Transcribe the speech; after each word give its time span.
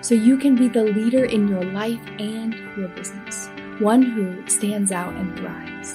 so 0.00 0.14
you 0.14 0.36
can 0.36 0.54
be 0.54 0.68
the 0.68 0.84
leader 0.84 1.24
in 1.24 1.48
your 1.48 1.64
life 1.64 2.04
and 2.18 2.54
your 2.76 2.88
business, 2.88 3.48
one 3.78 4.02
who 4.02 4.46
stands 4.48 4.92
out 4.92 5.14
and 5.14 5.36
thrives. 5.36 5.94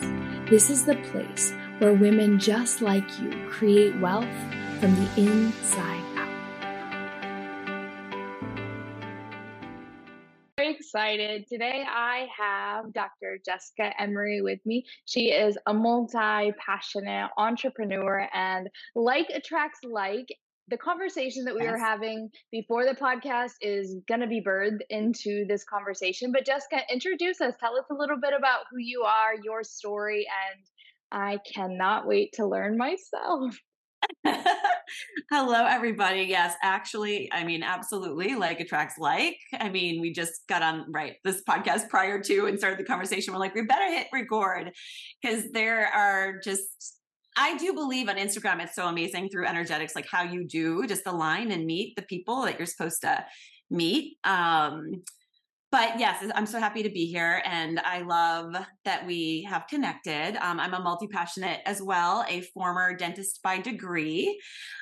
This 0.50 0.70
is 0.70 0.86
the 0.86 0.96
place 1.12 1.54
where 1.80 1.94
women 1.94 2.38
just 2.40 2.82
like 2.82 3.20
you 3.20 3.32
create 3.50 3.96
wealth 4.00 4.28
from 4.80 4.94
the 4.96 5.10
inside 5.18 6.04
out. 6.18 6.30
Very 10.58 10.76
excited. 10.76 11.48
Today 11.48 11.86
I 11.88 12.28
have 12.38 12.92
Dr. 12.94 13.40
Jessica 13.46 13.94
Emery 14.00 14.42
with 14.42 14.60
me. 14.66 14.86
She 15.06 15.32
is 15.32 15.58
a 15.66 15.74
multi 15.74 16.52
passionate 16.64 17.30
entrepreneur, 17.38 18.28
and 18.34 18.70
like 18.96 19.30
attracts 19.34 19.80
like. 19.84 20.28
The 20.72 20.78
conversation 20.78 21.44
that 21.46 21.54
we 21.54 21.64
yes. 21.64 21.72
were 21.72 21.78
having 21.78 22.30
before 22.50 22.86
the 22.86 22.96
podcast 22.96 23.56
is 23.60 23.98
going 24.08 24.22
to 24.22 24.28
be 24.28 24.42
birthed 24.42 24.80
into 24.90 25.46
this 25.46 25.66
conversation. 25.66 26.32
But 26.32 26.46
Jessica, 26.46 26.80
introduce 26.90 27.42
us. 27.42 27.54
Tell 27.60 27.78
us 27.78 27.84
a 27.92 27.94
little 27.94 28.18
bit 28.22 28.34
about 28.34 28.62
who 28.72 28.78
you 28.80 29.02
are, 29.02 29.36
your 29.44 29.66
story, 29.66 30.26
and 30.26 30.64
I 31.12 31.40
cannot 31.54 32.08
wait 32.08 32.32
to 32.36 32.48
learn 32.48 32.78
myself. 32.78 33.60
Hello, 35.30 35.66
everybody. 35.66 36.22
Yes, 36.22 36.56
actually, 36.64 37.30
I 37.34 37.44
mean, 37.44 37.64
absolutely. 37.64 38.36
Like 38.36 38.62
attracts 38.62 38.98
like. 38.98 39.38
I 39.60 39.68
mean, 39.68 40.00
we 40.00 40.14
just 40.14 40.48
got 40.48 40.62
on 40.62 40.90
right 40.90 41.16
this 41.26 41.44
podcast 41.48 41.90
prior 41.90 42.22
to 42.22 42.46
and 42.46 42.58
started 42.58 42.80
the 42.80 42.86
conversation. 42.86 43.34
We're 43.34 43.42
like, 43.42 43.56
we 43.56 43.64
better 43.64 43.94
hit 43.94 44.08
record 44.14 44.72
because 45.22 45.52
there 45.52 45.88
are 45.88 46.40
just. 46.40 46.98
I 47.38 47.58
do 47.58 47.74
believe 47.74 48.10
on 48.10 48.18
Instagram 48.18 48.62
it's 48.62 48.76
so 48.76 48.88
amazing 48.88 49.30
through 49.30 49.48
energetics, 49.48 49.96
like 49.96 50.08
how 50.10 50.24
you 50.24 50.46
do 50.46 50.86
just 50.88 51.08
align 51.08 51.52
and 51.52 51.66
meet 51.66 51.96
the 51.96 52.02
people 52.04 52.42
that 52.44 52.58
you're 52.60 52.66
supposed 52.66 53.02
to 53.02 53.26
meet. 53.70 54.18
Um, 54.24 55.04
but 55.72 55.98
yes, 55.98 56.26
I'm 56.36 56.46
so 56.46 56.60
happy 56.60 56.84
to 56.84 56.90
be 56.90 57.06
here, 57.06 57.42
and 57.46 57.80
I 57.80 58.02
love 58.02 58.54
that 58.84 59.08
we 59.08 59.48
have 59.50 59.68
connected. 59.68 60.36
Um, 60.42 60.60
I'm 60.60 60.74
a 60.74 60.82
multi 60.82 61.08
passionate 61.08 61.62
as 61.66 61.82
well, 61.82 62.26
a 62.28 62.42
former 62.54 62.94
dentist 62.94 63.40
by 63.42 63.60
degree. 63.60 64.38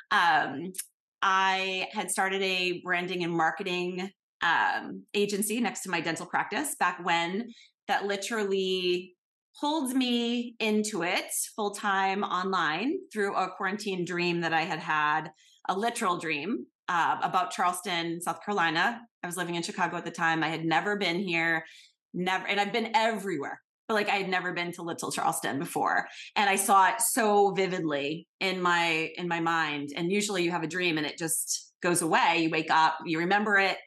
Um, 0.10 0.74
I 1.22 1.88
had 1.92 2.10
started 2.10 2.42
a 2.42 2.82
branding 2.84 3.24
and 3.24 3.32
marketing 3.32 4.10
um, 4.42 5.04
agency 5.14 5.60
next 5.60 5.82
to 5.82 5.92
my 5.92 6.02
dental 6.02 6.26
practice 6.26 6.76
back 6.80 7.06
when 7.06 7.50
that 7.88 8.06
literally 8.06 9.14
pulled 9.60 9.94
me 9.94 10.56
into 10.60 11.04
it 11.04 11.32
full 11.56 11.72
time 11.72 12.24
online 12.24 12.98
through 13.12 13.36
a 13.36 13.50
quarantine 13.50 14.06
dream 14.06 14.42
that 14.42 14.54
I 14.54 14.62
had 14.62 14.80
had, 14.80 15.32
a 15.68 15.78
literal 15.78 16.18
dream 16.18 16.66
uh, 16.88 17.18
about 17.22 17.52
Charleston, 17.52 18.22
South 18.22 18.44
Carolina. 18.44 19.02
I 19.24 19.28
was 19.28 19.38
living 19.38 19.56
in 19.56 19.64
Chicago 19.64 19.98
at 19.98 20.06
the 20.06 20.12
time. 20.12 20.44
I 20.44 20.50
had 20.50 20.66
never 20.66 20.98
been 20.98 21.20
here, 21.20 21.66
never, 22.14 22.48
and 22.48 22.60
I've 22.60 22.74
been 22.74 22.92
everywhere, 22.96 23.62
but 23.88 23.94
like 23.94 24.10
I 24.10 24.16
had 24.16 24.30
never 24.30 24.54
been 24.54 24.72
to 24.74 24.82
Little 24.82 25.12
Charleston 25.12 25.60
before, 25.60 26.08
and 26.36 26.50
I 26.50 26.56
saw 26.56 26.90
it 26.90 27.02
so 27.02 27.52
vividly 27.52 28.28
in 28.40 28.62
my 28.62 29.12
in 29.18 29.28
my 29.28 29.40
mind. 29.40 29.90
And 29.96 30.12
usually, 30.12 30.44
you 30.44 30.52
have 30.52 30.64
a 30.64 30.68
dream 30.68 30.98
and 30.98 31.06
it 31.06 31.18
just 31.18 31.74
goes 31.82 32.02
away. 32.02 32.40
You 32.44 32.50
wake 32.50 32.72
up, 32.72 32.98
you 33.06 33.20
remember 33.20 33.58
it, 33.58 33.78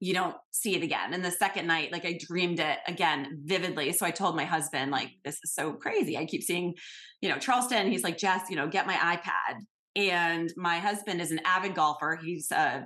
you 0.00 0.14
don't 0.14 0.34
see 0.50 0.74
it 0.74 0.82
again. 0.82 1.12
And 1.12 1.24
the 1.24 1.30
second 1.30 1.66
night, 1.66 1.92
like 1.92 2.06
I 2.06 2.18
dreamed 2.18 2.58
it 2.58 2.78
again 2.86 3.42
vividly. 3.44 3.92
So 3.92 4.06
I 4.06 4.10
told 4.10 4.34
my 4.34 4.46
husband, 4.46 4.90
like, 4.90 5.10
this 5.24 5.38
is 5.44 5.54
so 5.54 5.74
crazy. 5.74 6.16
I 6.16 6.24
keep 6.24 6.42
seeing, 6.42 6.74
you 7.20 7.28
know, 7.28 7.38
Charleston. 7.38 7.90
He's 7.90 8.02
like, 8.02 8.16
Jess, 8.16 8.48
you 8.48 8.56
know, 8.56 8.66
get 8.66 8.86
my 8.86 8.94
iPad 8.94 9.60
and 9.96 10.52
my 10.56 10.78
husband 10.78 11.20
is 11.20 11.30
an 11.30 11.40
avid 11.44 11.74
golfer. 11.74 12.18
He's 12.22 12.50
uh, 12.52 12.82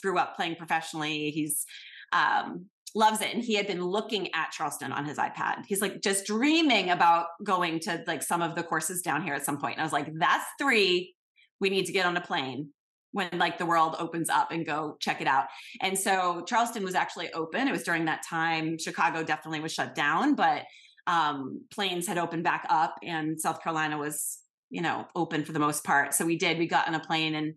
grew 0.00 0.18
up 0.18 0.36
playing 0.36 0.56
professionally. 0.56 1.30
He's 1.30 1.64
um, 2.12 2.66
loves 2.94 3.20
it, 3.20 3.32
and 3.34 3.42
he 3.42 3.54
had 3.54 3.66
been 3.66 3.84
looking 3.84 4.28
at 4.34 4.50
Charleston 4.50 4.92
on 4.92 5.04
his 5.04 5.18
iPad. 5.18 5.64
He's 5.66 5.80
like 5.80 6.02
just 6.02 6.26
dreaming 6.26 6.90
about 6.90 7.26
going 7.44 7.80
to 7.80 8.02
like 8.06 8.22
some 8.22 8.42
of 8.42 8.54
the 8.54 8.62
courses 8.62 9.02
down 9.02 9.22
here 9.22 9.34
at 9.34 9.44
some 9.44 9.58
point. 9.58 9.74
And 9.74 9.82
I 9.82 9.84
was 9.84 9.92
like, 9.92 10.08
"That's 10.18 10.44
three. 10.60 11.14
We 11.60 11.70
need 11.70 11.86
to 11.86 11.92
get 11.92 12.06
on 12.06 12.16
a 12.16 12.20
plane." 12.20 12.70
When 13.12 13.30
like 13.34 13.58
the 13.58 13.66
world 13.66 13.96
opens 13.98 14.28
up 14.28 14.50
and 14.50 14.66
go 14.66 14.96
check 15.00 15.20
it 15.20 15.26
out. 15.26 15.46
And 15.80 15.98
so 15.98 16.42
Charleston 16.46 16.84
was 16.84 16.94
actually 16.94 17.32
open. 17.32 17.68
It 17.68 17.72
was 17.72 17.84
during 17.84 18.06
that 18.06 18.22
time. 18.28 18.78
Chicago 18.78 19.22
definitely 19.22 19.60
was 19.60 19.72
shut 19.72 19.94
down, 19.94 20.34
but 20.34 20.64
um, 21.06 21.62
planes 21.70 22.06
had 22.06 22.18
opened 22.18 22.44
back 22.44 22.66
up 22.70 22.96
and 23.02 23.40
South 23.40 23.62
Carolina 23.62 23.98
was 23.98 24.42
you 24.72 24.80
know, 24.80 25.06
open 25.14 25.44
for 25.44 25.52
the 25.52 25.58
most 25.58 25.84
part. 25.84 26.14
So 26.14 26.24
we 26.24 26.36
did, 26.36 26.58
we 26.58 26.66
got 26.66 26.88
on 26.88 26.94
a 26.94 27.00
plane 27.00 27.34
and 27.34 27.54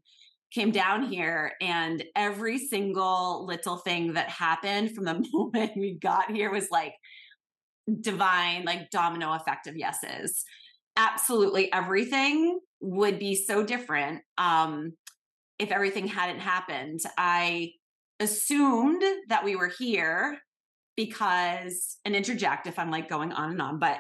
came 0.52 0.70
down 0.70 1.08
here 1.08 1.54
and 1.62 2.04
every 2.16 2.60
single 2.60 3.46
little 3.48 3.78
thing 3.78 4.14
that 4.14 4.30
happened 4.30 4.94
from 4.94 5.06
the 5.06 5.26
moment 5.34 5.72
we 5.78 5.94
got 5.94 6.30
here 6.30 6.52
was 6.52 6.70
like 6.70 6.94
divine, 8.02 8.66
like 8.66 8.90
domino 8.92 9.34
effect 9.34 9.66
of 9.66 9.78
yeses. 9.78 10.44
Absolutely 10.98 11.72
everything 11.74 12.60
would 12.82 13.18
be 13.18 13.36
so 13.36 13.64
different 13.64 14.22
um, 14.38 14.92
if 15.60 15.72
everything 15.72 16.08
hadn't 16.08 16.40
happened. 16.40 17.00
I 17.18 17.72
assumed 18.20 19.04
that 19.30 19.44
we 19.44 19.56
were 19.56 19.72
here 19.78 20.38
because, 20.96 21.98
and 22.06 22.16
interject 22.16 22.68
if 22.68 22.80
I'm 22.80 22.92
like 22.92 23.10
going 23.10 23.32
on 23.34 23.52
and 23.52 23.62
on, 23.62 23.80
but 23.80 24.00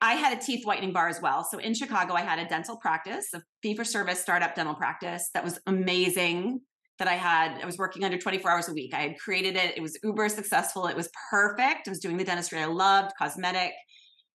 I 0.00 0.14
had 0.14 0.36
a 0.36 0.40
teeth 0.40 0.64
whitening 0.64 0.92
bar 0.92 1.08
as 1.08 1.20
well. 1.20 1.44
So 1.44 1.58
in 1.58 1.74
Chicago, 1.74 2.14
I 2.14 2.22
had 2.22 2.38
a 2.38 2.48
dental 2.48 2.76
practice, 2.76 3.26
a 3.34 3.42
fee 3.62 3.74
for 3.74 3.84
service 3.84 4.20
startup 4.20 4.54
dental 4.54 4.74
practice 4.74 5.30
that 5.34 5.44
was 5.44 5.58
amazing. 5.66 6.60
That 6.98 7.06
I 7.06 7.14
had, 7.14 7.60
I 7.62 7.64
was 7.64 7.78
working 7.78 8.02
under 8.02 8.18
24 8.18 8.50
hours 8.50 8.68
a 8.68 8.72
week. 8.72 8.92
I 8.92 9.02
had 9.02 9.18
created 9.20 9.54
it. 9.54 9.76
It 9.76 9.80
was 9.80 9.96
uber 10.02 10.28
successful. 10.28 10.88
It 10.88 10.96
was 10.96 11.08
perfect. 11.30 11.86
I 11.86 11.90
was 11.90 12.00
doing 12.00 12.16
the 12.16 12.24
dentistry 12.24 12.58
I 12.58 12.64
loved, 12.64 13.12
cosmetic, 13.16 13.70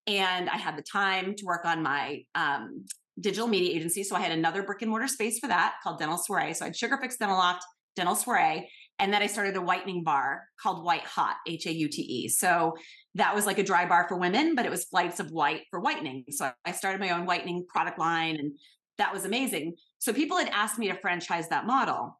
and 0.07 0.49
I 0.49 0.55
had 0.55 0.77
the 0.77 0.81
time 0.81 1.35
to 1.35 1.45
work 1.45 1.65
on 1.65 1.83
my 1.83 2.21
um, 2.35 2.85
digital 3.19 3.47
media 3.47 3.75
agency. 3.75 4.03
So 4.03 4.15
I 4.15 4.21
had 4.21 4.31
another 4.31 4.63
brick 4.63 4.81
and 4.81 4.89
mortar 4.89 5.07
space 5.07 5.39
for 5.39 5.47
that 5.47 5.75
called 5.83 5.99
Dental 5.99 6.17
Soiree. 6.17 6.53
So 6.53 6.65
I 6.65 6.69
had 6.69 6.75
Sugar 6.75 6.97
Fix 7.01 7.17
Dental 7.17 7.37
Loft, 7.37 7.63
Dental 7.95 8.15
Soiree, 8.15 8.69
and 8.99 9.13
then 9.13 9.21
I 9.21 9.27
started 9.27 9.55
a 9.55 9.61
whitening 9.61 10.03
bar 10.03 10.43
called 10.61 10.83
White 10.83 11.03
Hot, 11.03 11.35
H 11.47 11.65
A 11.65 11.73
U 11.73 11.87
T 11.87 12.01
E. 12.01 12.27
So 12.29 12.75
that 13.15 13.33
was 13.33 13.45
like 13.45 13.59
a 13.59 13.63
dry 13.63 13.85
bar 13.85 14.07
for 14.07 14.17
women, 14.17 14.55
but 14.55 14.65
it 14.65 14.71
was 14.71 14.85
flights 14.85 15.19
of 15.19 15.31
white 15.31 15.63
for 15.69 15.79
whitening. 15.79 16.25
So 16.29 16.51
I 16.65 16.71
started 16.71 16.99
my 16.99 17.11
own 17.11 17.25
whitening 17.25 17.65
product 17.67 17.99
line 17.99 18.37
and 18.37 18.57
that 18.97 19.13
was 19.13 19.25
amazing. 19.25 19.75
So 19.99 20.13
people 20.13 20.37
had 20.37 20.49
asked 20.49 20.77
me 20.77 20.87
to 20.87 20.95
franchise 20.95 21.49
that 21.49 21.65
model. 21.65 22.19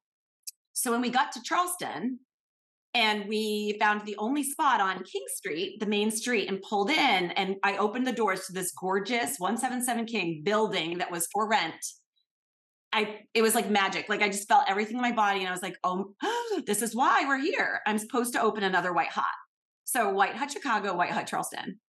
So 0.74 0.92
when 0.92 1.02
we 1.02 1.10
got 1.10 1.32
to 1.34 1.42
Charleston 1.44 2.20
and 2.94 3.28
we 3.28 3.76
found 3.80 4.06
the 4.06 4.16
only 4.18 4.44
spot 4.44 4.80
on 4.80 5.04
King 5.04 5.24
Street, 5.28 5.80
the 5.80 5.86
main 5.86 6.12
street, 6.12 6.48
and 6.48 6.62
pulled 6.62 6.90
in, 6.90 7.32
and 7.32 7.56
I 7.64 7.78
opened 7.78 8.06
the 8.06 8.12
doors 8.12 8.46
to 8.46 8.54
this 8.54 8.72
gorgeous 8.72 9.40
177 9.40 10.06
King 10.06 10.42
building 10.44 11.00
that 11.00 11.12
was 11.12 11.28
for 11.32 11.48
rent. 11.48 11.84
I 12.92 13.22
it 13.34 13.42
was 13.42 13.56
like 13.56 13.70
magic. 13.70 14.08
Like 14.10 14.22
I 14.22 14.30
just 14.30 14.48
felt 14.48 14.70
everything 14.70 14.98
in 14.98 15.02
my 15.02 15.12
body, 15.12 15.40
and 15.40 15.50
I 15.50 15.52
was 15.52 15.64
like, 15.64 15.78
"Oh, 15.84 16.14
this 16.68 16.82
is 16.82 16.96
why 16.96 17.24
we're 17.26 17.40
here. 17.40 17.80
I'm 17.88 17.98
supposed 17.98 18.34
to 18.34 18.42
open 18.42 18.64
another 18.64 18.94
White 18.94 19.10
Hot." 19.12 19.34
So 19.86 20.10
White 20.10 20.36
Hot 20.36 20.52
Chicago, 20.52 20.96
White 20.96 21.12
Hot 21.12 21.28
Charleston. 21.28 21.80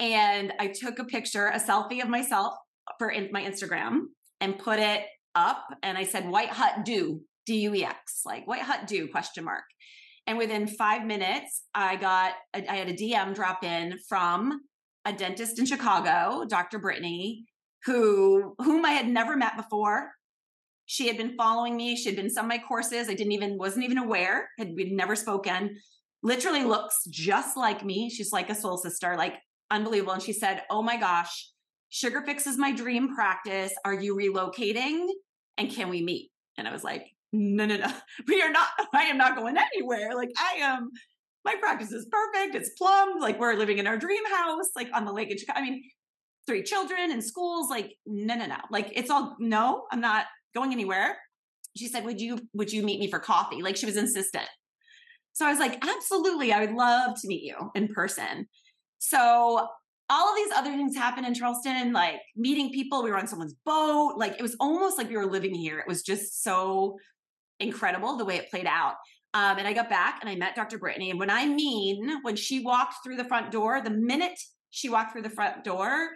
And 0.00 0.52
I 0.58 0.68
took 0.68 0.98
a 0.98 1.04
picture, 1.04 1.48
a 1.48 1.60
selfie 1.60 2.02
of 2.02 2.08
myself 2.08 2.54
for 2.98 3.10
in 3.10 3.30
my 3.32 3.42
Instagram 3.42 4.06
and 4.40 4.58
put 4.58 4.78
it 4.78 5.02
up. 5.34 5.64
And 5.82 5.96
I 5.96 6.04
said, 6.04 6.28
White 6.28 6.50
Hut 6.50 6.84
Do, 6.84 7.20
D 7.46 7.60
U 7.60 7.74
E 7.74 7.84
X, 7.84 8.22
like 8.24 8.46
White 8.46 8.62
Hut 8.62 8.86
Do 8.86 9.08
question 9.08 9.44
mark. 9.44 9.64
And 10.26 10.38
within 10.38 10.66
five 10.66 11.04
minutes, 11.04 11.64
I 11.74 11.96
got, 11.96 12.32
a, 12.54 12.70
I 12.70 12.76
had 12.76 12.88
a 12.88 12.94
DM 12.94 13.34
drop 13.34 13.62
in 13.62 13.98
from 14.08 14.60
a 15.04 15.12
dentist 15.12 15.58
in 15.58 15.66
Chicago, 15.66 16.44
Dr. 16.48 16.78
Brittany, 16.78 17.44
who, 17.84 18.54
whom 18.58 18.84
I 18.86 18.92
had 18.92 19.06
never 19.06 19.36
met 19.36 19.56
before. 19.56 20.12
She 20.86 21.08
had 21.08 21.16
been 21.16 21.36
following 21.36 21.76
me. 21.76 21.96
She 21.96 22.08
had 22.08 22.16
been 22.16 22.30
some 22.30 22.46
of 22.46 22.48
my 22.48 22.58
courses. 22.58 23.08
I 23.08 23.14
didn't 23.14 23.32
even, 23.32 23.58
wasn't 23.58 23.84
even 23.84 23.98
aware, 23.98 24.48
had 24.58 24.74
we'd 24.74 24.92
never 24.92 25.14
spoken 25.16 25.76
literally 26.24 26.64
looks 26.64 27.04
just 27.08 27.56
like 27.56 27.84
me. 27.84 28.10
She's 28.10 28.32
like 28.32 28.50
a 28.50 28.54
soul 28.54 28.78
sister, 28.78 29.14
like 29.16 29.34
unbelievable. 29.70 30.14
And 30.14 30.22
she 30.22 30.32
said, 30.32 30.62
Oh 30.70 30.82
my 30.82 30.96
gosh, 30.96 31.50
Sugar 31.90 32.22
Fix 32.26 32.48
is 32.48 32.58
my 32.58 32.72
dream 32.72 33.14
practice. 33.14 33.72
Are 33.84 33.94
you 33.94 34.16
relocating? 34.16 35.06
And 35.58 35.70
can 35.70 35.90
we 35.90 36.02
meet? 36.02 36.32
And 36.58 36.66
I 36.66 36.72
was 36.72 36.82
like, 36.82 37.06
no, 37.34 37.66
no, 37.66 37.76
no. 37.76 37.92
We 38.28 38.40
are 38.42 38.50
not, 38.50 38.68
I 38.94 39.04
am 39.04 39.18
not 39.18 39.36
going 39.36 39.56
anywhere. 39.58 40.14
Like 40.14 40.30
I 40.38 40.58
am 40.60 40.90
my 41.44 41.56
practice 41.60 41.92
is 41.92 42.06
perfect. 42.10 42.54
It's 42.54 42.70
plumbed. 42.70 43.20
Like 43.20 43.38
we're 43.38 43.54
living 43.54 43.78
in 43.78 43.86
our 43.86 43.98
dream 43.98 44.24
house, 44.32 44.70
like 44.74 44.88
on 44.94 45.04
the 45.04 45.12
lake 45.12 45.30
in 45.30 45.36
Chicago. 45.36 45.60
I 45.60 45.62
mean, 45.62 45.82
three 46.46 46.62
children 46.62 47.10
in 47.10 47.20
schools. 47.20 47.68
Like, 47.68 47.96
no, 48.06 48.34
no, 48.34 48.46
no. 48.46 48.56
Like 48.70 48.92
it's 48.94 49.10
all 49.10 49.36
no, 49.38 49.84
I'm 49.92 50.00
not 50.00 50.26
going 50.54 50.72
anywhere. 50.72 51.18
She 51.76 51.88
said, 51.88 52.04
Would 52.06 52.20
you 52.20 52.38
would 52.54 52.72
you 52.72 52.82
meet 52.82 52.98
me 52.98 53.10
for 53.10 53.18
coffee? 53.18 53.62
Like 53.62 53.76
she 53.76 53.86
was 53.86 53.96
insistent. 53.96 54.48
So 55.32 55.44
I 55.44 55.50
was 55.50 55.58
like, 55.58 55.84
absolutely, 55.84 56.52
I 56.52 56.60
would 56.60 56.74
love 56.74 57.20
to 57.20 57.28
meet 57.28 57.42
you 57.42 57.56
in 57.74 57.88
person. 57.88 58.46
So 58.98 59.68
all 60.08 60.30
of 60.30 60.36
these 60.36 60.52
other 60.54 60.70
things 60.70 60.96
happened 60.96 61.26
in 61.26 61.34
Charleston, 61.34 61.92
like 61.92 62.20
meeting 62.36 62.70
people. 62.70 63.02
We 63.02 63.10
were 63.10 63.18
on 63.18 63.26
someone's 63.26 63.56
boat. 63.66 64.14
Like 64.16 64.34
it 64.38 64.42
was 64.42 64.56
almost 64.60 64.96
like 64.96 65.08
we 65.08 65.16
were 65.16 65.26
living 65.26 65.54
here. 65.54 65.78
It 65.78 65.88
was 65.88 66.02
just 66.02 66.42
so 66.42 66.96
incredible 67.60 68.16
the 68.16 68.24
way 68.24 68.36
it 68.36 68.50
played 68.50 68.66
out. 68.66 68.94
Um, 69.34 69.58
and 69.58 69.66
I 69.66 69.72
got 69.72 69.90
back 69.90 70.18
and 70.20 70.30
I 70.30 70.36
met 70.36 70.54
Dr. 70.54 70.78
Brittany. 70.78 71.10
And 71.10 71.18
when 71.18 71.30
I 71.30 71.46
mean, 71.46 72.20
when 72.22 72.36
she 72.36 72.60
walked 72.60 73.02
through 73.02 73.16
the 73.16 73.24
front 73.24 73.50
door, 73.50 73.80
the 73.80 73.90
minute 73.90 74.38
she 74.70 74.88
walked 74.88 75.12
through 75.12 75.22
the 75.22 75.30
front 75.30 75.64
door, 75.64 76.10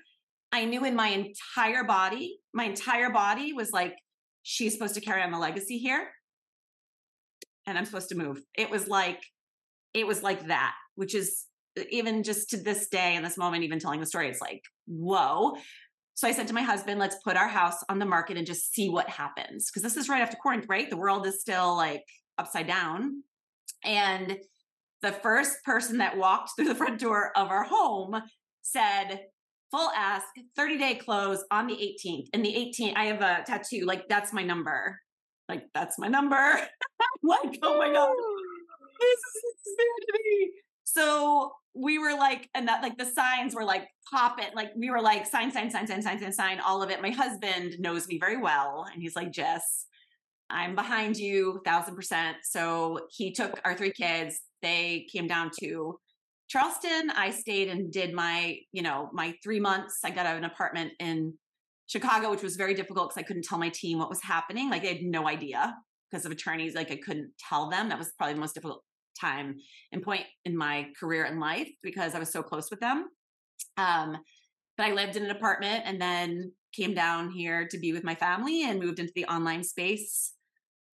I 0.53 0.65
knew 0.65 0.85
in 0.85 0.95
my 0.95 1.09
entire 1.09 1.85
body, 1.85 2.39
my 2.55 2.65
entire 2.65 3.11
body 3.11 3.53
was 3.53 3.73
like, 3.73 3.97
she's 4.43 4.73
supposed 4.73 4.95
to 4.95 5.01
carry 5.01 5.23
on 5.23 5.33
the 5.33 5.39
legacy 5.39 5.79
here. 5.79 6.09
And 7.67 7.77
I'm 7.77 7.85
supposed 7.85 8.09
to 8.11 8.17
move. 8.17 8.41
It 8.57 8.71
was 8.71 8.89
like, 8.89 9.21
it 9.95 10.07
was 10.07 10.23
like 10.23 10.47
that, 10.47 10.75
which 10.95 11.15
is 11.15 11.45
even 11.91 12.23
just 12.23 12.51
to 12.51 12.57
this 12.57 12.89
day 12.89 13.15
in 13.15 13.23
this 13.23 13.37
moment, 13.37 13.65
even 13.65 13.79
telling 13.79 14.01
the 14.01 14.07
story, 14.07 14.29
it's 14.29 14.41
like, 14.41 14.63
whoa. 14.87 15.57
So 16.19 16.27
I 16.27 16.33
said 16.33 16.49
to 16.49 16.53
my 16.53 16.63
husband, 16.63 16.99
let's 16.99 17.15
put 17.23 17.37
our 17.37 17.47
house 17.47 17.77
on 17.89 18.01
the 18.01 18.05
market 18.05 18.37
and 18.37 18.45
just 18.45 18.75
see 18.75 18.89
what 18.89 19.09
happens. 19.09 19.71
Because 19.71 19.85
this 19.85 19.97
is 19.97 20.09
right 20.09 20.21
after 20.21 20.37
quarantine, 20.37 20.67
right? 20.69 20.91
The 20.91 20.97
world 20.97 21.25
is 21.29 21.41
still 21.41 21.77
like 21.77 22.03
upside 22.39 22.67
down. 22.67 23.23
And 23.85 24.37
the 25.01 25.13
first 25.13 25.63
person 25.63 25.99
that 25.99 26.19
walked 26.19 26.51
through 26.57 26.67
the 26.67 26.75
front 26.75 26.99
door 26.99 27.31
of 27.37 27.51
our 27.51 27.63
home 27.63 28.21
said, 28.63 29.27
full 29.71 29.91
ask, 29.97 30.27
30 30.57 30.79
day 30.79 30.97
close 30.97 31.45
on 31.53 31.69
the 31.69 31.75
18th. 31.75 32.27
And 32.35 32.45
the 32.45 32.53
18th, 32.53 32.97
I 32.97 33.05
have 33.05 33.21
a 33.21 33.45
tattoo, 33.47 33.85
like 33.87 34.09
that's 34.09 34.33
my 34.33 34.43
number. 34.43 34.99
Like 35.49 35.67
that's 35.73 36.01
my 36.01 36.09
number. 36.09 36.37
like, 37.23 37.61
oh 37.63 37.79
my 37.79 37.93
God. 37.93 38.11
This 39.01 39.21
is 39.21 39.55
insanity. 39.79 40.51
So 40.93 41.53
we 41.75 41.99
were 41.99 42.15
like, 42.15 42.49
and 42.55 42.67
that 42.69 42.83
like 42.83 42.97
the 42.97 43.05
signs 43.05 43.55
were 43.55 43.65
like 43.65 43.87
pop 44.11 44.41
it, 44.41 44.55
like 44.55 44.71
we 44.77 44.91
were 44.91 45.01
like 45.01 45.27
sign, 45.27 45.53
sign, 45.53 45.71
sign, 45.71 45.87
sign, 45.87 46.01
sign, 46.03 46.19
sign, 46.19 46.33
sign, 46.33 46.61
all 46.61 46.83
of 46.83 46.91
it. 46.91 47.03
My 47.03 47.11
husband 47.11 47.75
knows 47.79 48.09
me 48.09 48.19
very 48.19 48.39
well, 48.39 48.87
and 48.93 49.03
he's 49.03 49.15
like, 49.15 49.31
Jess, 49.31 49.87
I'm 50.51 50.75
behind 50.75 51.17
you, 51.19 51.61
thousand 51.65 51.95
percent. 51.95 52.39
So 52.43 53.01
he 53.11 53.33
took 53.33 53.61
our 53.65 53.77
three 53.77 53.93
kids. 53.93 54.41
They 54.63 55.07
came 55.13 55.27
down 55.27 55.51
to 55.61 55.99
Charleston. 56.49 57.11
I 57.11 57.31
stayed 57.31 57.69
and 57.69 57.93
did 57.93 58.15
my, 58.15 58.59
you 58.73 58.83
know, 58.83 59.11
my 59.13 59.35
three 59.45 59.61
months. 59.61 59.99
I 60.05 60.11
got 60.11 60.27
an 60.27 60.45
apartment 60.45 60.93
in 61.01 61.35
Chicago, 61.87 62.31
which 62.31 62.43
was 62.43 62.57
very 62.57 62.75
difficult 62.75 63.11
because 63.11 63.23
I 63.23 63.27
couldn't 63.27 63.45
tell 63.45 63.59
my 63.59 63.69
team 63.69 63.99
what 63.99 64.09
was 64.09 64.23
happening. 64.23 64.71
Like 64.71 64.83
they 64.83 64.95
had 64.95 65.03
no 65.03 65.29
idea 65.29 65.77
because 66.11 66.25
of 66.25 66.33
attorneys. 66.33 66.75
Like 66.75 66.91
I 66.91 66.97
couldn't 66.97 67.33
tell 67.47 67.69
them. 67.69 67.91
That 67.91 67.99
was 67.99 68.13
probably 68.17 68.35
the 68.35 68.41
most 68.41 68.55
difficult 68.55 68.83
time 69.19 69.57
and 69.93 70.03
point 70.03 70.25
in 70.45 70.57
my 70.57 70.89
career 70.99 71.25
and 71.25 71.41
life 71.41 71.71
because 71.83 72.15
I 72.15 72.19
was 72.19 72.31
so 72.31 72.43
close 72.43 72.71
with 72.71 72.81
them. 72.81 73.09
Um, 73.77 74.17
but 74.77 74.87
I 74.87 74.93
lived 74.93 75.17
in 75.17 75.25
an 75.25 75.31
apartment 75.31 75.83
and 75.85 76.01
then 76.01 76.53
came 76.73 76.95
down 76.95 77.31
here 77.31 77.67
to 77.67 77.79
be 77.79 77.93
with 77.93 78.05
my 78.05 78.15
family 78.15 78.65
and 78.65 78.81
moved 78.81 78.99
into 78.99 79.13
the 79.15 79.25
online 79.27 79.65
space 79.65 80.35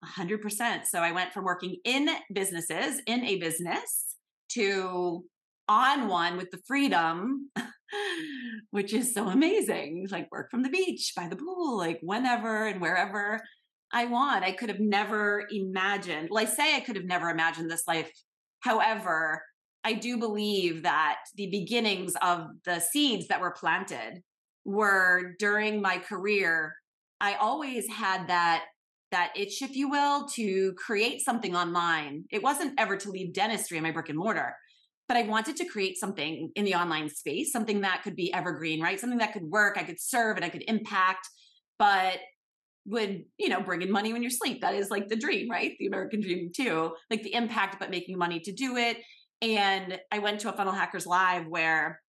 100%. 0.04 0.86
So 0.86 1.00
I 1.00 1.12
went 1.12 1.32
from 1.32 1.44
working 1.44 1.76
in 1.84 2.08
businesses, 2.32 3.00
in 3.06 3.24
a 3.24 3.38
business, 3.38 4.16
to 4.50 5.24
on 5.68 6.08
one 6.08 6.36
with 6.36 6.50
the 6.50 6.60
freedom, 6.66 7.50
which 8.70 8.92
is 8.92 9.14
so 9.14 9.28
amazing. 9.28 10.06
Like 10.10 10.30
work 10.30 10.50
from 10.50 10.62
the 10.62 10.68
beach, 10.68 11.12
by 11.16 11.28
the 11.28 11.36
pool, 11.36 11.76
like 11.76 12.00
whenever 12.02 12.66
and 12.66 12.80
wherever. 12.80 13.40
I 13.94 14.06
want. 14.06 14.44
I 14.44 14.50
could 14.50 14.68
have 14.68 14.80
never 14.80 15.46
imagined. 15.50 16.28
Well, 16.30 16.42
I 16.42 16.46
say 16.46 16.76
I 16.76 16.80
could 16.80 16.96
have 16.96 17.04
never 17.04 17.30
imagined 17.30 17.70
this 17.70 17.86
life. 17.86 18.10
However, 18.60 19.42
I 19.84 19.92
do 19.92 20.18
believe 20.18 20.82
that 20.82 21.18
the 21.36 21.48
beginnings 21.50 22.14
of 22.20 22.48
the 22.64 22.80
seeds 22.80 23.28
that 23.28 23.40
were 23.40 23.52
planted 23.52 24.22
were 24.64 25.34
during 25.38 25.80
my 25.80 25.98
career. 25.98 26.74
I 27.20 27.34
always 27.34 27.88
had 27.88 28.28
that 28.28 28.64
that 29.12 29.32
itch, 29.36 29.62
if 29.62 29.76
you 29.76 29.88
will, 29.88 30.26
to 30.26 30.72
create 30.72 31.20
something 31.20 31.54
online. 31.54 32.24
It 32.32 32.42
wasn't 32.42 32.74
ever 32.80 32.96
to 32.96 33.10
leave 33.10 33.32
dentistry 33.32 33.76
in 33.76 33.84
my 33.84 33.92
brick 33.92 34.08
and 34.08 34.18
mortar, 34.18 34.56
but 35.06 35.16
I 35.16 35.22
wanted 35.22 35.54
to 35.56 35.66
create 35.66 35.96
something 35.98 36.50
in 36.56 36.64
the 36.64 36.74
online 36.74 37.08
space, 37.08 37.52
something 37.52 37.82
that 37.82 38.02
could 38.02 38.16
be 38.16 38.34
evergreen, 38.34 38.82
right? 38.82 38.98
Something 38.98 39.20
that 39.20 39.32
could 39.32 39.44
work, 39.44 39.76
I 39.78 39.84
could 39.84 40.00
serve 40.00 40.36
and 40.36 40.44
I 40.44 40.48
could 40.48 40.64
impact. 40.66 41.28
But 41.78 42.18
would 42.86 43.24
you 43.38 43.48
know 43.48 43.62
bring 43.62 43.82
in 43.82 43.90
money 43.90 44.12
when 44.12 44.22
you 44.22 44.30
sleep 44.30 44.60
that 44.60 44.74
is 44.74 44.90
like 44.90 45.08
the 45.08 45.16
dream 45.16 45.50
right? 45.50 45.72
The 45.78 45.86
american 45.86 46.20
dream 46.20 46.50
too 46.54 46.94
like 47.10 47.22
the 47.22 47.34
impact 47.34 47.78
but 47.78 47.90
making 47.90 48.18
money 48.18 48.40
to 48.40 48.52
do 48.52 48.76
it. 48.76 48.98
And 49.42 49.98
i 50.12 50.18
went 50.18 50.40
to 50.40 50.52
a 50.52 50.56
funnel 50.56 50.72
hackers 50.72 51.06
live 51.06 51.46
where 51.46 52.00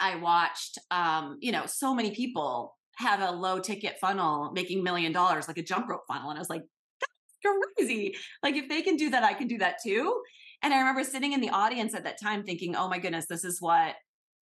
i 0.00 0.16
watched 0.16 0.78
um 0.90 1.36
you 1.40 1.52
know 1.52 1.66
so 1.66 1.94
many 1.94 2.14
people 2.14 2.76
have 2.96 3.20
a 3.20 3.30
low 3.30 3.58
ticket 3.58 3.98
funnel 4.00 4.52
making 4.52 4.82
million 4.82 5.12
dollars 5.12 5.48
like 5.48 5.58
a 5.58 5.62
jump 5.62 5.88
rope 5.88 6.04
funnel. 6.08 6.30
And 6.30 6.38
i 6.38 6.40
was 6.40 6.50
like 6.50 6.62
that's 7.00 7.54
crazy. 7.76 8.16
Like 8.42 8.56
if 8.56 8.68
they 8.68 8.82
can 8.82 8.96
do 8.96 9.10
that 9.10 9.22
i 9.22 9.34
can 9.34 9.48
do 9.48 9.58
that 9.58 9.76
too. 9.82 10.22
And 10.62 10.72
i 10.72 10.78
remember 10.78 11.04
sitting 11.04 11.32
in 11.32 11.40
the 11.40 11.50
audience 11.50 11.94
at 11.94 12.04
that 12.04 12.20
time 12.20 12.42
thinking 12.42 12.74
oh 12.74 12.88
my 12.88 12.98
goodness 12.98 13.26
this 13.26 13.44
is 13.44 13.60
what 13.60 13.94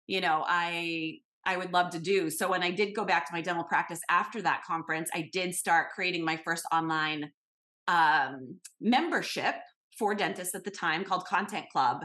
you 0.06 0.20
know 0.20 0.44
i 0.46 1.18
I 1.46 1.56
would 1.56 1.72
love 1.72 1.90
to 1.90 1.98
do. 1.98 2.30
So 2.30 2.50
when 2.50 2.62
I 2.62 2.70
did 2.70 2.94
go 2.94 3.04
back 3.04 3.26
to 3.26 3.32
my 3.32 3.40
dental 3.40 3.64
practice 3.64 4.00
after 4.08 4.40
that 4.42 4.62
conference, 4.64 5.10
I 5.14 5.28
did 5.32 5.54
start 5.54 5.90
creating 5.94 6.24
my 6.24 6.38
first 6.44 6.64
online 6.72 7.30
um, 7.88 8.58
membership 8.80 9.54
for 9.98 10.14
dentists 10.14 10.54
at 10.54 10.64
the 10.64 10.70
time 10.70 11.04
called 11.04 11.26
Content 11.26 11.66
Club. 11.72 12.04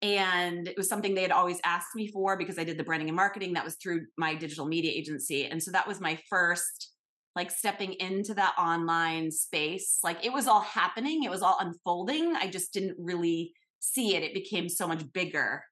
And 0.00 0.68
it 0.68 0.76
was 0.76 0.88
something 0.88 1.14
they 1.14 1.22
had 1.22 1.32
always 1.32 1.60
asked 1.64 1.94
me 1.96 2.08
for 2.08 2.36
because 2.36 2.58
I 2.58 2.64
did 2.64 2.78
the 2.78 2.84
branding 2.84 3.08
and 3.08 3.16
marketing. 3.16 3.54
That 3.54 3.64
was 3.64 3.76
through 3.82 4.06
my 4.16 4.34
digital 4.34 4.66
media 4.66 4.92
agency. 4.92 5.46
And 5.46 5.62
so 5.62 5.72
that 5.72 5.88
was 5.88 6.00
my 6.00 6.18
first 6.30 6.92
like 7.34 7.50
stepping 7.50 7.92
into 7.94 8.34
that 8.34 8.54
online 8.58 9.30
space. 9.30 9.98
Like 10.02 10.24
it 10.24 10.32
was 10.32 10.46
all 10.48 10.60
happening, 10.60 11.22
it 11.24 11.30
was 11.30 11.42
all 11.42 11.56
unfolding. 11.60 12.34
I 12.36 12.48
just 12.48 12.72
didn't 12.72 12.96
really 12.98 13.52
see 13.80 14.16
it. 14.16 14.22
It 14.22 14.34
became 14.34 14.68
so 14.68 14.88
much 14.88 15.04
bigger. 15.12 15.62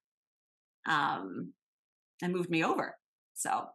Um, 0.87 1.53
and 2.21 2.33
moved 2.33 2.49
me 2.49 2.63
over. 2.63 2.95
So 3.33 3.67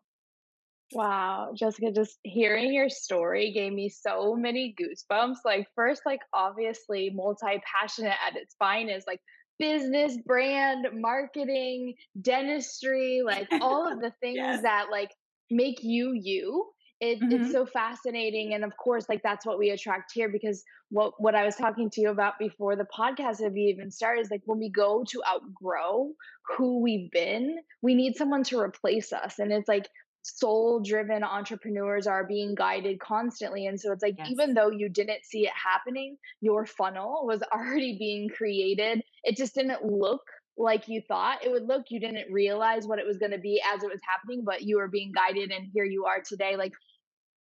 Wow, 0.94 1.52
Jessica, 1.54 1.90
just 1.90 2.18
hearing 2.22 2.72
your 2.72 2.90
story 2.90 3.50
gave 3.52 3.72
me 3.72 3.88
so 3.88 4.36
many 4.36 4.74
goosebumps. 4.78 5.36
Like, 5.42 5.66
first, 5.74 6.02
like, 6.04 6.20
obviously, 6.34 7.08
multi 7.14 7.62
passionate 7.64 8.16
at 8.26 8.36
its 8.36 8.54
finest, 8.58 9.06
like 9.06 9.20
business, 9.58 10.18
brand, 10.26 10.86
marketing, 10.92 11.94
dentistry, 12.20 13.22
like 13.24 13.48
all 13.60 13.90
of 13.90 14.00
the 14.02 14.12
things 14.20 14.36
yes. 14.36 14.62
that 14.62 14.86
like 14.90 15.10
make 15.50 15.82
you 15.82 16.12
you 16.12 16.71
it, 17.02 17.20
mm-hmm. 17.20 17.32
it's 17.32 17.50
so 17.50 17.66
fascinating 17.66 18.54
and 18.54 18.62
of 18.62 18.76
course 18.76 19.08
like 19.08 19.22
that's 19.24 19.44
what 19.44 19.58
we 19.58 19.70
attract 19.70 20.12
here 20.14 20.28
because 20.28 20.62
what 20.90 21.12
what 21.18 21.34
i 21.34 21.44
was 21.44 21.56
talking 21.56 21.90
to 21.90 22.00
you 22.00 22.10
about 22.10 22.38
before 22.38 22.76
the 22.76 22.86
podcast 22.96 23.42
have 23.42 23.56
even 23.56 23.90
started 23.90 24.20
is 24.20 24.30
like 24.30 24.42
when 24.44 24.60
we 24.60 24.70
go 24.70 25.04
to 25.08 25.20
outgrow 25.28 26.10
who 26.56 26.80
we've 26.80 27.10
been 27.10 27.58
we 27.82 27.96
need 27.96 28.14
someone 28.16 28.44
to 28.44 28.58
replace 28.60 29.12
us 29.12 29.40
and 29.40 29.52
it's 29.52 29.66
like 29.66 29.88
soul 30.22 30.80
driven 30.80 31.24
entrepreneurs 31.24 32.06
are 32.06 32.24
being 32.24 32.54
guided 32.54 33.00
constantly 33.00 33.66
and 33.66 33.80
so 33.80 33.90
it's 33.90 34.02
like 34.04 34.14
yes. 34.16 34.28
even 34.30 34.54
though 34.54 34.70
you 34.70 34.88
didn't 34.88 35.24
see 35.24 35.40
it 35.40 35.52
happening 35.52 36.16
your 36.40 36.64
funnel 36.64 37.26
was 37.26 37.42
already 37.52 37.98
being 37.98 38.28
created 38.28 39.02
it 39.24 39.36
just 39.36 39.56
didn't 39.56 39.84
look 39.84 40.22
like 40.56 40.86
you 40.86 41.00
thought 41.08 41.44
it 41.44 41.50
would 41.50 41.66
look 41.66 41.86
you 41.88 41.98
didn't 41.98 42.30
realize 42.30 42.86
what 42.86 43.00
it 43.00 43.06
was 43.06 43.16
going 43.16 43.32
to 43.32 43.38
be 43.38 43.60
as 43.74 43.82
it 43.82 43.90
was 43.90 44.00
happening 44.08 44.44
but 44.44 44.62
you 44.62 44.76
were 44.76 44.86
being 44.86 45.10
guided 45.12 45.50
and 45.50 45.66
here 45.72 45.84
you 45.84 46.04
are 46.04 46.22
today 46.24 46.56
like 46.56 46.72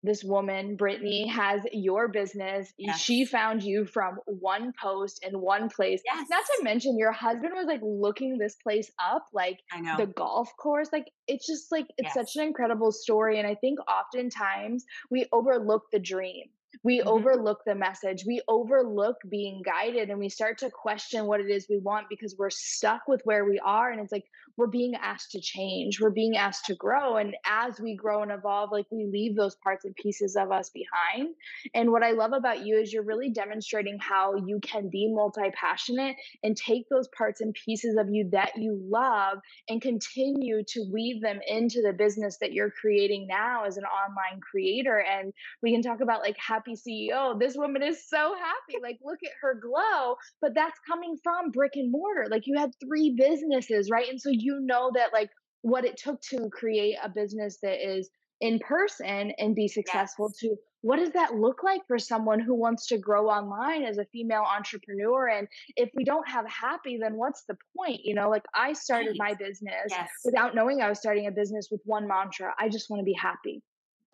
this 0.05 0.23
woman, 0.23 0.75
Brittany, 0.75 1.27
has 1.27 1.61
your 1.73 2.07
business. 2.07 2.71
Yes. 2.77 2.99
She 2.99 3.25
found 3.25 3.63
you 3.63 3.85
from 3.85 4.19
one 4.25 4.71
post 4.81 5.25
in 5.25 5.39
one 5.41 5.69
place. 5.69 6.01
Yes. 6.05 6.27
Not 6.29 6.43
to 6.45 6.63
mention, 6.63 6.97
your 6.97 7.11
husband 7.11 7.53
was 7.55 7.65
like 7.65 7.81
looking 7.83 8.37
this 8.37 8.55
place 8.63 8.91
up, 9.03 9.25
like 9.33 9.59
the 9.97 10.07
golf 10.07 10.49
course. 10.57 10.89
Like, 10.93 11.11
it's 11.27 11.47
just 11.47 11.71
like, 11.71 11.87
it's 11.97 12.13
yes. 12.13 12.13
such 12.13 12.35
an 12.35 12.47
incredible 12.47 12.91
story. 12.91 13.39
And 13.39 13.47
I 13.47 13.55
think 13.55 13.79
oftentimes 13.89 14.85
we 15.09 15.25
overlook 15.33 15.83
the 15.91 15.99
dream. 15.99 16.45
we 16.83 16.99
mm-hmm. 16.99 17.07
overlook 17.07 17.59
the 17.65 17.75
message 17.75 18.23
we 18.25 18.41
overlook 18.47 19.17
being 19.29 19.61
guided 19.63 20.09
and 20.09 20.19
we 20.19 20.29
start 20.29 20.57
to 20.57 20.69
question 20.69 21.25
what 21.25 21.39
it 21.39 21.49
is 21.49 21.67
we 21.69 21.79
want 21.79 22.07
because 22.09 22.35
we're 22.37 22.49
stuck 22.49 23.01
with 23.07 23.21
where 23.23 23.45
we 23.45 23.59
are 23.59 23.91
and 23.91 24.01
it's 24.01 24.11
like 24.11 24.25
we're 24.57 24.67
being 24.67 24.95
asked 24.95 25.31
to 25.31 25.41
change 25.41 25.99
we're 26.01 26.09
being 26.11 26.37
asked 26.37 26.65
to 26.65 26.75
grow 26.75 27.17
and 27.17 27.35
as 27.45 27.79
we 27.79 27.95
grow 27.95 28.23
and 28.23 28.31
evolve 28.31 28.71
like 28.71 28.85
we 28.91 29.07
leave 29.11 29.35
those 29.35 29.55
parts 29.55 29.85
and 29.85 29.95
pieces 29.95 30.35
of 30.35 30.51
us 30.51 30.71
behind 30.71 31.35
and 31.75 31.91
what 31.91 32.03
i 32.03 32.11
love 32.11 32.33
about 32.33 32.65
you 32.65 32.77
is 32.77 32.93
you're 32.93 33.03
really 33.03 33.29
demonstrating 33.29 33.97
how 33.99 34.35
you 34.35 34.59
can 34.61 34.89
be 34.89 35.11
multi-passionate 35.13 36.15
and 36.43 36.57
take 36.57 36.87
those 36.89 37.07
parts 37.17 37.41
and 37.41 37.53
pieces 37.53 37.97
of 37.97 38.07
you 38.09 38.29
that 38.31 38.51
you 38.57 38.79
love 38.89 39.39
and 39.69 39.81
continue 39.81 40.63
to 40.67 40.85
weave 40.93 41.21
them 41.21 41.39
into 41.47 41.81
the 41.81 41.93
business 41.93 42.37
that 42.41 42.53
you're 42.53 42.71
creating 42.71 43.27
now 43.27 43.65
as 43.65 43.77
an 43.77 43.85
online 43.85 44.41
creator 44.41 44.99
and 45.01 45.25
we 45.63 45.73
can 45.73 45.83
talk 45.83 46.01
about 46.01 46.21
like 46.21 46.37
happy 46.37 46.75
CEO. 46.75 47.39
This 47.39 47.55
woman 47.57 47.83
is 47.83 48.07
so 48.07 48.35
happy. 48.35 48.55
Like, 48.83 48.99
look 49.03 49.19
at 49.25 49.31
her 49.41 49.55
glow. 49.55 50.15
But 50.41 50.53
that's 50.55 50.79
coming 50.87 51.17
from 51.23 51.51
brick 51.51 51.73
and 51.75 51.91
mortar. 51.91 52.27
Like, 52.29 52.43
you 52.45 52.57
had 52.57 52.71
three 52.79 53.15
businesses, 53.17 53.89
right? 53.91 54.07
And 54.09 54.21
so 54.21 54.29
you 54.31 54.44
know 54.61 54.91
that, 54.93 55.13
like, 55.13 55.29
what 55.61 55.85
it 55.85 55.97
took 55.97 56.21
to 56.21 56.49
create 56.51 56.95
a 57.03 57.09
business 57.09 57.57
that 57.63 57.83
is 57.83 58.09
in 58.41 58.59
person 58.59 59.31
and 59.37 59.55
be 59.55 59.67
successful 59.67 60.29
yes. 60.29 60.37
to 60.39 60.55
what 60.81 60.99
does 60.99 61.09
that 61.13 61.33
look 61.33 61.63
like 61.63 61.81
for 61.87 61.97
someone 61.97 62.39
who 62.39 62.53
wants 62.53 62.85
to 62.85 62.97
grow 62.99 63.27
online 63.27 63.83
as 63.83 63.97
a 63.97 64.05
female 64.05 64.43
entrepreneur 64.43 65.27
and 65.27 65.47
if 65.77 65.89
we 65.95 66.03
don't 66.03 66.27
have 66.27 66.45
happy 66.47 66.97
then 67.01 67.15
what's 67.15 67.43
the 67.47 67.57
point 67.75 68.01
you 68.03 68.13
know 68.13 68.29
like 68.29 68.43
i 68.53 68.73
started 68.73 69.15
my 69.17 69.33
business 69.33 69.87
yes. 69.89 70.09
without 70.23 70.53
knowing 70.53 70.81
i 70.81 70.89
was 70.89 70.99
starting 70.99 71.27
a 71.27 71.31
business 71.31 71.69
with 71.71 71.81
one 71.85 72.07
mantra 72.07 72.53
i 72.59 72.67
just 72.67 72.89
want 72.89 72.99
to 72.99 73.05
be 73.05 73.15
happy 73.19 73.63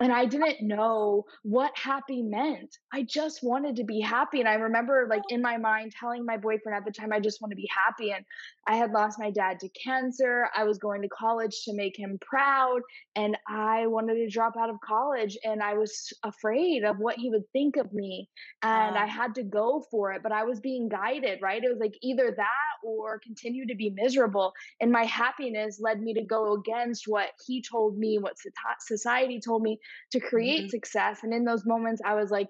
and 0.00 0.12
I 0.12 0.24
didn't 0.24 0.66
know 0.66 1.26
what 1.42 1.76
happy 1.76 2.22
meant. 2.22 2.76
I 2.92 3.04
just 3.04 3.40
wanted 3.42 3.76
to 3.76 3.84
be 3.84 4.00
happy. 4.00 4.40
And 4.40 4.48
I 4.48 4.54
remember, 4.54 5.06
like, 5.08 5.22
in 5.28 5.40
my 5.40 5.56
mind, 5.56 5.92
telling 5.98 6.26
my 6.26 6.36
boyfriend 6.36 6.76
at 6.76 6.84
the 6.84 6.90
time, 6.90 7.12
I 7.12 7.20
just 7.20 7.40
want 7.40 7.52
to 7.52 7.56
be 7.56 7.68
happy. 7.70 8.10
And 8.10 8.24
I 8.66 8.74
had 8.76 8.90
lost 8.90 9.20
my 9.20 9.30
dad 9.30 9.60
to 9.60 9.68
cancer. 9.68 10.48
I 10.56 10.64
was 10.64 10.78
going 10.78 11.02
to 11.02 11.08
college 11.08 11.62
to 11.64 11.74
make 11.74 11.96
him 11.96 12.18
proud. 12.20 12.80
And 13.14 13.36
I 13.48 13.86
wanted 13.86 14.14
to 14.14 14.28
drop 14.28 14.54
out 14.58 14.70
of 14.70 14.76
college. 14.84 15.38
And 15.44 15.62
I 15.62 15.74
was 15.74 16.12
afraid 16.24 16.82
of 16.82 16.98
what 16.98 17.16
he 17.16 17.30
would 17.30 17.48
think 17.52 17.76
of 17.76 17.92
me. 17.92 18.28
And 18.62 18.96
I 18.96 19.04
ah. 19.04 19.06
had 19.06 19.34
to 19.36 19.44
go 19.44 19.84
for 19.88 20.12
it. 20.12 20.22
But 20.24 20.32
I 20.32 20.42
was 20.42 20.58
being 20.58 20.88
guided, 20.88 21.40
right? 21.42 21.62
It 21.62 21.68
was 21.68 21.80
like 21.80 21.94
either 22.02 22.32
that 22.36 22.72
or 22.82 23.20
continue 23.20 23.66
to 23.68 23.74
be 23.76 23.90
miserable. 23.90 24.52
And 24.80 24.90
my 24.90 25.04
happiness 25.04 25.78
led 25.80 26.00
me 26.00 26.12
to 26.14 26.24
go 26.24 26.54
against 26.54 27.04
what 27.06 27.28
he 27.46 27.62
told 27.62 27.96
me, 27.96 28.18
what 28.18 28.34
society 28.80 29.40
told 29.40 29.62
me 29.62 29.78
to 30.12 30.20
create 30.20 30.62
mm-hmm. 30.62 30.68
success. 30.68 31.20
And 31.22 31.32
in 31.32 31.44
those 31.44 31.64
moments, 31.66 32.02
I 32.04 32.14
was 32.14 32.30
like, 32.30 32.48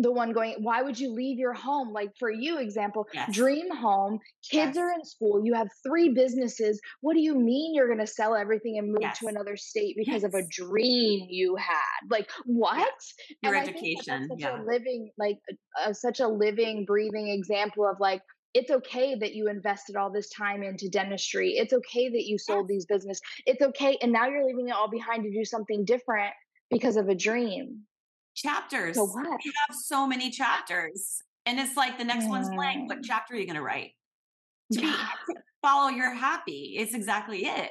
the 0.00 0.12
one 0.12 0.32
going, 0.32 0.54
why 0.60 0.80
would 0.80 0.98
you 0.98 1.12
leave 1.12 1.38
your 1.38 1.52
home? 1.52 1.92
Like 1.92 2.10
for 2.18 2.30
you, 2.30 2.58
example, 2.58 3.06
yes. 3.12 3.34
dream 3.34 3.68
home, 3.74 4.20
kids 4.48 4.76
yes. 4.76 4.76
are 4.76 4.92
in 4.92 5.04
school, 5.04 5.44
you 5.44 5.54
have 5.54 5.68
three 5.84 6.10
businesses. 6.10 6.80
What 7.00 7.14
do 7.14 7.20
you 7.20 7.34
mean 7.34 7.74
you're 7.74 7.88
going 7.88 7.98
to 7.98 8.06
sell 8.06 8.34
everything 8.34 8.78
and 8.78 8.88
move 8.88 9.02
yes. 9.02 9.18
to 9.18 9.26
another 9.26 9.56
state 9.56 9.96
because 9.96 10.22
of 10.22 10.34
a 10.34 10.42
dream 10.48 11.26
you 11.28 11.56
had? 11.56 12.10
Like 12.10 12.30
what? 12.46 12.94
Your 13.42 13.54
and 13.54 13.68
education. 13.68 14.28
such 14.28 14.38
yeah. 14.38 14.62
a 14.62 14.64
living, 14.64 15.10
like 15.18 15.38
uh, 15.82 15.92
such 15.92 16.20
a 16.20 16.28
living, 16.28 16.84
breathing 16.86 17.28
example 17.28 17.84
of 17.84 17.96
like, 17.98 18.22
it's 18.54 18.70
okay 18.70 19.16
that 19.16 19.34
you 19.34 19.48
invested 19.48 19.96
all 19.96 20.10
this 20.10 20.30
time 20.30 20.62
into 20.62 20.88
dentistry. 20.88 21.54
It's 21.56 21.72
okay 21.72 22.08
that 22.08 22.24
you 22.24 22.38
sold 22.38 22.66
these 22.66 22.86
business. 22.86 23.20
It's 23.46 23.62
okay. 23.62 23.98
And 24.00 24.12
now 24.12 24.28
you're 24.28 24.46
leaving 24.46 24.68
it 24.68 24.74
all 24.74 24.88
behind 24.88 25.24
to 25.24 25.30
do 25.30 25.44
something 25.44 25.84
different 25.84 26.32
because 26.70 26.96
of 26.96 27.08
a 27.08 27.14
dream. 27.14 27.82
Chapters. 28.34 28.96
So 28.96 29.06
what? 29.06 29.44
You 29.44 29.52
have 29.68 29.76
so 29.76 30.06
many 30.06 30.30
chapters. 30.30 31.22
And 31.46 31.58
it's 31.58 31.76
like 31.76 31.98
the 31.98 32.04
next 32.04 32.24
yeah. 32.24 32.30
one's 32.30 32.50
blank. 32.50 32.88
What 32.88 33.02
chapter 33.02 33.34
are 33.34 33.38
you 33.38 33.46
going 33.46 33.56
to 33.56 33.62
write? 33.62 33.92
To 34.72 34.80
yeah. 34.80 35.08
be 35.26 35.34
follow 35.62 35.88
your 35.88 36.14
happy. 36.14 36.76
It's 36.78 36.94
exactly 36.94 37.46
it 37.46 37.70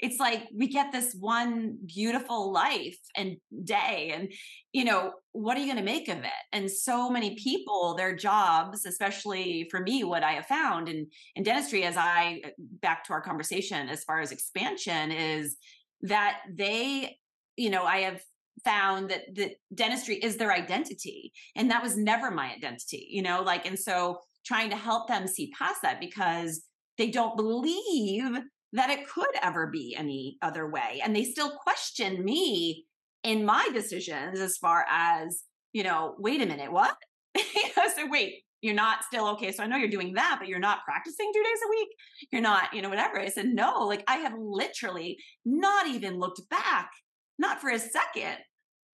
it's 0.00 0.20
like 0.20 0.44
we 0.54 0.68
get 0.68 0.92
this 0.92 1.14
one 1.18 1.76
beautiful 1.84 2.52
life 2.52 2.98
and 3.16 3.36
day 3.64 4.12
and 4.14 4.32
you 4.72 4.84
know 4.84 5.12
what 5.32 5.56
are 5.56 5.60
you 5.60 5.66
going 5.66 5.76
to 5.76 5.82
make 5.82 6.08
of 6.08 6.18
it 6.18 6.44
and 6.52 6.70
so 6.70 7.10
many 7.10 7.34
people 7.34 7.94
their 7.94 8.14
jobs 8.14 8.86
especially 8.86 9.66
for 9.70 9.80
me 9.80 10.04
what 10.04 10.22
i 10.22 10.32
have 10.32 10.46
found 10.46 10.88
in 10.88 11.06
in 11.34 11.42
dentistry 11.42 11.84
as 11.84 11.96
i 11.96 12.40
uh, 12.44 12.48
back 12.58 13.04
to 13.04 13.12
our 13.12 13.20
conversation 13.20 13.88
as 13.88 14.04
far 14.04 14.20
as 14.20 14.32
expansion 14.32 15.10
is 15.10 15.56
that 16.02 16.40
they 16.52 17.16
you 17.58 17.70
know 17.70 17.84
i 17.84 17.98
have 17.98 18.20
found 18.64 19.10
that 19.10 19.22
that 19.34 19.52
dentistry 19.74 20.16
is 20.16 20.36
their 20.36 20.52
identity 20.52 21.32
and 21.54 21.70
that 21.70 21.82
was 21.82 21.96
never 21.96 22.30
my 22.30 22.52
identity 22.52 23.06
you 23.10 23.22
know 23.22 23.42
like 23.42 23.66
and 23.66 23.78
so 23.78 24.18
trying 24.44 24.70
to 24.70 24.76
help 24.76 25.08
them 25.08 25.28
see 25.28 25.52
past 25.56 25.82
that 25.82 26.00
because 26.00 26.62
they 26.96 27.10
don't 27.10 27.36
believe 27.36 28.38
that 28.72 28.90
it 28.90 29.08
could 29.08 29.28
ever 29.42 29.66
be 29.68 29.94
any 29.96 30.36
other 30.42 30.68
way. 30.68 31.00
And 31.02 31.14
they 31.14 31.24
still 31.24 31.50
question 31.50 32.24
me 32.24 32.84
in 33.22 33.44
my 33.44 33.68
decisions 33.72 34.40
as 34.40 34.58
far 34.58 34.84
as, 34.90 35.44
you 35.72 35.82
know, 35.82 36.14
wait 36.18 36.42
a 36.42 36.46
minute, 36.46 36.70
what? 36.70 36.96
so 37.36 38.08
wait, 38.08 38.42
you're 38.60 38.74
not 38.74 39.04
still 39.04 39.28
okay. 39.28 39.52
So 39.52 39.62
I 39.62 39.66
know 39.66 39.76
you're 39.76 39.88
doing 39.88 40.14
that, 40.14 40.36
but 40.38 40.48
you're 40.48 40.58
not 40.58 40.84
practicing 40.84 41.30
two 41.32 41.42
days 41.42 41.60
a 41.64 41.70
week. 41.70 41.88
You're 42.32 42.42
not, 42.42 42.74
you 42.74 42.82
know, 42.82 42.88
whatever. 42.88 43.20
I 43.20 43.28
said, 43.28 43.46
no, 43.46 43.86
like 43.86 44.04
I 44.06 44.16
have 44.16 44.34
literally 44.36 45.18
not 45.44 45.86
even 45.86 46.18
looked 46.18 46.46
back, 46.50 46.90
not 47.38 47.60
for 47.60 47.70
a 47.70 47.78
second. 47.78 48.36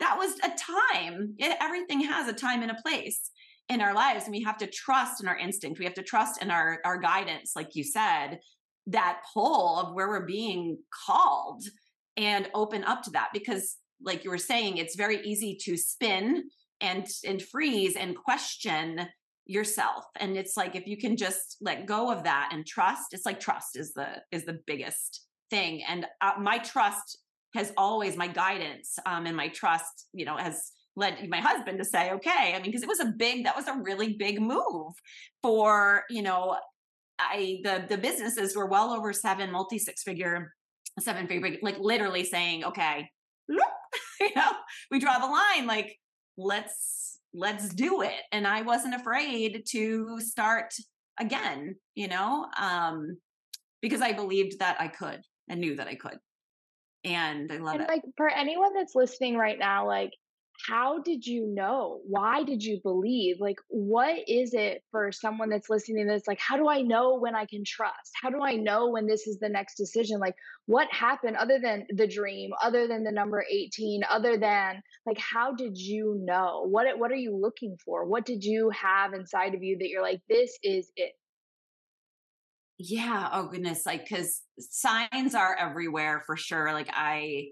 That 0.01 0.17
was 0.19 0.35
a 0.41 0.49
time. 0.49 1.35
It, 1.39 1.57
everything 1.61 2.01
has 2.01 2.29
a 2.29 2.33
time 2.33 2.63
and 2.63 2.71
a 2.71 2.83
place 2.83 3.31
in 3.69 3.81
our 3.81 3.95
lives. 3.95 4.25
And 4.25 4.33
we 4.33 4.43
have 4.43 4.59
to 4.59 4.67
trust 4.67 5.23
in 5.23 5.29
our 5.29 5.39
instinct. 5.39 5.79
We 5.79 5.85
have 5.85 5.95
to 5.95 6.03
trust 6.03 6.43
in 6.43 6.51
our, 6.51 6.81
our 6.85 6.99
guidance, 6.99 7.53
like 7.57 7.75
you 7.75 7.85
said, 7.85 8.41
that 8.89 9.21
pull 9.33 9.79
of 9.79 9.95
where 9.95 10.09
we're 10.09 10.27
being 10.27 10.79
called 11.07 11.63
and 12.17 12.49
open 12.55 12.85
up 12.85 13.03
to 13.03 13.11
that 13.11 13.31
because 13.33 13.77
like 14.03 14.25
you 14.25 14.31
were 14.31 14.39
saying 14.39 14.77
it's 14.77 14.97
very 14.97 15.21
easy 15.23 15.57
to 15.63 15.77
spin 15.77 16.45
and 16.81 17.07
and 17.27 17.43
freeze 17.43 17.97
and 17.97 18.17
question 18.17 19.01
yourself 19.47 20.05
and 20.17 20.37
it's 20.37 20.57
like 20.57 20.75
if 20.75 20.87
you 20.87 20.97
can 20.97 21.17
just 21.17 21.57
let 21.61 21.87
go 21.87 22.11
of 22.11 22.25
that 22.25 22.51
and 22.53 22.67
trust 22.67 23.13
it's 23.13 23.27
like 23.27 23.41
trust 23.41 23.77
is 23.77 23.93
the 23.93 24.07
is 24.33 24.45
the 24.45 24.59
biggest 24.67 25.27
thing 25.51 25.83
and 25.89 26.07
uh, 26.21 26.33
my 26.39 26.59
trust 26.59 27.19
has 27.55 27.73
always 27.77 28.17
my 28.17 28.29
guidance 28.29 28.99
um 29.07 29.27
and 29.27 29.37
my 29.37 29.49
trust 29.49 30.09
you 30.13 30.25
know 30.25 30.37
has 30.37 30.73
led 30.97 31.17
my 31.29 31.41
husband 31.41 31.79
to 31.79 31.85
say 31.85 32.13
okay 32.13 32.53
i 32.55 32.55
mean 32.55 32.65
because 32.65 32.83
it 32.83 32.89
was 32.89 33.01
a 33.01 33.13
big 33.17 33.45
that 33.45 33.57
was 33.57 33.67
a 33.67 33.77
really 33.83 34.15
big 34.15 34.41
move 34.41 34.93
for 35.43 36.05
you 36.11 36.23
know 36.23 36.57
I 37.19 37.61
the 37.63 37.85
the 37.89 37.99
businesses 37.99 38.57
were 38.57 38.67
well 38.67 38.93
over 38.93 39.13
seven, 39.13 39.51
multi 39.51 39.79
six 39.79 40.03
figure, 40.03 40.53
seven 41.01 41.27
figure, 41.27 41.57
like 41.63 41.79
literally 41.79 42.25
saying, 42.25 42.65
okay, 42.65 43.09
you 43.49 44.31
know, 44.35 44.53
we 44.91 44.99
draw 44.99 45.19
the 45.19 45.27
line, 45.27 45.67
like 45.67 45.99
let's 46.37 47.19
let's 47.33 47.69
do 47.69 48.03
it. 48.03 48.23
And 48.33 48.47
I 48.47 48.63
wasn't 48.63 48.95
afraid 48.95 49.65
to 49.71 50.21
start 50.21 50.75
again, 51.19 51.77
you 51.95 52.09
know, 52.09 52.47
um, 52.61 53.19
because 53.81 54.01
I 54.01 54.13
believed 54.13 54.59
that 54.61 54.81
I 54.81 54.89
could 54.89 55.21
and 55.49 55.61
knew 55.61 55.77
that 55.77 55.89
I 55.89 55.95
could. 55.95 56.19
And 57.05 57.51
I 57.53 57.59
love 57.59 57.75
and 57.75 57.83
it. 57.83 57.89
Like 57.89 58.03
for 58.17 58.29
anyone 58.29 58.75
that's 58.75 58.95
listening 58.95 59.37
right 59.37 59.59
now, 59.59 59.87
like 59.87 60.13
how 60.69 61.01
did 61.01 61.27
you 61.27 61.47
know? 61.47 62.01
Why 62.07 62.43
did 62.45 62.63
you 62.63 62.81
believe? 62.83 63.41
Like, 63.41 63.57
what 63.69 64.17
is 64.29 64.55
it 64.55 64.83
for 64.91 65.11
someone 65.13 65.51
that's 65.51 65.69
listening 65.69 66.07
to 66.07 66.13
this? 66.13 66.27
Like, 66.27 66.41
how 66.41 66.57
do 66.57 66.69
I 66.69 66.81
know 66.81 67.19
when 67.19 67.35
I 67.35 67.45
can 67.47 67.65
trust? 67.67 68.13
How 68.23 68.31
do 68.31 68.41
I 68.43 68.55
know 68.55 68.89
when 68.91 69.07
this 69.07 69.27
is 69.27 69.39
the 69.39 69.49
next 69.49 69.77
decision? 69.77 70.21
Like, 70.21 70.35
what 70.67 70.89
happened 70.91 71.37
other 71.37 71.59
than 71.61 71.87
the 71.91 72.07
dream, 72.07 72.51
other 72.63 72.87
than 72.87 73.05
the 73.05 73.13
number 73.13 73.45
18, 73.51 74.03
other 74.09 74.39
than 74.39 74.81
like, 75.07 75.19
how 75.19 75.55
did 75.55 75.77
you 75.77 76.21
know? 76.25 76.67
What, 76.67 76.87
what 76.99 77.11
are 77.11 77.17
you 77.17 77.37
looking 77.37 77.77
for? 77.85 78.07
What 78.07 78.25
did 78.25 78.45
you 78.45 78.71
have 78.71 79.13
inside 79.13 79.55
of 79.55 79.63
you 79.63 79.77
that 79.79 79.89
you're 79.89 80.03
like, 80.03 80.21
this 80.29 80.57
is 80.63 80.91
it? 80.97 81.13
Yeah. 82.79 83.29
Oh, 83.33 83.49
goodness. 83.49 83.87
Like, 83.87 84.09
because 84.09 84.43
signs 84.59 85.35
are 85.35 85.57
everywhere 85.57 86.23
for 86.27 86.37
sure. 86.37 86.73
Like, 86.73 86.91
I, 86.93 87.49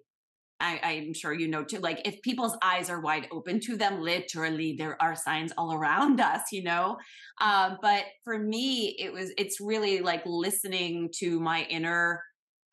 I, 0.63 0.93
am 0.93 1.13
sure 1.13 1.33
you 1.33 1.49
know 1.49 1.65
too. 1.65 1.79
Like 1.79 2.07
if 2.07 2.23
people's 2.23 2.57
eyes 2.63 2.89
are 2.89 3.01
wide 3.01 3.27
open 3.33 3.59
to 3.61 3.77
them, 3.77 4.01
literally 4.01 4.77
there 4.79 5.01
are 5.03 5.17
signs 5.17 5.53
all 5.59 5.75
around 5.75 6.21
us, 6.21 6.53
you 6.53 6.63
know. 6.63 6.99
Um, 7.41 7.79
but 7.83 8.05
for 8.25 8.39
me, 8.39 8.97
it 8.99 9.13
was 9.13 9.33
it's 9.37 9.61
really 9.61 10.01
like 10.01 10.23
listening 10.25 11.11
to 11.19 11.41
my 11.41 11.67
inner 11.69 12.23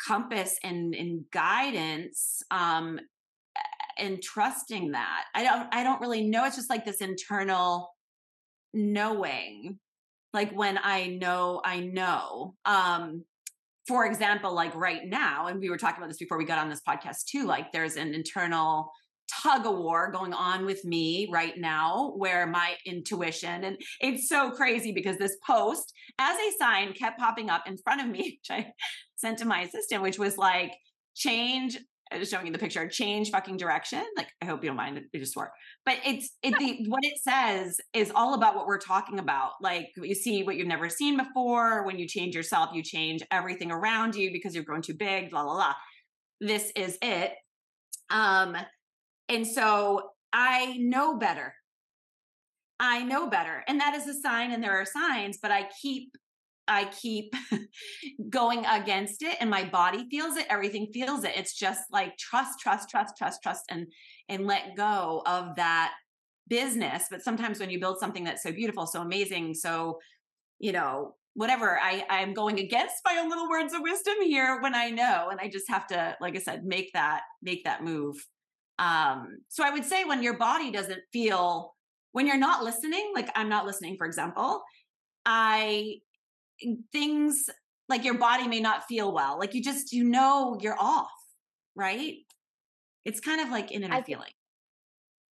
compass 0.08 0.58
and, 0.63 0.94
and 0.96 1.25
guidance 1.32 2.41
um, 2.51 3.00
and 3.98 4.22
trusting 4.22 4.91
that. 4.91 5.25
I 5.34 5.44
don't 5.44 5.68
I 5.74 5.84
don't 5.84 6.01
really 6.01 6.24
know. 6.24 6.46
It's 6.46 6.56
just 6.56 6.70
like 6.70 6.86
this 6.86 7.01
internal 7.01 7.89
knowing. 8.74 9.79
Like 10.33 10.51
when 10.51 10.79
I 10.81 11.07
know, 11.07 11.62
I 11.63 11.79
know. 11.79 12.55
Um, 12.65 13.24
for 13.88 14.05
example, 14.05 14.53
like 14.53 14.75
right 14.75 15.01
now, 15.05 15.48
and 15.48 15.59
we 15.59 15.69
were 15.69 15.77
talking 15.77 15.98
about 15.98 16.09
this 16.09 16.17
before 16.17 16.38
we 16.38 16.45
got 16.45 16.59
on 16.59 16.69
this 16.69 16.81
podcast 16.88 17.25
too, 17.25 17.45
like 17.45 17.71
there's 17.71 17.95
an 17.95 18.13
internal 18.13 18.91
tug 19.41 19.65
of 19.65 19.77
war 19.77 20.12
going 20.12 20.33
on 20.33 20.65
with 20.65 20.83
me 20.86 21.27
right 21.31 21.57
now 21.57 22.13
where 22.17 22.48
my 22.48 22.75
intuition 22.86 23.63
and 23.63 23.77
it's 24.01 24.27
so 24.27 24.51
crazy 24.51 24.91
because 24.91 25.17
this 25.17 25.38
post 25.45 25.93
as 26.19 26.36
a 26.36 26.57
sign 26.57 26.93
kept 26.93 27.19
popping 27.19 27.50
up 27.50 27.67
in 27.67 27.77
front 27.77 28.01
of 28.01 28.07
me 28.07 28.39
which 28.50 28.59
i 28.59 28.71
sent 29.15 29.38
to 29.38 29.45
my 29.45 29.62
assistant 29.62 30.01
which 30.01 30.17
was 30.17 30.38
like 30.38 30.74
change 31.15 31.77
showing 32.24 32.48
you 32.48 32.54
the 32.54 32.60
picture. 32.60 32.88
Change 32.88 33.32
fucking 33.32 33.58
direction. 33.58 34.04
Like 34.18 34.30
i 34.42 34.46
hope 34.46 34.63
you 34.63 34.70
don't 34.70 34.78
mind 34.78 34.98
it 34.98 35.18
just 35.18 35.34
swore 35.34 35.51
but 35.86 35.98
it's 36.06 36.38
it 36.44 36.58
the 36.58 36.86
what 36.88 37.04
it 37.04 37.20
says 37.22 37.80
is 37.94 38.12
all 38.13 38.34
about 38.34 38.56
what 38.56 38.68
we're 38.68 38.80
talking 38.80 39.20
about. 39.20 39.54
Like 39.62 39.89
you 39.98 40.16
see 40.16 40.44
what 40.44 40.56
you've 40.56 40.68
never 40.68 40.89
seen 40.89 41.18
before. 41.18 41.86
When 41.86 41.98
you 41.98 42.08
change 42.08 42.36
yourself 42.36 42.70
you 42.74 42.84
change 42.84 43.22
everything 43.32 43.72
around 43.72 44.16
you 44.16 44.32
because 44.32 44.56
you've 44.56 44.66
grown 44.66 44.82
too 44.82 44.94
big 44.94 45.30
blah 45.30 45.44
blah 45.44 45.54
blah. 45.56 45.74
This 46.42 46.72
is 46.75 46.98
it. 47.01 47.34
Um 48.10 48.56
and 49.28 49.46
so 49.46 50.12
I 50.32 50.78
know 50.78 51.18
better. 51.18 51.54
I 52.80 53.04
know 53.04 53.30
better. 53.30 53.63
And 53.68 53.80
that 53.80 53.96
is 53.96 54.08
a 54.08 54.13
sign 54.13 54.51
and 54.51 54.63
there 54.63 54.80
are 54.80 54.86
signs, 54.86 55.38
but 55.42 55.51
I 55.51 55.70
keep 55.82 56.12
I 56.70 56.86
keep 56.86 57.34
going 58.30 58.66
against 58.66 59.24
it 59.24 59.38
and 59.40 59.50
my 59.50 59.64
body 59.66 60.08
feels 60.10 60.38
it, 60.38 60.46
everything 60.50 60.88
feels 60.94 61.24
it. 61.24 61.34
It's 61.36 61.58
just 61.58 61.82
like 61.92 62.16
trust, 62.18 62.60
trust, 62.60 62.90
trust, 62.90 63.18
trust, 63.18 63.42
trust 63.44 63.64
and 63.70 63.88
and 64.30 64.46
let 64.46 64.76
go 64.78 65.24
of 65.26 65.56
that 65.56 65.94
business. 66.48 67.06
But 67.10 67.24
sometimes 67.24 67.60
when 67.60 67.70
you 67.70 67.80
build 67.80 68.00
something 68.00 68.24
that's 68.24 68.44
so 68.44 68.52
beautiful, 68.52 68.86
so 68.86 69.02
amazing, 69.02 69.56
so 69.56 70.00
you 70.60 70.72
know, 70.72 71.16
whatever, 71.34 71.80
I 71.82 72.06
I'm 72.10 72.34
going 72.34 72.60
against 72.60 72.96
my 73.04 73.18
own 73.20 73.30
little 73.30 73.50
words 73.50 73.74
of 73.74 73.82
wisdom 73.82 74.16
here 74.22 74.62
when 74.62 74.76
I 74.76 74.92
know 74.92 75.30
and 75.32 75.40
I 75.40 75.50
just 75.50 75.68
have 75.70 75.88
to 75.88 76.16
like 76.22 76.36
I 76.36 76.40
said, 76.40 76.66
make 76.66 76.92
that 76.94 77.22
make 77.42 77.64
that 77.64 77.84
move. 77.84 78.16
Um, 78.78 79.40
so 79.50 79.64
I 79.64 79.72
would 79.72 79.86
say 79.86 80.06
when 80.06 80.24
your 80.24 80.38
body 80.38 80.72
doesn't 80.72 81.02
feel, 81.12 81.76
when 82.14 82.26
you're 82.26 82.38
not 82.38 82.64
listening, 82.64 83.12
like 83.14 83.30
I'm 83.36 83.50
not 83.50 83.66
listening, 83.66 83.98
for 83.98 84.08
example, 84.08 84.64
I, 85.26 85.98
things 86.92 87.50
like 87.88 88.04
your 88.04 88.18
body 88.18 88.48
may 88.48 88.60
not 88.60 88.86
feel 88.88 89.12
well. 89.12 89.39
Like 89.39 89.54
you 89.54 89.63
just, 89.63 89.92
you 89.92 90.04
know, 90.04 90.58
you're 90.62 90.78
off, 90.80 91.12
right? 91.75 92.18
It's 93.06 93.20
kind 93.20 93.42
of 93.42 93.50
like 93.50 93.72
in 93.72 93.84
a 93.84 94.04
feeling. 94.04 94.32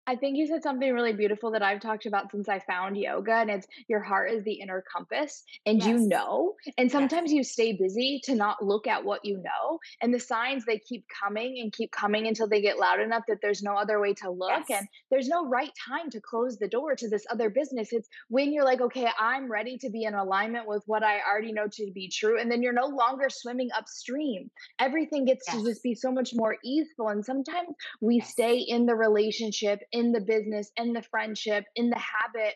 I 0.06 0.16
think 0.16 0.36
you 0.36 0.46
said 0.46 0.62
something 0.62 0.92
really 0.92 1.12
beautiful 1.12 1.50
that 1.52 1.62
I've 1.62 1.80
talked 1.80 2.06
about 2.06 2.30
since 2.30 2.48
I 2.48 2.60
found 2.60 2.96
yoga, 2.96 3.32
and 3.32 3.50
it's 3.50 3.66
your 3.88 4.00
heart 4.00 4.30
is 4.30 4.44
the 4.44 4.54
inner 4.54 4.84
compass, 4.92 5.42
and 5.64 5.78
yes. 5.78 5.88
you 5.88 5.98
know. 5.98 6.54
And 6.78 6.90
sometimes 6.90 7.32
yes. 7.32 7.36
you 7.36 7.44
stay 7.44 7.72
busy 7.72 8.20
to 8.24 8.34
not 8.34 8.62
look 8.64 8.86
at 8.86 9.04
what 9.04 9.24
you 9.24 9.38
know, 9.38 9.80
and 10.00 10.14
the 10.14 10.20
signs 10.20 10.64
they 10.64 10.78
keep 10.78 11.04
coming 11.08 11.58
and 11.60 11.72
keep 11.72 11.90
coming 11.90 12.26
until 12.26 12.46
they 12.48 12.60
get 12.60 12.78
loud 12.78 13.00
enough 13.00 13.24
that 13.28 13.38
there's 13.42 13.62
no 13.62 13.74
other 13.74 14.00
way 14.00 14.14
to 14.14 14.30
look, 14.30 14.62
yes. 14.68 14.78
and 14.80 14.88
there's 15.10 15.28
no 15.28 15.48
right 15.48 15.72
time 15.88 16.10
to 16.10 16.20
close 16.20 16.56
the 16.56 16.68
door 16.68 16.94
to 16.94 17.08
this 17.08 17.26
other 17.30 17.50
business. 17.50 17.92
It's 17.92 18.08
when 18.28 18.52
you're 18.52 18.64
like, 18.64 18.80
okay, 18.80 19.08
I'm 19.18 19.50
ready 19.50 19.76
to 19.78 19.90
be 19.90 20.04
in 20.04 20.14
alignment 20.14 20.68
with 20.68 20.84
what 20.86 21.02
I 21.02 21.18
already 21.28 21.52
know 21.52 21.66
to 21.72 21.90
be 21.92 22.08
true, 22.08 22.38
and 22.40 22.50
then 22.50 22.62
you're 22.62 22.72
no 22.72 22.86
longer 22.86 23.28
swimming 23.28 23.70
upstream. 23.76 24.50
Everything 24.78 25.24
gets 25.24 25.46
to 25.46 25.64
just 25.64 25.82
be 25.82 25.94
so 25.94 26.12
much 26.12 26.30
more 26.34 26.56
easeful, 26.64 27.08
and 27.08 27.24
sometimes 27.24 27.70
we 28.00 28.20
stay 28.20 28.58
in 28.58 28.86
the 28.86 28.94
relationship 28.94 29.80
in 29.96 30.12
the 30.12 30.20
business, 30.20 30.70
in 30.76 30.92
the 30.92 31.02
friendship, 31.02 31.64
in 31.74 31.90
the 31.90 31.98
habit, 31.98 32.54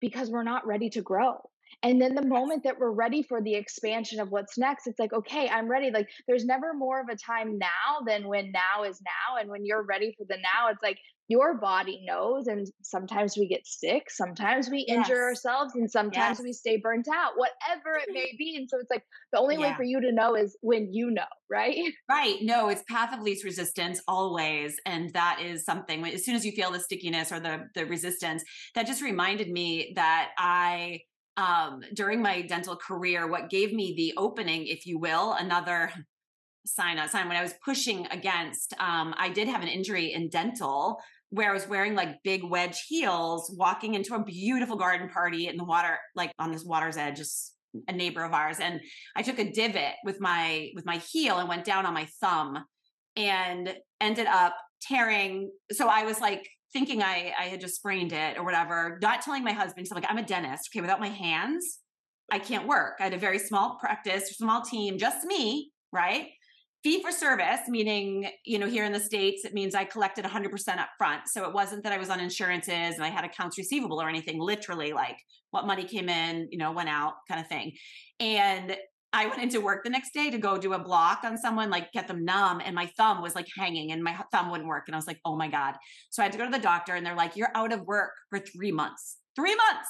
because 0.00 0.30
we're 0.30 0.42
not 0.42 0.66
ready 0.66 0.88
to 0.90 1.02
grow. 1.02 1.36
And 1.82 2.00
then 2.02 2.14
the 2.14 2.26
moment 2.26 2.64
that 2.64 2.78
we're 2.80 2.90
ready 2.90 3.22
for 3.22 3.40
the 3.40 3.54
expansion 3.54 4.18
of 4.18 4.30
what's 4.30 4.58
next, 4.58 4.86
it's 4.86 4.98
like, 4.98 5.12
okay, 5.12 5.48
I'm 5.48 5.68
ready. 5.68 5.90
Like, 5.90 6.08
there's 6.26 6.44
never 6.44 6.74
more 6.74 7.00
of 7.00 7.08
a 7.08 7.16
time 7.16 7.58
now 7.58 8.00
than 8.06 8.26
when 8.26 8.50
now 8.50 8.84
is 8.84 9.00
now. 9.02 9.40
And 9.40 9.48
when 9.48 9.64
you're 9.64 9.84
ready 9.84 10.14
for 10.18 10.24
the 10.28 10.36
now, 10.36 10.70
it's 10.70 10.82
like, 10.82 10.98
your 11.30 11.54
body 11.58 12.02
knows 12.04 12.48
and 12.48 12.66
sometimes 12.82 13.36
we 13.38 13.46
get 13.46 13.64
sick 13.64 14.10
sometimes 14.10 14.68
we 14.68 14.84
yes. 14.88 15.08
injure 15.08 15.22
ourselves 15.22 15.76
and 15.76 15.88
sometimes 15.88 16.38
yes. 16.38 16.42
we 16.44 16.52
stay 16.52 16.76
burnt 16.76 17.06
out 17.14 17.34
whatever 17.36 17.96
it 17.96 18.12
may 18.12 18.34
be 18.36 18.56
and 18.56 18.68
so 18.68 18.78
it's 18.80 18.90
like 18.90 19.04
the 19.32 19.38
only 19.38 19.54
yeah. 19.54 19.70
way 19.70 19.74
for 19.76 19.84
you 19.84 20.00
to 20.00 20.10
know 20.10 20.34
is 20.34 20.56
when 20.60 20.92
you 20.92 21.08
know 21.08 21.22
right 21.48 21.78
right 22.10 22.38
no 22.42 22.68
it's 22.68 22.82
path 22.90 23.14
of 23.14 23.20
least 23.22 23.44
resistance 23.44 24.02
always 24.08 24.76
and 24.86 25.12
that 25.12 25.40
is 25.40 25.64
something 25.64 26.04
as 26.04 26.24
soon 26.24 26.34
as 26.34 26.44
you 26.44 26.50
feel 26.50 26.72
the 26.72 26.80
stickiness 26.80 27.30
or 27.30 27.38
the 27.38 27.64
the 27.76 27.86
resistance 27.86 28.42
that 28.74 28.84
just 28.84 29.00
reminded 29.00 29.48
me 29.48 29.92
that 29.94 30.30
i 30.36 30.98
um 31.36 31.80
during 31.94 32.20
my 32.20 32.42
dental 32.42 32.74
career 32.74 33.28
what 33.28 33.48
gave 33.48 33.72
me 33.72 33.94
the 33.96 34.12
opening 34.20 34.66
if 34.66 34.84
you 34.84 34.98
will 34.98 35.34
another 35.34 35.92
sign 36.66 36.98
a 36.98 37.08
sign 37.08 37.26
when 37.26 37.36
I 37.36 37.42
was 37.42 37.54
pushing 37.64 38.06
against 38.10 38.74
um 38.78 39.14
I 39.16 39.30
did 39.30 39.48
have 39.48 39.62
an 39.62 39.68
injury 39.68 40.12
in 40.12 40.28
dental 40.28 41.00
where 41.30 41.50
I 41.50 41.54
was 41.54 41.66
wearing 41.66 41.94
like 41.94 42.22
big 42.22 42.42
wedge 42.44 42.84
heels, 42.88 43.54
walking 43.56 43.94
into 43.94 44.14
a 44.14 44.24
beautiful 44.24 44.76
garden 44.76 45.08
party 45.08 45.46
in 45.46 45.56
the 45.56 45.64
water, 45.64 45.98
like 46.14 46.32
on 46.38 46.52
this 46.52 46.64
water's 46.64 46.96
edge, 46.96 47.16
just 47.16 47.54
a 47.88 47.92
neighbor 47.92 48.24
of 48.24 48.32
ours. 48.32 48.58
And 48.60 48.80
I 49.16 49.22
took 49.22 49.38
a 49.38 49.50
divot 49.50 49.94
with 50.04 50.20
my 50.20 50.70
with 50.74 50.84
my 50.84 50.98
heel 50.98 51.38
and 51.38 51.48
went 51.48 51.64
down 51.64 51.86
on 51.86 51.94
my 51.94 52.06
thumb 52.20 52.58
and 53.16 53.74
ended 54.00 54.26
up 54.26 54.56
tearing. 54.82 55.50
So 55.72 55.88
I 55.88 56.04
was 56.04 56.20
like 56.20 56.48
thinking 56.72 57.02
I 57.02 57.32
I 57.38 57.44
had 57.44 57.60
just 57.60 57.76
sprained 57.76 58.12
it 58.12 58.36
or 58.36 58.44
whatever, 58.44 58.98
not 59.00 59.22
telling 59.22 59.44
my 59.44 59.52
husband. 59.52 59.86
So 59.86 59.94
like 59.94 60.06
I'm 60.08 60.18
a 60.18 60.26
dentist. 60.26 60.70
Okay, 60.72 60.80
without 60.80 61.00
my 61.00 61.08
hands, 61.08 61.78
I 62.30 62.40
can't 62.40 62.66
work. 62.66 62.94
I 62.98 63.04
had 63.04 63.14
a 63.14 63.18
very 63.18 63.38
small 63.38 63.78
practice, 63.80 64.30
small 64.36 64.62
team, 64.62 64.98
just 64.98 65.24
me, 65.24 65.70
right? 65.92 66.28
Fee 66.82 67.02
for 67.02 67.12
service 67.12 67.60
meaning 67.68 68.30
you 68.44 68.58
know 68.58 68.66
here 68.66 68.84
in 68.84 68.92
the 68.92 69.00
states 69.00 69.44
it 69.44 69.52
means 69.52 69.74
i 69.74 69.84
collected 69.84 70.24
100% 70.24 70.78
up 70.78 70.88
front 70.96 71.22
so 71.26 71.44
it 71.44 71.52
wasn't 71.52 71.82
that 71.82 71.92
i 71.92 71.98
was 71.98 72.10
on 72.10 72.20
insurances 72.20 72.94
and 72.94 73.04
i 73.04 73.08
had 73.08 73.24
accounts 73.24 73.58
receivable 73.58 74.00
or 74.00 74.08
anything 74.08 74.38
literally 74.38 74.92
like 74.92 75.18
what 75.50 75.66
money 75.66 75.84
came 75.84 76.08
in 76.08 76.48
you 76.50 76.58
know 76.58 76.72
went 76.72 76.88
out 76.88 77.14
kind 77.28 77.40
of 77.40 77.46
thing. 77.46 77.72
And 78.18 78.76
i 79.12 79.26
went 79.26 79.42
into 79.42 79.60
work 79.60 79.82
the 79.82 79.90
next 79.90 80.14
day 80.14 80.30
to 80.30 80.38
go 80.38 80.56
do 80.56 80.72
a 80.72 80.78
block 80.78 81.20
on 81.24 81.36
someone 81.36 81.68
like 81.68 81.92
get 81.92 82.06
them 82.06 82.24
numb 82.24 82.60
and 82.64 82.74
my 82.74 82.86
thumb 82.96 83.20
was 83.20 83.34
like 83.34 83.46
hanging 83.56 83.92
and 83.92 84.02
my 84.02 84.16
thumb 84.30 84.50
wouldn't 84.50 84.68
work 84.68 84.84
and 84.86 84.94
i 84.94 84.98
was 84.98 85.06
like 85.06 85.20
oh 85.24 85.36
my 85.36 85.48
god. 85.48 85.74
So 86.10 86.22
i 86.22 86.24
had 86.24 86.32
to 86.32 86.38
go 86.38 86.44
to 86.44 86.50
the 86.50 86.58
doctor 86.58 86.94
and 86.94 87.04
they're 87.04 87.16
like 87.16 87.36
you're 87.36 87.52
out 87.54 87.72
of 87.72 87.86
work 87.86 88.12
for 88.28 88.38
three 88.38 88.72
months. 88.72 89.18
Three 89.36 89.54
months! 89.54 89.88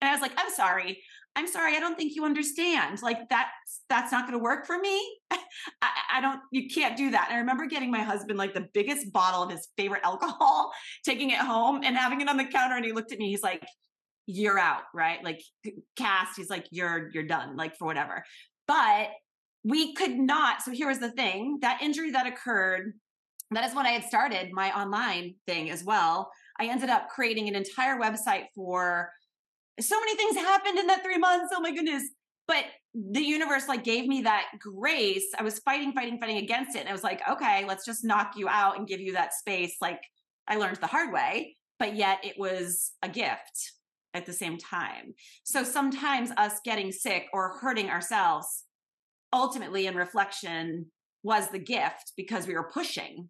And 0.00 0.08
i 0.08 0.12
was 0.12 0.22
like 0.22 0.32
i'm 0.36 0.50
sorry. 0.50 1.02
I'm 1.36 1.46
sorry, 1.46 1.76
I 1.76 1.80
don't 1.80 1.96
think 1.96 2.16
you 2.16 2.24
understand. 2.24 3.00
Like 3.00 3.28
that's 3.30 3.82
that's 3.88 4.10
not 4.10 4.26
going 4.26 4.36
to 4.36 4.42
work 4.42 4.66
for 4.66 4.76
me. 4.76 5.00
I, 5.82 5.88
I, 6.14 6.20
don't. 6.20 6.40
You 6.50 6.68
can't 6.68 6.96
do 6.96 7.10
that. 7.10 7.26
And 7.28 7.36
I 7.36 7.40
remember 7.40 7.66
getting 7.66 7.90
my 7.90 8.02
husband 8.02 8.38
like 8.38 8.54
the 8.54 8.68
biggest 8.74 9.12
bottle 9.12 9.42
of 9.42 9.50
his 9.50 9.68
favorite 9.76 10.02
alcohol, 10.04 10.72
taking 11.04 11.30
it 11.30 11.38
home 11.38 11.80
and 11.84 11.96
having 11.96 12.20
it 12.20 12.28
on 12.28 12.36
the 12.36 12.44
counter. 12.44 12.76
And 12.76 12.84
he 12.84 12.92
looked 12.92 13.12
at 13.12 13.18
me. 13.18 13.30
He's 13.30 13.42
like, 13.42 13.64
"You're 14.26 14.58
out, 14.58 14.82
right? 14.94 15.22
Like 15.22 15.42
cast." 15.96 16.36
He's 16.36 16.50
like, 16.50 16.66
"You're 16.70 17.10
you're 17.12 17.24
done. 17.26 17.56
Like 17.56 17.76
for 17.76 17.86
whatever." 17.86 18.24
But 18.66 19.08
we 19.64 19.94
could 19.94 20.18
not. 20.18 20.62
So 20.62 20.70
here 20.70 20.88
was 20.88 20.98
the 20.98 21.12
thing: 21.12 21.58
that 21.62 21.82
injury 21.82 22.10
that 22.12 22.26
occurred. 22.26 22.94
That 23.50 23.64
is 23.64 23.74
when 23.74 23.86
I 23.86 23.92
had 23.92 24.04
started 24.04 24.52
my 24.52 24.78
online 24.78 25.34
thing 25.46 25.70
as 25.70 25.82
well. 25.82 26.30
I 26.60 26.66
ended 26.66 26.90
up 26.90 27.08
creating 27.08 27.48
an 27.48 27.54
entire 27.54 27.98
website 27.98 28.44
for 28.54 29.10
so 29.80 29.98
many 30.00 30.16
things 30.16 30.36
happened 30.36 30.78
in 30.78 30.86
that 30.88 31.02
three 31.02 31.18
months. 31.18 31.52
Oh 31.56 31.60
my 31.60 31.72
goodness. 31.72 32.02
But 32.46 32.64
the 33.12 33.22
universe 33.22 33.68
like 33.68 33.84
gave 33.84 34.06
me 34.06 34.22
that 34.22 34.46
grace. 34.58 35.26
I 35.38 35.42
was 35.42 35.58
fighting, 35.60 35.92
fighting, 35.92 36.18
fighting 36.18 36.38
against 36.38 36.74
it. 36.74 36.80
And 36.80 36.88
I 36.88 36.92
was 36.92 37.04
like, 37.04 37.20
okay, 37.28 37.64
let's 37.66 37.84
just 37.84 38.04
knock 38.04 38.32
you 38.36 38.48
out 38.48 38.78
and 38.78 38.88
give 38.88 39.00
you 39.00 39.12
that 39.12 39.34
space. 39.34 39.76
Like 39.80 40.00
I 40.48 40.56
learned 40.56 40.76
the 40.76 40.86
hard 40.86 41.12
way, 41.12 41.56
but 41.78 41.94
yet 41.94 42.18
it 42.24 42.38
was 42.38 42.92
a 43.02 43.08
gift 43.08 43.72
at 44.14 44.26
the 44.26 44.32
same 44.32 44.58
time. 44.58 45.14
So 45.44 45.62
sometimes 45.62 46.32
us 46.36 46.60
getting 46.64 46.90
sick 46.90 47.26
or 47.32 47.58
hurting 47.60 47.88
ourselves 47.88 48.64
ultimately 49.32 49.86
in 49.86 49.94
reflection 49.94 50.86
was 51.22 51.48
the 51.50 51.58
gift 51.58 52.12
because 52.16 52.46
we 52.46 52.54
were 52.54 52.70
pushing 52.72 53.28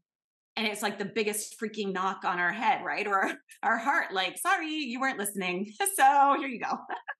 and 0.56 0.66
it's 0.66 0.82
like 0.82 0.98
the 0.98 1.04
biggest 1.04 1.54
freaking 1.60 1.92
knock 1.92 2.24
on 2.24 2.38
our 2.38 2.52
head, 2.52 2.84
right? 2.84 3.06
Or 3.06 3.20
our, 3.20 3.32
our 3.62 3.78
heart, 3.78 4.12
like, 4.12 4.38
sorry, 4.38 4.68
you 4.68 5.00
weren't 5.00 5.18
listening. 5.18 5.72
So 5.96 6.36
here 6.38 6.48
you 6.48 6.60
go. 6.60 6.72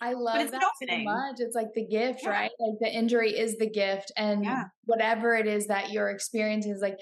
I 0.00 0.12
love 0.12 0.50
that 0.50 0.62
so 0.88 0.98
much. 0.98 1.36
It's 1.38 1.54
like 1.54 1.72
the 1.74 1.84
gift, 1.84 2.20
yeah. 2.22 2.30
right? 2.30 2.50
Like 2.58 2.78
the 2.80 2.92
injury 2.92 3.30
is 3.30 3.56
the 3.56 3.68
gift, 3.68 4.12
and 4.16 4.44
yeah. 4.44 4.64
whatever 4.84 5.34
it 5.34 5.46
is 5.46 5.66
that 5.68 5.90
you're 5.90 6.10
experiencing 6.10 6.72
is 6.72 6.82
like 6.82 6.98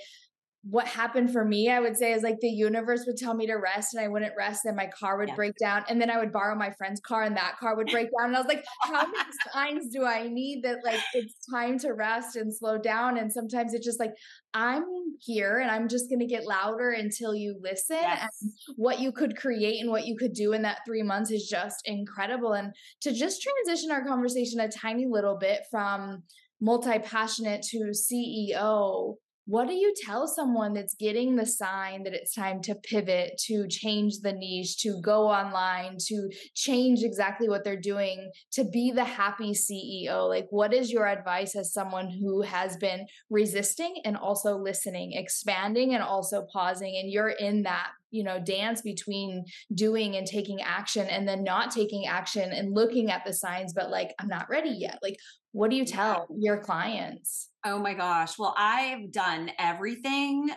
what 0.68 0.86
happened 0.86 1.30
for 1.30 1.44
me, 1.44 1.70
I 1.70 1.78
would 1.78 1.96
say, 1.96 2.12
is 2.12 2.22
like 2.22 2.40
the 2.40 2.48
universe 2.48 3.04
would 3.06 3.18
tell 3.18 3.34
me 3.34 3.46
to 3.46 3.54
rest 3.54 3.94
and 3.94 4.02
I 4.02 4.08
wouldn't 4.08 4.32
rest, 4.36 4.64
and 4.64 4.74
my 4.74 4.86
car 4.86 5.18
would 5.18 5.28
yeah. 5.28 5.34
break 5.34 5.56
down. 5.56 5.84
And 5.90 6.00
then 6.00 6.08
I 6.08 6.18
would 6.18 6.32
borrow 6.32 6.54
my 6.54 6.70
friend's 6.70 7.00
car 7.00 7.22
and 7.22 7.36
that 7.36 7.58
car 7.58 7.76
would 7.76 7.88
break 7.88 8.08
down. 8.18 8.28
And 8.28 8.36
I 8.36 8.40
was 8.40 8.48
like, 8.48 8.64
how 8.82 9.06
many 9.06 9.28
signs 9.52 9.88
do 9.92 10.06
I 10.06 10.26
need 10.26 10.62
that 10.64 10.78
like 10.82 11.00
it's 11.12 11.34
time 11.50 11.78
to 11.80 11.92
rest 11.92 12.36
and 12.36 12.54
slow 12.54 12.78
down? 12.78 13.18
And 13.18 13.30
sometimes 13.30 13.74
it's 13.74 13.84
just 13.84 14.00
like, 14.00 14.12
I'm 14.54 14.84
here 15.20 15.58
and 15.58 15.70
I'm 15.70 15.86
just 15.86 16.08
going 16.08 16.20
to 16.20 16.26
get 16.26 16.46
louder 16.46 16.92
until 16.92 17.34
you 17.34 17.58
listen. 17.60 17.98
Yes. 18.00 18.28
And 18.40 18.52
what 18.76 19.00
you 19.00 19.12
could 19.12 19.36
create 19.36 19.82
and 19.82 19.90
what 19.90 20.06
you 20.06 20.16
could 20.16 20.32
do 20.32 20.54
in 20.54 20.62
that 20.62 20.78
three 20.86 21.02
months 21.02 21.30
is 21.30 21.46
just 21.46 21.82
incredible. 21.84 22.54
And 22.54 22.72
to 23.02 23.12
just 23.12 23.42
transition 23.42 23.90
our 23.90 24.04
conversation 24.04 24.60
a 24.60 24.68
tiny 24.68 25.06
little 25.06 25.36
bit 25.36 25.64
from 25.70 26.22
multi 26.60 26.98
passionate 27.00 27.62
to 27.70 27.92
CEO 27.92 29.16
what 29.46 29.68
do 29.68 29.74
you 29.74 29.92
tell 30.04 30.26
someone 30.26 30.72
that's 30.72 30.94
getting 30.94 31.36
the 31.36 31.44
sign 31.44 32.02
that 32.04 32.14
it's 32.14 32.34
time 32.34 32.62
to 32.62 32.74
pivot, 32.74 33.32
to 33.46 33.68
change 33.68 34.20
the 34.20 34.32
niche, 34.32 34.78
to 34.78 35.00
go 35.02 35.28
online, 35.28 35.96
to 36.06 36.30
change 36.54 37.02
exactly 37.02 37.48
what 37.48 37.62
they're 37.62 37.80
doing, 37.80 38.30
to 38.52 38.64
be 38.64 38.90
the 38.90 39.04
happy 39.04 39.52
CEO? 39.52 40.28
Like, 40.28 40.46
what 40.50 40.72
is 40.72 40.90
your 40.90 41.06
advice 41.06 41.54
as 41.56 41.72
someone 41.72 42.08
who 42.08 42.40
has 42.42 42.76
been 42.78 43.06
resisting 43.28 43.96
and 44.04 44.16
also 44.16 44.56
listening, 44.56 45.12
expanding 45.12 45.94
and 45.94 46.02
also 46.02 46.46
pausing? 46.50 46.96
And 46.96 47.10
you're 47.10 47.28
in 47.28 47.64
that 47.64 47.88
you 48.14 48.24
know 48.24 48.38
dance 48.38 48.80
between 48.82 49.44
doing 49.74 50.16
and 50.16 50.26
taking 50.26 50.60
action 50.62 51.06
and 51.08 51.26
then 51.26 51.42
not 51.42 51.70
taking 51.70 52.06
action 52.06 52.52
and 52.52 52.74
looking 52.74 53.10
at 53.10 53.24
the 53.24 53.32
signs 53.32 53.72
but 53.72 53.90
like 53.90 54.14
i'm 54.18 54.28
not 54.28 54.48
ready 54.48 54.70
yet 54.70 54.98
like 55.02 55.16
what 55.52 55.70
do 55.70 55.76
you 55.76 55.84
tell 55.84 56.26
your 56.38 56.58
clients 56.58 57.50
Oh 57.66 57.78
my 57.78 57.94
gosh. 57.94 58.38
Well, 58.38 58.54
I've 58.58 59.10
done 59.10 59.50
everything 59.58 60.50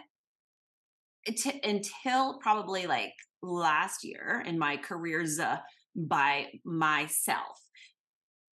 t- 1.26 1.62
until 1.64 2.38
probably 2.40 2.86
like 2.86 3.14
last 3.42 4.04
year 4.04 4.44
in 4.46 4.60
my 4.60 4.76
careers 4.76 5.40
uh, 5.40 5.58
by 5.96 6.48
myself 6.66 7.62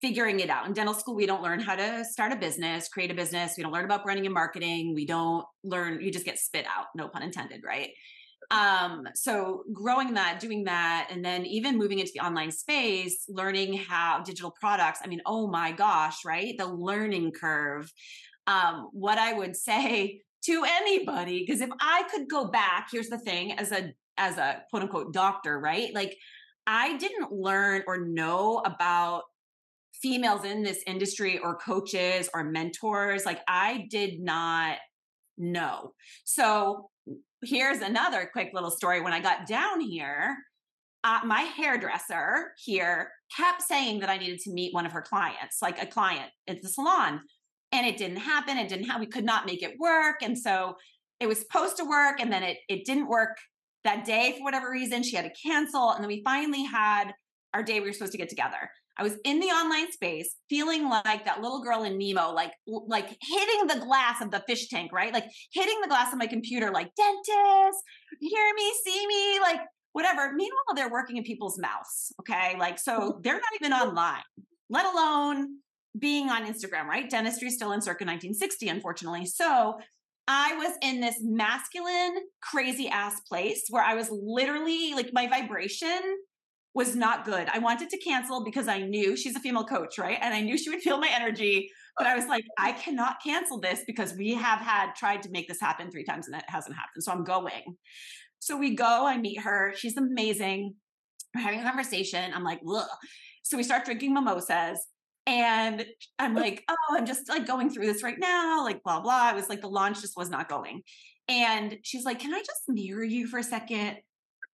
figuring 0.03 0.41
it 0.41 0.51
out. 0.51 0.67
In 0.67 0.75
dental 0.75 0.93
school, 0.93 1.15
we 1.15 1.27
don't 1.27 1.43
learn 1.43 1.61
how 1.61 1.77
to 1.77 2.05
start 2.05 2.33
a 2.33 2.37
business, 2.37 2.89
create 2.89 3.11
a 3.11 3.15
business. 3.15 3.55
We 3.57 3.63
don't 3.63 3.73
learn 3.73 3.85
about 3.87 4.05
branding 4.05 4.27
and 4.27 4.35
marketing. 4.35 4.95
We 4.95 5.07
don't 5.07 5.47
learn, 5.65 6.01
you 6.03 6.13
just 6.13 6.27
get 6.27 6.39
spit 6.39 6.67
out, 6.67 6.87
no 6.95 7.09
pun 7.09 7.23
intended, 7.23 7.63
right? 7.65 7.91
Um, 8.53 9.09
so 9.15 9.65
growing 9.73 10.15
that, 10.15 10.39
doing 10.39 10.65
that, 10.65 11.09
and 11.11 11.25
then 11.25 11.47
even 11.47 11.79
moving 11.79 11.99
into 11.99 12.13
the 12.15 12.21
online 12.21 12.53
space, 12.53 13.25
learning 13.29 13.79
how 13.79 14.23
digital 14.25 14.55
products, 14.61 15.01
I 15.03 15.09
mean, 15.09 15.23
oh 15.27 15.49
my 15.49 15.73
gosh, 15.73 16.25
right? 16.25 16.55
The 16.57 16.67
learning 16.67 17.33
curve 17.33 17.91
um, 18.47 18.89
what 18.93 19.19
I 19.19 19.33
would 19.33 19.57
say 19.57 20.21
to 20.45 20.65
anybody, 20.67 21.45
because 21.47 21.61
if 21.61 21.71
I 21.81 22.05
could 22.11 22.29
go 22.29 22.47
back, 22.47 22.89
here's 22.91 23.09
the 23.09 23.19
thing 23.19 23.53
as 23.53 23.73
a 23.73 23.93
as 24.19 24.37
a 24.37 24.63
quote 24.71 24.83
unquote 24.83 25.13
doctor, 25.13 25.59
right? 25.59 25.95
Like 25.95 26.17
I 26.67 26.97
didn't 26.99 27.33
learn 27.33 27.83
or 27.87 28.05
know 28.05 28.59
about 28.59 29.23
females 29.95 30.45
in 30.45 30.63
this 30.63 30.83
industry 30.87 31.39
or 31.39 31.57
coaches 31.57 32.29
or 32.35 32.45
mentors. 32.45 33.25
Like 33.25 33.41
I 33.49 33.87
did 33.91 34.21
not 34.21 34.79
know. 35.39 35.93
So 36.25 36.91
here's 37.43 37.79
another 37.79 38.29
quick 38.33 38.51
little 38.53 38.71
story. 38.71 39.01
When 39.01 39.13
I 39.13 39.21
got 39.21 39.47
down 39.47 39.81
here, 39.81 40.37
uh, 41.05 41.21
my 41.25 41.41
hairdresser 41.43 42.53
here 42.65 43.11
kept 43.37 43.63
saying 43.63 44.01
that 44.01 44.09
I 44.09 44.19
needed 44.19 44.39
to 44.41 44.53
meet 44.53 44.73
one 44.73 44.87
of 44.87 44.93
her 44.93 45.03
clients, 45.03 45.61
like 45.61 45.83
a 45.83 45.87
client 45.87 46.31
at 46.49 46.63
the 46.63 46.69
salon 46.69 47.21
and 47.73 47.87
it 47.87 47.97
didn't 47.97 48.19
happen. 48.19 48.59
It 48.59 48.69
didn't 48.69 48.85
have, 48.87 49.01
we 49.01 49.07
could 49.07 49.25
not 49.25 49.47
make 49.47 49.63
it 49.63 49.79
work. 49.81 50.17
And 50.23 50.39
so 50.39 50.77
it 51.19 51.27
was 51.27 51.41
supposed 51.41 51.77
to 51.79 51.85
work 51.85 52.21
and 52.21 52.31
then 52.31 52.43
it, 52.43 52.59
it 52.69 52.85
didn't 52.85 53.09
work 53.09 53.37
that 53.85 54.05
day 54.05 54.35
for 54.37 54.45
whatever 54.45 54.71
reason. 54.71 55.03
She 55.03 55.17
had 55.17 55.25
to 55.25 55.41
cancel. 55.43 55.91
And 55.91 56.05
then 56.05 56.09
we 56.09 56.23
finally 56.23 56.65
had 56.65 57.13
our 57.55 57.63
day 57.63 57.81
we 57.81 57.87
were 57.87 57.93
supposed 57.93 58.13
to 58.13 58.19
get 58.19 58.29
together. 58.29 58.71
I 58.99 59.03
was 59.03 59.17
in 59.25 59.41
the 59.41 59.47
online 59.47 59.91
space 59.91 60.37
feeling 60.51 60.89
like 60.89 61.25
that 61.25 61.41
little 61.41 61.63
girl 61.63 61.85
in 61.85 61.99
Nemo, 61.99 62.33
like 62.33 62.53
like 62.67 63.17
hitting 63.21 63.67
the 63.67 63.85
glass 63.85 64.21
of 64.21 64.31
the 64.31 64.43
fish 64.47 64.69
tank, 64.69 64.93
right? 64.93 65.13
Like 65.13 65.25
hitting 65.53 65.81
the 65.81 65.89
glass 65.89 66.13
of 66.13 66.19
my 66.19 66.27
computer, 66.27 66.71
like 66.71 66.91
dentist, 66.95 67.79
hear 68.21 68.55
me, 68.55 68.73
see 68.85 69.07
me, 69.07 69.41
like 69.41 69.61
whatever. 69.93 70.33
Meanwhile, 70.35 70.75
they're 70.75 70.91
working 70.91 71.17
in 71.17 71.25
people's 71.25 71.59
mouths. 71.59 72.13
Okay. 72.21 72.57
Like, 72.59 72.79
so 72.79 73.21
they're 73.23 73.35
not 73.35 73.43
even 73.61 73.73
online, 73.73 74.23
let 74.69 74.87
alone 74.87 75.59
being 75.99 76.31
on 76.31 76.47
Instagram, 76.47 76.87
right? 76.87 77.09
Dentistry 77.09 77.49
is 77.49 77.55
still 77.55 77.73
in 77.73 77.81
circa 77.81 78.05
1960, 78.05 78.69
unfortunately. 78.69 79.27
So 79.27 79.79
I 80.29 80.55
was 80.57 80.77
in 80.83 81.01
this 81.01 81.17
masculine, 81.23 82.15
crazy 82.41 82.89
ass 82.89 83.21
place 83.29 83.65
where 83.69 83.83
I 83.83 83.95
was 83.95 84.09
literally 84.11 84.95
like 84.95 85.11
my 85.13 85.27
vibration 85.27 86.01
was 86.75 86.97
not 86.97 87.25
good. 87.25 87.49
I 87.53 87.59
wanted 87.59 87.91
to 87.91 87.99
cancel 87.99 88.45
because 88.45 88.67
I 88.67 88.81
knew 88.81 89.17
she's 89.17 89.37
a 89.37 89.41
female 89.41 89.65
coach, 89.65 89.99
right? 89.99 90.19
And 90.21 90.33
I 90.33 90.41
knew 90.41 90.57
she 90.57 90.71
would 90.71 90.81
feel 90.81 90.99
my 90.99 91.11
energy. 91.13 91.71
But 91.99 92.07
I 92.07 92.15
was 92.15 92.27
like, 92.27 92.45
I 92.59 92.73
cannot 92.73 93.23
cancel 93.23 93.61
this 93.61 93.81
because 93.87 94.15
we 94.15 94.35
have 94.35 94.61
had 94.61 94.95
tried 94.95 95.23
to 95.23 95.31
make 95.31 95.49
this 95.49 95.61
happen 95.61 95.91
three 95.91 96.05
times 96.05 96.27
and 96.27 96.37
it 96.37 96.45
hasn't 96.47 96.75
happened. 96.75 97.03
So 97.03 97.13
I'm 97.13 97.25
going. 97.25 97.77
So 98.39 98.57
we 98.57 98.75
go, 98.75 99.07
I 99.07 99.19
meet 99.19 99.41
her. 99.41 99.75
She's 99.77 99.97
amazing. 99.97 100.75
We're 101.35 101.43
having 101.43 101.61
a 101.61 101.65
conversation. 101.65 102.33
I'm 102.35 102.45
like, 102.45 102.61
Ugh. 102.67 102.87
so 103.43 103.57
we 103.57 103.63
start 103.63 103.85
drinking 103.85 104.15
mimosas. 104.15 104.87
And 105.27 105.87
I'm 106.19 106.35
like, 106.35 106.65
oh, 106.71 106.97
I'm 106.97 107.07
just 107.07 107.29
like 107.29 107.47
going 107.47 107.71
through 107.71 107.87
this 107.87 108.03
right 108.03 108.19
now, 108.19 108.65
like 108.65 108.83
blah, 108.83 109.01
blah. 109.01 109.31
It 109.31 109.37
was 109.37 109.49
like 109.51 109.61
the 109.61 109.69
launch 109.69 110.01
just 110.01 110.17
was 110.17 110.31
not 110.31 110.49
going. 110.49 110.83
And 111.29 111.79
she's 111.83 112.05
like, 112.05 112.19
can 112.19 112.35
I 112.35 112.39
just 112.39 112.63
mirror 112.69 113.05
you 113.05 113.27
for 113.27 113.39
a 113.39 113.45
second? 113.45 113.99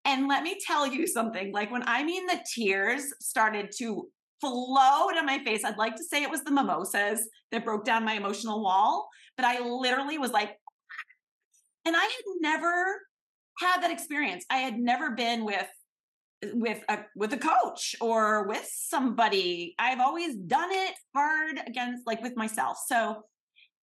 And 0.09 0.27
let 0.27 0.43
me 0.43 0.59
tell 0.67 0.87
you 0.87 1.07
something. 1.07 1.53
Like 1.53 1.71
when 1.71 1.83
I 1.87 2.03
mean 2.03 2.27
the 2.27 2.41
tears 2.55 3.05
started 3.21 3.71
to 3.77 4.09
flow 4.41 5.11
down 5.13 5.27
my 5.27 5.39
face, 5.45 5.65
I'd 5.65 5.77
like 5.77 5.97
to 5.97 6.05
say 6.05 6.23
it 6.23 6.31
was 6.31 6.43
the 6.45 6.51
mimosas 6.51 7.29
that 7.53 7.63
broke 7.63 7.85
down 7.85 8.07
my 8.07 8.15
emotional 8.15 8.63
wall, 8.63 9.07
but 9.37 9.45
I 9.45 9.61
literally 9.61 10.17
was 10.17 10.31
like, 10.31 10.49
and 11.85 11.95
I 11.95 12.01
had 12.01 12.25
never 12.41 13.03
had 13.61 13.83
that 13.83 13.91
experience. 13.91 14.47
I 14.49 14.59
had 14.59 14.79
never 14.79 15.11
been 15.11 15.45
with 15.45 15.69
with 16.55 16.83
a 16.89 17.01
with 17.15 17.35
a 17.35 17.37
coach 17.37 17.95
or 18.01 18.49
with 18.49 18.67
somebody. 18.73 19.75
I've 19.79 20.01
always 20.01 20.37
done 20.37 20.71
it 20.71 20.95
hard 21.15 21.61
against 21.67 22.07
like 22.07 22.23
with 22.23 22.35
myself. 22.35 22.79
So 22.87 23.25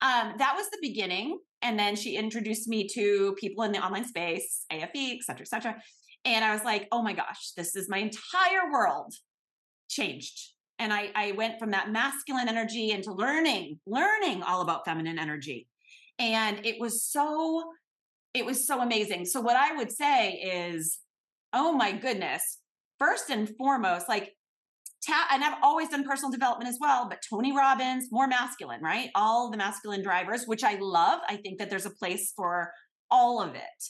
um, 0.02 0.34
that 0.40 0.54
was 0.56 0.70
the 0.72 0.80
beginning. 0.82 1.38
And 1.62 1.78
then 1.78 1.96
she 1.96 2.16
introduced 2.16 2.68
me 2.68 2.88
to 2.96 3.36
people 3.40 3.64
in 3.64 3.72
the 3.72 3.84
online 3.84 4.08
space, 4.08 4.66
AFE, 4.72 5.18
et 5.18 5.24
cetera, 5.24 5.42
et 5.42 5.48
cetera. 5.48 5.76
And 6.26 6.44
I 6.44 6.54
was 6.54 6.64
like, 6.64 6.88
oh 6.92 7.02
my 7.02 7.14
gosh, 7.14 7.52
this 7.56 7.76
is 7.76 7.88
my 7.90 8.00
entire 8.00 8.72
world 8.72 9.14
changed. 9.90 10.54
And 10.80 10.92
I, 10.92 11.12
I 11.16 11.32
went 11.34 11.60
from 11.60 11.72
that 11.72 11.92
masculine 11.92 12.50
energy 12.50 12.92
into 12.92 13.14
learning, 13.14 13.80
learning 13.88 14.44
all 14.44 14.62
about 14.62 14.84
feminine 14.84 15.20
energy. 15.20 15.68
And 16.20 16.66
it 16.66 16.80
was 16.80 17.04
so, 17.04 17.64
it 18.34 18.46
was 18.46 18.68
so 18.68 18.82
amazing. 18.82 19.26
So 19.26 19.40
what 19.40 19.56
I 19.56 19.76
would 19.76 19.92
say 19.92 20.34
is 20.34 21.00
oh 21.56 21.72
my 21.72 21.94
goodness. 21.94 22.60
First 23.00 23.30
and 23.30 23.50
foremost, 23.58 24.08
like, 24.08 24.36
and 25.32 25.44
I've 25.44 25.58
always 25.62 25.90
done 25.90 26.04
personal 26.04 26.32
development 26.32 26.70
as 26.70 26.78
well, 26.82 27.08
but 27.08 27.20
Tony 27.30 27.56
Robbins, 27.56 28.08
more 28.12 28.28
masculine, 28.28 28.82
right? 28.82 29.10
All 29.16 29.52
the 29.52 29.58
masculine 29.58 30.02
drivers, 30.02 30.46
which 30.46 30.64
I 30.64 30.78
love. 30.80 31.20
I 31.30 31.38
think 31.38 31.60
that 31.60 31.70
there's 31.70 31.86
a 31.86 31.92
place 31.92 32.34
for 32.36 32.72
all 33.12 33.42
of 33.42 33.54
it. 33.54 33.84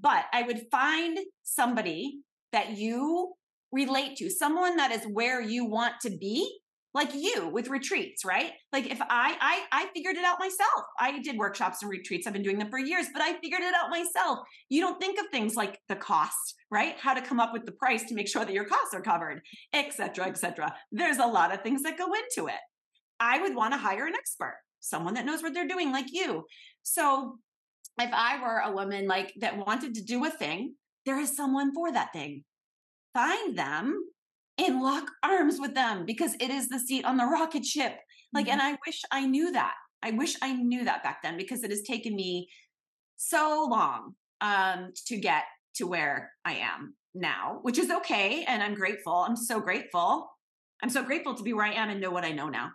But 0.00 0.24
I 0.32 0.42
would 0.42 0.62
find 0.70 1.18
somebody 1.42 2.20
that 2.52 2.76
you 2.76 3.34
relate 3.72 4.16
to, 4.16 4.30
someone 4.30 4.76
that 4.76 4.92
is 4.92 5.04
where 5.04 5.40
you 5.40 5.64
want 5.64 5.94
to 6.02 6.10
be 6.10 6.60
like 6.94 7.14
you 7.14 7.48
with 7.48 7.68
retreats 7.68 8.24
right? 8.24 8.52
Like 8.72 8.90
if 8.90 9.00
I, 9.00 9.36
I 9.40 9.64
i 9.72 9.86
figured 9.94 10.16
it 10.16 10.24
out 10.24 10.38
myself. 10.40 10.84
I 10.98 11.20
did 11.20 11.36
workshops 11.36 11.82
and 11.82 11.90
retreats. 11.90 12.26
I've 12.26 12.32
been 12.32 12.42
doing 12.42 12.58
them 12.58 12.70
for 12.70 12.78
years 12.78 13.06
but 13.12 13.22
i 13.22 13.34
figured 13.34 13.60
it 13.60 13.74
out 13.74 13.90
myself. 13.90 14.40
You 14.68 14.80
don't 14.80 14.98
think 14.98 15.20
of 15.20 15.26
things 15.30 15.54
like 15.54 15.78
the 15.88 15.96
cost 15.96 16.54
right? 16.70 16.96
How 16.98 17.14
to 17.14 17.22
come 17.22 17.40
up 17.40 17.52
with 17.52 17.66
the 17.66 17.72
price 17.72 18.04
to 18.04 18.14
make 18.14 18.28
sure 18.28 18.44
that 18.44 18.54
your 18.54 18.64
costs 18.64 18.94
are 18.94 19.02
covered 19.02 19.42
etc 19.74 20.26
etc 20.26 20.74
there's 20.90 21.18
a 21.18 21.26
lot 21.26 21.52
of 21.52 21.62
things 21.62 21.82
that 21.82 21.98
go 21.98 22.06
into 22.06 22.48
it. 22.48 22.60
I 23.20 23.42
would 23.42 23.54
want 23.54 23.74
to 23.74 23.78
hire 23.78 24.06
an 24.06 24.14
expert 24.14 24.58
someone 24.80 25.14
that 25.14 25.26
knows 25.26 25.42
what 25.42 25.54
they're 25.54 25.68
doing 25.68 25.92
like 25.92 26.06
you. 26.12 26.44
So 26.82 27.38
if 28.00 28.10
i 28.12 28.40
were 28.40 28.58
a 28.58 28.72
woman 28.72 29.06
like 29.06 29.32
that 29.40 29.56
wanted 29.56 29.94
to 29.94 30.02
do 30.02 30.24
a 30.24 30.30
thing 30.30 30.74
there 31.06 31.18
is 31.18 31.36
someone 31.36 31.72
for 31.74 31.92
that 31.92 32.12
thing 32.12 32.44
find 33.14 33.56
them 33.56 34.00
and 34.58 34.82
lock 34.82 35.10
arms 35.22 35.58
with 35.58 35.74
them 35.74 36.04
because 36.04 36.34
it 36.40 36.50
is 36.50 36.68
the 36.68 36.78
seat 36.78 37.04
on 37.04 37.16
the 37.16 37.24
rocket 37.24 37.64
ship. 37.64 37.96
Like, 38.32 38.46
mm-hmm. 38.46 38.52
and 38.52 38.62
I 38.62 38.76
wish 38.86 39.02
I 39.10 39.24
knew 39.24 39.52
that. 39.52 39.74
I 40.02 40.10
wish 40.12 40.36
I 40.42 40.52
knew 40.52 40.84
that 40.84 41.02
back 41.02 41.22
then 41.22 41.36
because 41.36 41.62
it 41.62 41.70
has 41.70 41.82
taken 41.82 42.14
me 42.14 42.48
so 43.16 43.66
long 43.70 44.14
um, 44.40 44.92
to 45.06 45.16
get 45.16 45.44
to 45.76 45.86
where 45.86 46.32
I 46.44 46.54
am 46.54 46.94
now, 47.14 47.58
which 47.62 47.78
is 47.78 47.90
okay. 47.90 48.44
And 48.44 48.62
I'm 48.62 48.74
grateful. 48.74 49.14
I'm 49.14 49.36
so 49.36 49.60
grateful. 49.60 50.28
I'm 50.82 50.90
so 50.90 51.02
grateful 51.02 51.34
to 51.34 51.42
be 51.42 51.52
where 51.52 51.66
I 51.66 51.72
am 51.72 51.90
and 51.90 52.00
know 52.00 52.10
what 52.10 52.24
I 52.24 52.32
know 52.32 52.48
now. 52.48 52.70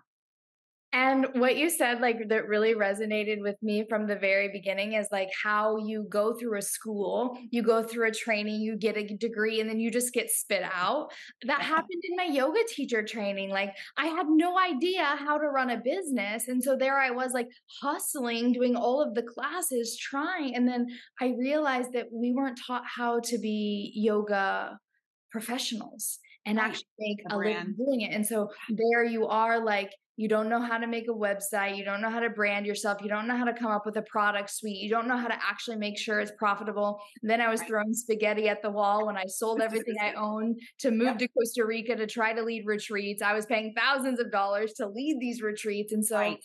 And 0.93 1.25
what 1.33 1.57
you 1.57 1.71
said, 1.71 2.01
like 2.01 2.29
that 2.29 2.47
really 2.47 2.75
resonated 2.75 3.41
with 3.41 3.55
me 3.63 3.83
from 3.89 4.05
the 4.05 4.15
very 4.15 4.49
beginning 4.49 4.93
is 4.93 5.07
like 5.11 5.29
how 5.43 5.77
you 5.77 6.05
go 6.07 6.35
through 6.35 6.59
a 6.59 6.61
school, 6.61 7.35
you 7.49 7.63
go 7.63 7.81
through 7.81 8.09
a 8.09 8.11
training, 8.11 8.61
you 8.61 8.77
get 8.77 8.95
a 8.95 9.03
degree, 9.03 9.59
and 9.59 9.67
then 9.67 9.79
you 9.79 9.89
just 9.89 10.13
get 10.13 10.29
spit 10.29 10.61
out. 10.61 11.11
That 11.47 11.61
happened 11.73 12.03
in 12.03 12.15
my 12.15 12.25
yoga 12.25 12.59
teacher 12.67 13.01
training. 13.01 13.49
Like 13.49 13.73
I 13.97 14.05
had 14.05 14.27
no 14.29 14.59
idea 14.59 15.03
how 15.03 15.39
to 15.39 15.47
run 15.47 15.71
a 15.71 15.81
business. 15.83 16.47
And 16.47 16.63
so 16.63 16.77
there 16.77 16.99
I 16.99 17.09
was 17.09 17.31
like 17.33 17.47
hustling, 17.81 18.53
doing 18.53 18.75
all 18.75 19.01
of 19.01 19.15
the 19.15 19.23
classes, 19.23 19.97
trying. 19.97 20.55
And 20.55 20.67
then 20.67 20.85
I 21.19 21.33
realized 21.39 21.93
that 21.93 22.09
we 22.13 22.33
weren't 22.33 22.59
taught 22.67 22.83
how 22.85 23.19
to 23.21 23.39
be 23.39 23.91
yoga 23.95 24.77
professionals 25.31 26.19
and 26.45 26.57
right. 26.57 26.67
actually 26.67 26.87
make 26.99 27.19
a, 27.29 27.35
a 27.35 27.37
living 27.37 27.75
doing 27.77 28.01
it. 28.01 28.13
And 28.13 28.25
so 28.25 28.49
there 28.69 29.03
you 29.03 29.27
are, 29.27 29.63
like 29.63 29.91
you 30.15 30.27
don't 30.27 30.47
know 30.47 30.61
how 30.61 30.77
to 30.77 30.85
make 30.85 31.07
a 31.07 31.13
website, 31.13 31.75
you 31.75 31.83
don't 31.83 32.01
know 32.01 32.09
how 32.09 32.19
to 32.19 32.29
brand 32.29 32.65
yourself, 32.65 33.01
you 33.01 33.09
don't 33.09 33.27
know 33.27 33.35
how 33.35 33.45
to 33.45 33.53
come 33.53 33.71
up 33.71 33.85
with 33.85 33.97
a 33.97 34.01
product 34.03 34.51
suite, 34.51 34.77
you 34.77 34.89
don't 34.89 35.07
know 35.07 35.17
how 35.17 35.27
to 35.27 35.33
actually 35.33 35.77
make 35.77 35.97
sure 35.97 36.19
it's 36.19 36.31
profitable. 36.37 36.99
And 37.21 37.29
then 37.29 37.41
I 37.41 37.49
was 37.49 37.61
throwing 37.63 37.93
spaghetti 37.93 38.47
at 38.47 38.61
the 38.61 38.69
wall 38.69 39.07
when 39.07 39.17
I 39.17 39.25
sold 39.25 39.61
everything 39.61 39.95
I 39.99 40.13
owned 40.17 40.59
to 40.79 40.91
move 40.91 41.07
yep. 41.07 41.17
to 41.19 41.27
Costa 41.29 41.65
Rica 41.65 41.95
to 41.95 42.05
try 42.05 42.33
to 42.33 42.43
lead 42.43 42.65
retreats. 42.67 43.21
I 43.23 43.33
was 43.33 43.45
paying 43.45 43.73
thousands 43.75 44.19
of 44.19 44.31
dollars 44.31 44.73
to 44.73 44.87
lead 44.87 45.17
these 45.19 45.41
retreats. 45.41 45.93
And 45.93 46.05
so 46.05 46.17
right 46.17 46.39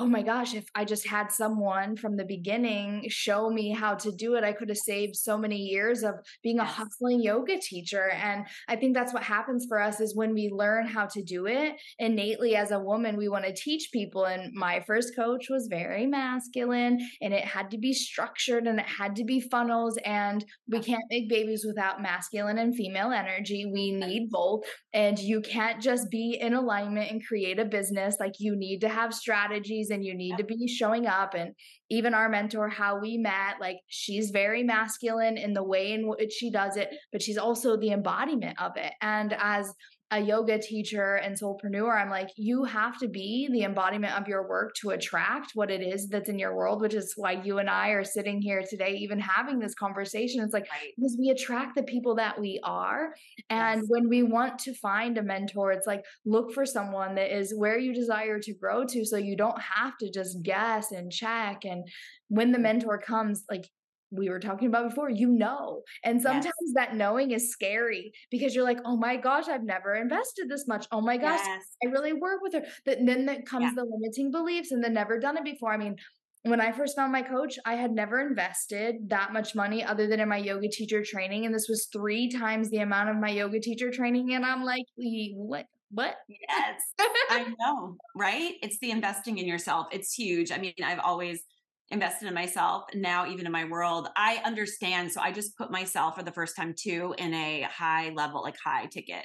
oh 0.00 0.06
my 0.06 0.22
gosh, 0.22 0.54
if 0.54 0.68
I 0.76 0.84
just 0.84 1.08
had 1.08 1.32
someone 1.32 1.96
from 1.96 2.16
the 2.16 2.24
beginning 2.24 3.04
show 3.08 3.50
me 3.50 3.72
how 3.72 3.94
to 3.96 4.12
do 4.12 4.36
it, 4.36 4.44
I 4.44 4.52
could 4.52 4.68
have 4.68 4.78
saved 4.78 5.16
so 5.16 5.36
many 5.36 5.56
years 5.56 6.04
of 6.04 6.14
being 6.40 6.60
a 6.60 6.64
hustling 6.64 7.20
yoga 7.20 7.58
teacher. 7.58 8.10
And 8.10 8.46
I 8.68 8.76
think 8.76 8.94
that's 8.94 9.12
what 9.12 9.24
happens 9.24 9.66
for 9.68 9.80
us 9.80 9.98
is 10.00 10.14
when 10.14 10.34
we 10.34 10.50
learn 10.52 10.86
how 10.86 11.06
to 11.06 11.22
do 11.22 11.46
it 11.46 11.74
innately 11.98 12.54
as 12.54 12.70
a 12.70 12.78
woman, 12.78 13.16
we 13.16 13.28
want 13.28 13.44
to 13.46 13.52
teach 13.52 13.90
people. 13.92 14.24
And 14.24 14.52
my 14.54 14.84
first 14.86 15.16
coach 15.16 15.46
was 15.50 15.66
very 15.68 16.06
masculine 16.06 17.00
and 17.20 17.34
it 17.34 17.44
had 17.44 17.72
to 17.72 17.78
be 17.78 17.92
structured 17.92 18.68
and 18.68 18.78
it 18.78 18.86
had 18.86 19.16
to 19.16 19.24
be 19.24 19.40
funnels. 19.40 19.98
And 20.04 20.44
we 20.68 20.78
can't 20.78 21.02
make 21.10 21.28
babies 21.28 21.64
without 21.66 22.00
masculine 22.00 22.58
and 22.58 22.74
female 22.76 23.10
energy. 23.10 23.66
We 23.66 23.90
need 23.90 24.28
both. 24.30 24.62
And 24.94 25.18
you 25.18 25.40
can't 25.40 25.82
just 25.82 26.08
be 26.08 26.38
in 26.40 26.54
alignment 26.54 27.10
and 27.10 27.26
create 27.26 27.58
a 27.58 27.64
business. 27.64 28.16
Like 28.20 28.34
you 28.38 28.54
need 28.54 28.80
to 28.82 28.88
have 28.88 29.12
strategies 29.12 29.87
and 29.90 30.04
you 30.04 30.14
need 30.14 30.36
to 30.36 30.44
be 30.44 30.66
showing 30.66 31.06
up 31.06 31.34
and 31.34 31.54
even 31.90 32.14
our 32.14 32.28
mentor 32.28 32.68
how 32.68 32.98
we 32.98 33.16
met 33.16 33.54
like 33.60 33.78
she's 33.88 34.30
very 34.30 34.62
masculine 34.62 35.36
in 35.36 35.54
the 35.54 35.62
way 35.62 35.92
in 35.92 36.06
which 36.06 36.32
she 36.32 36.50
does 36.50 36.76
it 36.76 36.90
but 37.12 37.22
she's 37.22 37.38
also 37.38 37.76
the 37.76 37.90
embodiment 37.90 38.60
of 38.60 38.76
it. 38.76 38.92
And 39.00 39.34
as 39.38 39.72
a 40.10 40.20
yoga 40.20 40.58
teacher 40.58 41.16
and 41.16 41.38
soulpreneur, 41.38 42.00
I'm 42.00 42.08
like, 42.08 42.30
you 42.36 42.64
have 42.64 42.98
to 42.98 43.08
be 43.08 43.48
the 43.52 43.64
embodiment 43.64 44.18
of 44.18 44.26
your 44.26 44.48
work 44.48 44.74
to 44.76 44.90
attract 44.90 45.52
what 45.54 45.70
it 45.70 45.82
is 45.82 46.08
that's 46.08 46.30
in 46.30 46.38
your 46.38 46.56
world, 46.56 46.80
which 46.80 46.94
is 46.94 47.12
why 47.16 47.32
you 47.32 47.58
and 47.58 47.68
I 47.68 47.90
are 47.90 48.04
sitting 48.04 48.40
here 48.40 48.62
today, 48.68 48.92
even 48.92 49.20
having 49.20 49.58
this 49.58 49.74
conversation. 49.74 50.42
It's 50.42 50.54
like, 50.54 50.68
right. 50.70 50.92
because 50.96 51.16
we 51.18 51.28
attract 51.28 51.74
the 51.74 51.82
people 51.82 52.14
that 52.14 52.40
we 52.40 52.58
are. 52.64 53.14
And 53.50 53.82
yes. 53.82 53.86
when 53.88 54.08
we 54.08 54.22
want 54.22 54.58
to 54.60 54.74
find 54.74 55.18
a 55.18 55.22
mentor, 55.22 55.72
it's 55.72 55.86
like, 55.86 56.04
look 56.24 56.54
for 56.54 56.64
someone 56.64 57.14
that 57.16 57.36
is 57.36 57.54
where 57.54 57.78
you 57.78 57.92
desire 57.92 58.38
to 58.40 58.54
grow 58.54 58.84
to. 58.86 59.04
So 59.04 59.18
you 59.18 59.36
don't 59.36 59.60
have 59.60 59.98
to 59.98 60.10
just 60.10 60.42
guess 60.42 60.90
and 60.90 61.12
check. 61.12 61.64
And 61.64 61.86
when 62.28 62.52
the 62.52 62.58
mentor 62.58 62.98
comes, 62.98 63.44
like, 63.50 63.68
we 64.10 64.28
were 64.30 64.40
talking 64.40 64.68
about 64.68 64.88
before, 64.88 65.10
you 65.10 65.28
know. 65.28 65.82
And 66.04 66.20
sometimes 66.20 66.44
yes. 66.44 66.74
that 66.74 66.96
knowing 66.96 67.32
is 67.32 67.50
scary 67.50 68.12
because 68.30 68.54
you're 68.54 68.64
like, 68.64 68.80
oh 68.84 68.96
my 68.96 69.16
gosh, 69.16 69.48
I've 69.48 69.64
never 69.64 69.94
invested 69.94 70.48
this 70.48 70.66
much. 70.66 70.86
Oh 70.92 71.00
my 71.00 71.16
gosh, 71.16 71.40
yes. 71.44 71.62
I 71.84 71.88
really 71.88 72.12
work 72.12 72.40
with 72.42 72.54
her. 72.54 72.62
But 72.84 72.98
then 73.04 73.26
that 73.26 73.46
comes 73.46 73.64
yeah. 73.64 73.72
the 73.76 73.84
limiting 73.84 74.30
beliefs 74.30 74.72
and 74.72 74.82
the 74.82 74.88
never 74.88 75.18
done 75.18 75.36
it 75.36 75.44
before. 75.44 75.72
I 75.72 75.76
mean, 75.76 75.96
when 76.42 76.60
I 76.60 76.72
first 76.72 76.96
found 76.96 77.12
my 77.12 77.22
coach, 77.22 77.58
I 77.66 77.74
had 77.74 77.90
never 77.90 78.20
invested 78.20 79.10
that 79.10 79.32
much 79.32 79.54
money 79.54 79.84
other 79.84 80.06
than 80.06 80.20
in 80.20 80.28
my 80.28 80.36
yoga 80.36 80.68
teacher 80.68 81.02
training. 81.04 81.44
And 81.44 81.54
this 81.54 81.68
was 81.68 81.88
three 81.92 82.30
times 82.30 82.70
the 82.70 82.78
amount 82.78 83.10
of 83.10 83.16
my 83.16 83.30
yoga 83.30 83.60
teacher 83.60 83.90
training. 83.90 84.34
And 84.34 84.44
I'm 84.44 84.64
like, 84.64 84.84
what? 84.96 85.66
What? 85.90 86.16
Yes, 86.28 86.82
I 87.30 87.54
know, 87.58 87.96
right? 88.14 88.56
It's 88.62 88.78
the 88.78 88.90
investing 88.90 89.38
in 89.38 89.46
yourself. 89.46 89.86
It's 89.90 90.12
huge. 90.12 90.52
I 90.52 90.58
mean, 90.58 90.74
I've 90.84 90.98
always 90.98 91.42
invested 91.90 92.28
in 92.28 92.34
myself 92.34 92.84
now 92.94 93.26
even 93.26 93.46
in 93.46 93.52
my 93.52 93.64
world 93.64 94.08
i 94.16 94.40
understand. 94.44 95.10
So 95.10 95.20
i 95.20 95.32
just 95.32 95.56
put 95.56 95.70
myself 95.70 96.16
for 96.16 96.22
the 96.22 96.32
first 96.32 96.56
time 96.56 96.74
too 96.78 97.14
in 97.18 97.34
a 97.34 97.62
high 97.62 98.10
level 98.10 98.42
like 98.42 98.56
high 98.62 98.86
ticket 98.86 99.24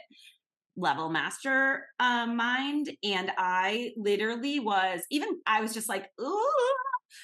level 0.75 1.09
master 1.09 1.85
um, 1.99 2.35
mind 2.35 2.89
and 3.03 3.31
i 3.37 3.91
literally 3.95 4.59
was 4.59 5.01
even 5.11 5.29
i 5.45 5.61
was 5.61 5.73
just 5.73 5.87
like 5.87 6.07
ooh 6.19 6.49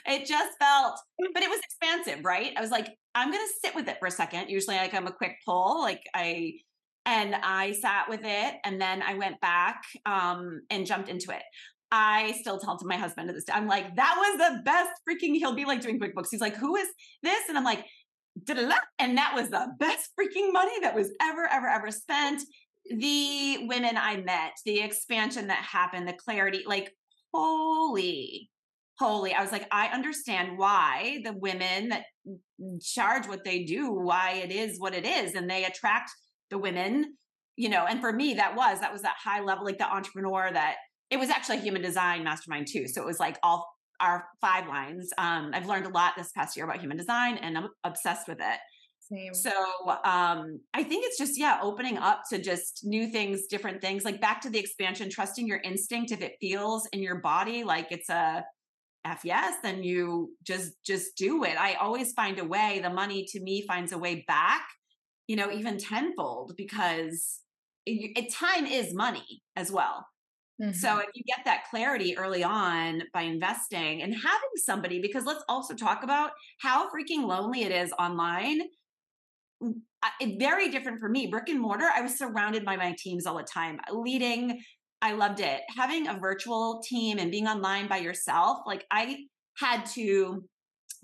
it 0.06 0.26
just 0.26 0.58
felt 0.60 1.00
but 1.34 1.44
it 1.44 1.50
was 1.50 1.60
expansive 1.60 2.24
right? 2.24 2.54
I 2.56 2.62
was 2.62 2.72
like 2.72 2.90
i'm 3.16 3.32
gonna 3.32 3.44
sit 3.64 3.76
with 3.76 3.88
it 3.88 3.98
for 4.00 4.08
a 4.08 4.12
second. 4.12 4.50
Usually 4.50 4.76
like 4.76 4.94
i'm 4.94 5.08
a 5.08 5.12
quick 5.12 5.38
pull 5.46 5.82
like 5.82 6.04
i 6.14 6.54
and 7.06 7.36
i 7.36 7.72
sat 7.72 8.10
with 8.10 8.22
it 8.24 8.56
and 8.66 8.80
then 8.80 9.02
i 9.02 9.14
went 9.14 9.40
back 9.42 9.82
um, 10.06 10.62
and 10.70 10.86
jumped 10.86 11.10
into 11.10 11.32
it 11.32 11.44
I 11.92 12.34
still 12.40 12.60
tell 12.60 12.78
to 12.78 12.86
my 12.86 12.98
husband 12.98 13.28
to 13.28 13.34
this 13.34 13.46
day, 13.46 13.54
I'm 13.54 13.68
like, 13.68 13.96
that 13.96 14.16
was 14.18 14.38
the 14.38 14.62
best 14.64 14.90
freaking, 15.08 15.36
he'll 15.36 15.56
be 15.56 15.66
like 15.66 15.82
doing 15.82 16.00
QuickBooks. 16.00 16.28
He's 16.30 16.42
like, 16.42 16.56
who 16.56 16.76
is 16.76 16.88
this? 17.24 17.50
And 17.50 17.58
I'm 17.58 17.64
like, 17.64 17.86
and 19.00 19.18
that 19.18 19.34
was 19.36 19.50
the 19.50 19.68
best 19.80 20.12
freaking 20.20 20.54
money 20.54 20.80
that 20.82 20.96
was 20.96 21.12
ever, 21.22 21.48
ever, 21.52 21.68
ever 21.68 21.92
spent. 21.92 22.42
The 22.90 23.66
women 23.68 23.98
I 23.98 24.18
met, 24.18 24.54
the 24.66 24.80
expansion 24.82 25.48
that 25.48 25.58
happened, 25.58 26.08
the 26.08 26.14
clarity, 26.14 26.64
like, 26.66 26.96
holy, 27.34 28.50
holy. 28.98 29.34
I 29.34 29.42
was 29.42 29.52
like, 29.52 29.68
I 29.72 29.88
understand 29.88 30.58
why 30.58 31.22
the 31.24 31.34
women 31.34 31.90
that 31.90 32.04
charge 32.82 33.28
what 33.28 33.44
they 33.44 33.64
do, 33.64 33.92
why 33.92 34.42
it 34.44 34.52
is 34.52 34.80
what 34.80 34.94
it 34.94 35.06
is, 35.06 35.36
and 35.36 35.50
they 35.50 35.66
attract 35.66 36.12
the 36.50 36.58
women, 36.58 37.16
you 37.56 37.70
know. 37.70 37.86
And 37.88 38.00
for 38.00 38.12
me, 38.12 38.36
that 38.36 38.56
was 38.56 38.80
that 38.80 38.94
was 38.94 39.02
that 39.04 39.16
high 39.24 39.42
level, 39.42 39.66
like 39.66 39.78
the 39.78 39.92
entrepreneur 39.92 40.50
that 40.52 40.76
it 41.10 41.18
was 41.18 41.30
actually 41.30 41.58
a 41.58 41.62
human 41.62 41.82
design 41.82 42.24
mastermind 42.24 42.68
too. 42.68 42.88
So 42.88 43.02
it 43.02 43.06
was 43.06 43.20
like 43.20 43.38
all 43.44 43.68
our 44.00 44.26
five 44.40 44.68
lines. 44.68 45.12
Um, 45.18 45.52
I've 45.54 45.66
learned 45.66 45.86
a 45.86 45.90
lot 45.90 46.14
this 46.18 46.32
past 46.32 46.56
year 46.56 46.66
about 46.66 46.80
human 46.80 46.98
design 46.98 47.38
and 47.38 47.58
I'm 47.58 47.70
obsessed 47.84 48.28
with 48.28 48.40
it. 48.40 48.60
Same. 49.00 49.34
So 49.34 49.52
um, 50.06 50.60
I 50.74 50.84
think 50.84 51.04
it's 51.06 51.18
just, 51.18 51.38
yeah, 51.38 51.60
opening 51.62 51.98
up 51.98 52.22
to 52.30 52.40
just 52.40 52.82
new 52.84 53.08
things, 53.08 53.48
different 53.48 53.82
things, 53.82 54.06
like 54.06 54.22
back 54.22 54.40
to 54.42 54.50
the 54.50 54.60
expansion, 54.60 55.10
trusting 55.10 55.48
your 55.48 55.60
instinct. 55.64 56.12
If 56.12 56.22
it 56.22 56.36
feels 56.40 56.88
in 56.94 57.02
your 57.02 57.16
body 57.16 57.64
like 57.64 57.92
it's 57.92 58.10
a 58.10 58.46
F 59.06 59.22
yes, 59.24 59.56
then 59.64 59.82
you 59.82 60.34
just 60.44 60.74
just 60.86 61.16
do 61.16 61.44
it. 61.44 61.60
I 61.60 61.74
always 61.76 62.12
find 62.14 62.38
a 62.38 62.46
way. 62.46 62.80
The 62.84 62.90
money 62.90 63.26
to 63.30 63.40
me 63.40 63.66
finds 63.66 63.92
a 63.94 63.98
way 63.98 64.24
back, 64.28 64.68
you 65.28 65.36
know, 65.36 65.52
even 65.52 65.78
tenfold 65.78 66.54
because 66.58 67.40
it, 67.86 68.12
it, 68.18 68.34
time 68.34 68.66
is 68.66 68.94
money 68.94 69.42
as 69.56 69.72
well. 69.72 70.06
Mm-hmm. 70.62 70.74
So 70.74 71.00
if 71.00 71.10
you 71.14 71.24
get 71.24 71.46
that 71.46 71.64
clarity 71.70 72.18
early 72.18 72.44
on 72.44 73.04
by 73.14 73.22
investing 73.22 74.02
and 74.02 74.14
having 74.14 74.50
somebody, 74.58 75.00
because 75.00 75.26
let's 75.26 75.44
also 75.48 75.74
talk 75.74 76.04
about 76.04 76.32
how 76.60 76.90
freaking 76.90 77.26
lonely 77.26 77.64
it 77.64 77.72
is 77.72 77.94
online. 77.98 78.62
It, 80.20 80.40
very 80.40 80.70
different 80.70 81.00
for 81.00 81.10
me. 81.10 81.28
Brick 81.28 81.50
and 81.50 81.60
mortar, 81.60 81.90
I 81.94 82.02
was 82.02 82.18
surrounded 82.18 82.66
by 82.66 82.76
my 82.76 82.96
teams 82.98 83.26
all 83.26 83.38
the 83.38 83.44
time, 83.44 83.80
leading. 83.92 84.62
I 85.02 85.14
loved 85.14 85.40
it. 85.40 85.62
Having 85.78 86.08
a 86.08 86.20
virtual 86.20 86.82
team 86.86 87.20
and 87.20 87.32
being 87.32 87.48
online 87.48 87.88
by 87.88 87.98
yourself, 87.98 88.60
like 88.66 88.86
I 88.92 89.18
had 89.58 89.86
to 89.94 90.44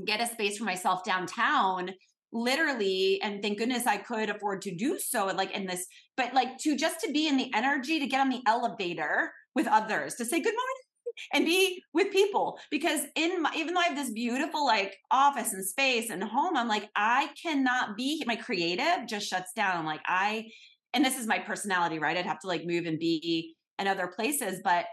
get 0.05 0.21
a 0.21 0.27
space 0.27 0.57
for 0.57 0.65
myself 0.65 1.03
downtown 1.05 1.91
literally 2.31 3.19
and 3.21 3.41
thank 3.41 3.57
goodness 3.57 3.87
i 3.87 3.97
could 3.97 4.29
afford 4.29 4.61
to 4.61 4.75
do 4.75 4.99
so 4.99 5.27
like 5.27 5.51
in 5.51 5.65
this 5.65 5.85
but 6.17 6.33
like 6.33 6.57
to 6.57 6.75
just 6.75 6.99
to 6.99 7.11
be 7.11 7.27
in 7.27 7.37
the 7.37 7.51
energy 7.53 7.99
to 7.99 8.07
get 8.07 8.19
on 8.19 8.29
the 8.29 8.41
elevator 8.47 9.31
with 9.55 9.67
others 9.67 10.15
to 10.15 10.25
say 10.25 10.39
good 10.39 10.53
morning 10.53 10.85
and 11.33 11.45
be 11.45 11.81
with 11.93 12.11
people 12.11 12.59
because 12.71 13.01
in 13.15 13.41
my, 13.41 13.51
even 13.55 13.73
though 13.73 13.79
I 13.79 13.85
have 13.85 13.95
this 13.95 14.11
beautiful 14.11 14.65
like 14.65 14.95
office 15.11 15.53
and 15.53 15.65
space 15.65 16.09
and 16.09 16.23
home, 16.23 16.57
I'm 16.57 16.67
like, 16.67 16.89
I 16.95 17.29
cannot 17.41 17.95
be 17.95 18.23
my 18.25 18.35
creative 18.35 19.07
just 19.07 19.27
shuts 19.27 19.51
down. 19.55 19.77
I'm 19.77 19.85
like, 19.85 20.01
I, 20.05 20.49
and 20.93 21.03
this 21.03 21.17
is 21.17 21.27
my 21.27 21.39
personality, 21.39 21.99
right? 21.99 22.17
I'd 22.17 22.25
have 22.25 22.39
to 22.39 22.47
like 22.47 22.65
move 22.65 22.85
and 22.85 22.99
be 22.99 23.55
in 23.79 23.87
other 23.87 24.07
places, 24.07 24.61
but 24.63 24.85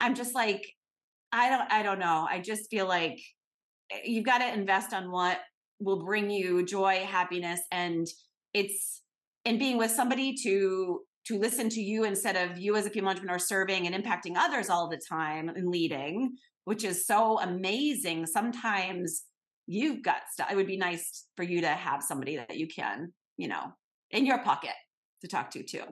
I'm 0.00 0.14
just 0.14 0.34
like, 0.34 0.66
I 1.32 1.48
don't, 1.48 1.72
I 1.72 1.82
don't 1.82 1.98
know. 1.98 2.26
I 2.28 2.40
just 2.40 2.70
feel 2.70 2.86
like 2.86 3.20
eh, 3.92 4.00
you've 4.04 4.24
got 4.24 4.38
to 4.38 4.52
invest 4.52 4.92
on 4.92 5.10
what 5.10 5.38
will 5.80 6.04
bring 6.04 6.30
you 6.30 6.64
joy, 6.64 7.04
happiness, 7.06 7.60
and 7.72 8.06
it's, 8.54 9.02
and 9.44 9.58
being 9.58 9.78
with 9.78 9.90
somebody 9.90 10.34
to 10.42 11.00
to 11.26 11.38
listen 11.38 11.68
to 11.68 11.80
you 11.80 12.04
instead 12.04 12.36
of 12.36 12.58
you 12.58 12.76
as 12.76 12.86
a 12.86 12.90
female 12.90 13.10
entrepreneur 13.10 13.38
serving 13.38 13.86
and 13.86 13.94
impacting 13.94 14.36
others 14.36 14.70
all 14.70 14.88
the 14.88 15.00
time 15.08 15.48
and 15.48 15.68
leading, 15.68 16.32
which 16.64 16.82
is 16.82 17.06
so 17.06 17.38
amazing. 17.40 18.26
Sometimes 18.26 19.24
you've 19.66 20.02
got 20.02 20.22
stuff. 20.32 20.50
It 20.50 20.56
would 20.56 20.66
be 20.66 20.76
nice 20.76 21.26
for 21.36 21.42
you 21.42 21.60
to 21.60 21.68
have 21.68 22.02
somebody 22.02 22.36
that 22.36 22.56
you 22.56 22.66
can, 22.66 23.12
you 23.36 23.48
know, 23.48 23.72
in 24.10 24.26
your 24.26 24.38
pocket 24.42 24.74
to 25.20 25.28
talk 25.28 25.50
to 25.52 25.62
too. 25.62 25.84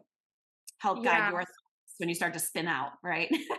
Help 0.79 1.05
guide 1.05 1.19
yeah. 1.19 1.31
your 1.31 1.41
thoughts 1.41 1.95
when 1.99 2.09
you 2.09 2.15
start 2.15 2.33
to 2.35 2.41
spin 2.41 2.67
out, 2.67 2.93
right? 3.05 3.29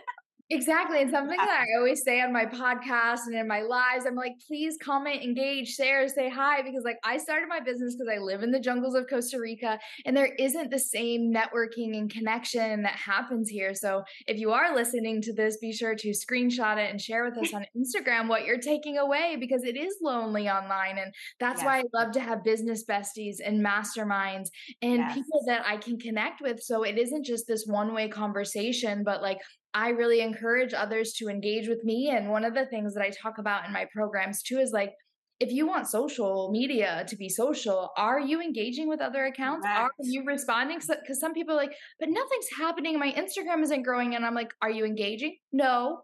Exactly. 0.52 1.00
And 1.00 1.10
something 1.12 1.36
that 1.36 1.64
I 1.64 1.78
always 1.78 2.02
say 2.02 2.20
on 2.20 2.32
my 2.32 2.44
podcast 2.44 3.20
and 3.26 3.36
in 3.36 3.46
my 3.46 3.62
lives, 3.62 4.04
I'm 4.04 4.16
like, 4.16 4.32
please 4.48 4.76
comment, 4.82 5.22
engage, 5.22 5.68
share, 5.68 6.08
say 6.08 6.28
hi. 6.28 6.60
Because 6.62 6.82
like 6.84 6.98
I 7.04 7.18
started 7.18 7.48
my 7.48 7.60
business 7.60 7.94
because 7.94 8.12
I 8.12 8.18
live 8.18 8.42
in 8.42 8.50
the 8.50 8.58
jungles 8.58 8.96
of 8.96 9.06
Costa 9.08 9.38
Rica 9.38 9.78
and 10.04 10.16
there 10.16 10.34
isn't 10.40 10.70
the 10.70 10.78
same 10.78 11.32
networking 11.32 11.96
and 11.96 12.10
connection 12.10 12.82
that 12.82 12.96
happens 12.96 13.48
here. 13.48 13.74
So 13.74 14.02
if 14.26 14.38
you 14.38 14.50
are 14.50 14.74
listening 14.74 15.22
to 15.22 15.32
this, 15.32 15.58
be 15.58 15.72
sure 15.72 15.94
to 15.94 16.08
screenshot 16.08 16.78
it 16.78 16.90
and 16.90 17.00
share 17.00 17.24
with 17.24 17.38
us 17.38 17.54
on 17.54 17.64
Instagram 17.76 18.26
what 18.26 18.44
you're 18.44 18.58
taking 18.58 18.98
away 18.98 19.36
because 19.38 19.62
it 19.62 19.76
is 19.76 19.98
lonely 20.02 20.48
online. 20.48 20.98
And 20.98 21.14
that's 21.38 21.60
yes. 21.60 21.64
why 21.64 21.78
I 21.78 21.84
love 21.94 22.12
to 22.14 22.20
have 22.20 22.42
business 22.42 22.84
besties 22.84 23.36
and 23.44 23.64
masterminds 23.64 24.48
and 24.82 24.98
yes. 24.98 25.14
people 25.14 25.44
that 25.46 25.64
I 25.64 25.76
can 25.76 25.96
connect 25.96 26.40
with. 26.40 26.60
So 26.60 26.82
it 26.82 26.98
isn't 26.98 27.24
just 27.24 27.46
this 27.46 27.66
one 27.66 27.94
way 27.94 28.08
conversation, 28.08 29.04
but 29.04 29.22
like 29.22 29.38
I 29.72 29.90
really 29.90 30.20
encourage 30.20 30.74
others 30.74 31.12
to 31.14 31.28
engage 31.28 31.68
with 31.68 31.84
me. 31.84 32.10
And 32.10 32.30
one 32.30 32.44
of 32.44 32.54
the 32.54 32.66
things 32.66 32.94
that 32.94 33.02
I 33.02 33.10
talk 33.10 33.38
about 33.38 33.66
in 33.66 33.72
my 33.72 33.86
programs 33.92 34.42
too 34.42 34.58
is 34.58 34.72
like, 34.72 34.92
if 35.38 35.50
you 35.50 35.66
want 35.66 35.88
social 35.88 36.50
media 36.52 37.04
to 37.08 37.16
be 37.16 37.28
social, 37.28 37.90
are 37.96 38.20
you 38.20 38.42
engaging 38.42 38.88
with 38.88 39.00
other 39.00 39.24
accounts? 39.24 39.66
Correct. 39.66 39.92
Are 39.98 40.04
you 40.04 40.22
responding? 40.24 40.78
Because 40.78 41.18
some 41.18 41.32
people 41.32 41.54
are 41.54 41.56
like, 41.56 41.74
but 41.98 42.10
nothing's 42.10 42.46
happening. 42.58 42.98
My 42.98 43.12
Instagram 43.12 43.62
isn't 43.62 43.82
growing. 43.82 44.14
And 44.14 44.26
I'm 44.26 44.34
like, 44.34 44.52
are 44.60 44.70
you 44.70 44.84
engaging? 44.84 45.36
No. 45.52 46.02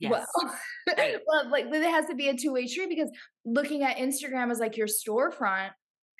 Yes. 0.00 0.26
Well, 0.86 0.96
well, 1.26 1.50
like 1.50 1.64
it 1.72 1.82
has 1.82 2.06
to 2.06 2.14
be 2.14 2.28
a 2.28 2.36
two 2.36 2.52
way 2.52 2.66
street 2.66 2.90
because 2.90 3.10
looking 3.46 3.84
at 3.84 3.96
Instagram 3.96 4.50
as 4.50 4.58
like 4.58 4.76
your 4.76 4.86
storefront 4.86 5.70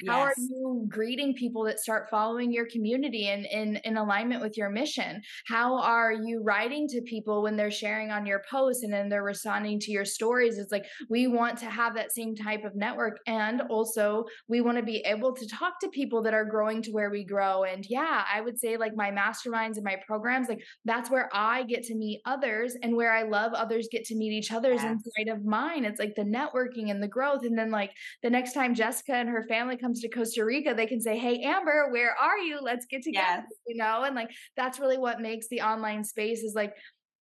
how 0.07 0.25
yes. 0.25 0.39
are 0.39 0.41
you 0.41 0.87
greeting 0.89 1.35
people 1.35 1.65
that 1.65 1.81
start 1.81 2.09
following 2.11 2.53
your 2.53 2.67
community 2.67 3.29
and 3.29 3.47
in, 3.47 3.77
in 3.85 3.97
alignment 3.97 4.43
with 4.43 4.57
your 4.57 4.71
mission? 4.71 5.23
How 5.47 5.79
are 5.81 6.13
you 6.13 6.43
writing 6.43 6.89
to 6.89 7.01
people 7.03 7.43
when 7.43 7.57
they're 7.57 7.71
sharing 7.71 8.11
on 8.11 8.27
your 8.27 8.43
posts 8.51 8.83
and 8.83 8.93
then 8.93 9.09
they're 9.09 9.23
responding 9.23 9.79
to 9.81 9.93
your 9.93 10.05
stories? 10.05 10.59
It's 10.59 10.73
like 10.73 10.85
we 11.09 11.27
want 11.27 11.59
to 11.59 11.67
have 11.67 11.95
that 11.95 12.13
same 12.13 12.35
type 12.35 12.65
of 12.65 12.75
network. 12.75 13.19
And 13.27 13.63
also, 13.63 14.25
we 14.49 14.61
want 14.61 14.79
to 14.79 14.85
be 14.85 14.99
able 15.07 15.35
to 15.35 15.47
talk 15.49 15.81
to 15.81 15.89
people 15.89 16.23
that 16.23 16.35
are 16.35 16.45
growing 16.45 16.83
to 16.83 16.91
where 16.91 17.11
we 17.11 17.25
grow. 17.25 17.65
And 17.65 17.87
yeah, 17.89 18.25
I 18.33 18.41
would 18.41 18.59
say 18.59 18.77
like 18.77 18.97
my 18.97 19.11
masterminds 19.11 19.77
and 19.77 19.85
my 19.85 19.97
programs, 20.07 20.49
like 20.49 20.63
that's 20.85 21.11
where 21.11 21.31
I 21.33 21.63
get 21.65 21.83
to 21.85 21.95
meet 21.95 22.21
others 22.27 22.77
and 22.83 22.97
where 22.97 23.13
I 23.13 23.23
love 23.23 23.53
others 23.55 23.89
get 23.91 24.05
to 24.07 24.17
meet 24.17 24.33
each 24.33 24.53
other's 24.53 24.83
yes. 24.83 24.93
inside 24.93 25.33
of 25.33 25.45
mine. 25.45 25.85
It's 25.85 26.01
like 26.01 26.15
the 26.15 26.23
networking 26.23 26.91
and 26.91 27.03
the 27.03 27.09
growth. 27.09 27.45
And 27.45 27.57
then, 27.57 27.71
like, 27.71 27.91
the 28.23 28.31
next 28.31 28.53
time 28.53 28.75
Jessica 28.75 29.15
and 29.15 29.29
her 29.29 29.45
family 29.49 29.77
comes 29.85 30.01
to 30.01 30.09
Costa 30.09 30.45
Rica, 30.45 30.73
they 30.75 30.87
can 30.87 31.01
say, 31.01 31.19
Hey, 31.19 31.41
Amber, 31.43 31.91
where 31.91 32.17
are 32.17 32.39
you? 32.39 32.59
Let's 32.61 32.87
get 32.87 33.03
together, 33.03 33.45
yes. 33.49 33.59
you 33.67 33.77
know? 33.77 34.05
And 34.05 34.17
like, 34.17 34.31
that's 34.57 34.81
really 34.81 34.97
what 34.97 35.21
makes 35.21 35.47
the 35.49 35.61
online 35.61 36.03
space 36.03 36.43
is 36.43 36.55
like, 36.55 36.75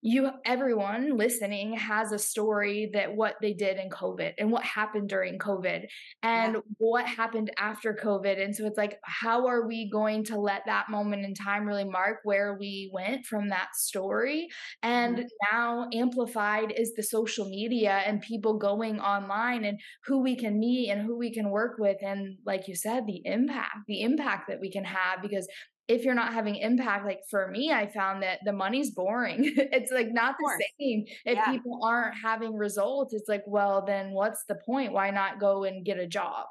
you 0.06 0.30
everyone 0.44 1.18
listening 1.18 1.78
has 1.78 2.12
a 2.12 2.20
story 2.20 2.90
that 2.92 3.16
what 3.16 3.36
they 3.42 3.54
did 3.54 3.78
in 3.78 3.90
covid 3.90 4.34
and 4.38 4.52
what 4.52 4.62
happened 4.62 5.08
during 5.08 5.40
covid 5.40 5.86
and 6.22 6.56
yeah. 6.56 6.60
what 6.78 7.08
happened 7.08 7.50
after 7.58 7.98
covid 8.04 8.44
and 8.44 8.54
so 8.54 8.66
it's 8.66 8.78
like 8.78 9.00
how 9.06 9.48
are 9.48 9.66
we 9.66 9.90
going 9.90 10.22
to 10.22 10.38
let 10.38 10.62
that 10.66 10.90
moment 10.90 11.24
in 11.24 11.34
time 11.34 11.66
really 11.66 11.86
mark 11.86 12.18
where 12.26 12.58
we 12.60 12.92
went 12.94 13.26
from 13.26 13.48
that 13.48 13.70
story 13.76 14.50
and 14.82 15.16
mm-hmm. 15.16 15.26
now 15.54 15.88
amplified 15.94 16.74
is 16.76 16.94
the 16.96 17.04
social 17.04 17.48
media 17.48 18.02
and 18.06 18.20
people 18.20 18.58
going 18.58 19.00
online 19.00 19.64
and 19.64 19.80
who 20.06 20.22
we 20.22 20.36
can 20.36 20.60
meet 20.60 20.90
and 20.90 21.02
who 21.02 21.18
we 21.18 21.34
can 21.34 21.50
work 21.50 21.78
with 21.80 21.98
and 22.02 22.36
like 22.46 22.68
you 22.68 22.76
said 22.76 23.06
the 23.08 23.22
impact 23.24 23.78
the 23.88 24.02
impact 24.02 24.50
that 24.50 24.60
we 24.60 24.70
can 24.70 24.84
have 24.84 25.22
because 25.22 25.48
if 25.88 26.06
you're 26.06 26.16
not 26.16 26.34
having 26.34 26.56
impact 26.56 27.06
like 27.06 27.20
for 27.30 27.50
me 27.50 27.72
i 27.72 27.86
found 27.88 28.24
that 28.24 28.40
the 28.46 28.54
money's 28.54 28.92
boring. 28.92 29.54
It's 29.58 29.92
like 29.92 30.10
not 30.12 30.36
the 30.40 30.64
same. 30.80 31.06
If 31.26 31.36
yeah. 31.36 31.52
people 31.52 31.80
aren't 31.84 32.16
having 32.22 32.56
results 32.56 33.14
it's 33.14 33.28
like 33.28 33.44
well 33.48 33.84
then 33.86 34.12
what's 34.12 34.44
the 34.48 34.56
point? 34.56 34.94
Why 34.94 35.10
not 35.10 35.40
go 35.40 35.64
and 35.64 35.86
get 35.86 35.98
a 35.98 36.08
job? 36.08 36.46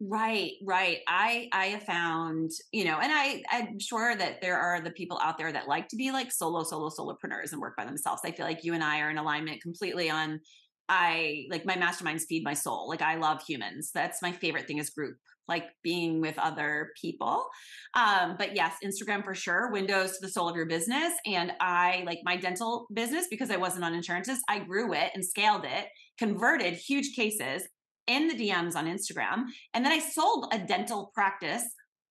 Right 0.00 0.52
right. 0.64 0.98
I 1.08 1.48
i 1.52 1.66
have 1.66 1.82
found 1.82 2.50
you 2.72 2.84
know 2.84 2.98
and 2.98 3.10
i 3.12 3.42
i'm 3.50 3.78
sure 3.80 4.14
that 4.14 4.40
there 4.40 4.58
are 4.58 4.80
the 4.80 4.90
people 4.90 5.18
out 5.22 5.38
there 5.38 5.52
that 5.52 5.68
like 5.68 5.88
to 5.88 5.96
be 5.96 6.12
like 6.12 6.30
solo 6.30 6.62
solo 6.62 6.90
solopreneurs 6.90 7.52
and 7.52 7.60
work 7.60 7.76
by 7.76 7.84
themselves. 7.84 8.22
I 8.24 8.30
feel 8.30 8.46
like 8.46 8.64
you 8.64 8.74
and 8.74 8.84
i 8.84 9.00
are 9.00 9.10
in 9.10 9.18
alignment 9.18 9.62
completely 9.62 10.10
on 10.10 10.40
I 10.88 11.46
like 11.50 11.64
my 11.64 11.76
masterminds 11.76 12.26
feed 12.28 12.44
my 12.44 12.54
soul. 12.54 12.88
Like 12.88 13.02
I 13.02 13.16
love 13.16 13.42
humans. 13.42 13.90
That's 13.92 14.22
my 14.22 14.32
favorite 14.32 14.66
thing 14.66 14.78
is 14.78 14.90
group, 14.90 15.16
like 15.48 15.64
being 15.82 16.20
with 16.20 16.38
other 16.38 16.90
people. 17.00 17.46
Um, 17.94 18.36
but 18.38 18.56
yes, 18.56 18.76
Instagram 18.84 19.24
for 19.24 19.34
sure, 19.34 19.70
windows 19.70 20.12
to 20.12 20.26
the 20.26 20.32
soul 20.32 20.48
of 20.48 20.56
your 20.56 20.66
business. 20.66 21.12
And 21.26 21.52
I 21.60 22.02
like 22.06 22.20
my 22.24 22.36
dental 22.36 22.86
business 22.92 23.26
because 23.30 23.50
I 23.50 23.56
wasn't 23.56 23.84
on 23.84 23.94
insurances. 23.94 24.40
I 24.48 24.60
grew 24.60 24.92
it 24.92 25.10
and 25.14 25.24
scaled 25.24 25.64
it, 25.64 25.86
converted 26.18 26.74
huge 26.74 27.14
cases 27.14 27.62
in 28.06 28.28
the 28.28 28.34
DMs 28.34 28.76
on 28.76 28.86
Instagram. 28.86 29.44
And 29.74 29.84
then 29.84 29.92
I 29.92 29.98
sold 29.98 30.52
a 30.52 30.58
dental 30.58 31.10
practice 31.14 31.64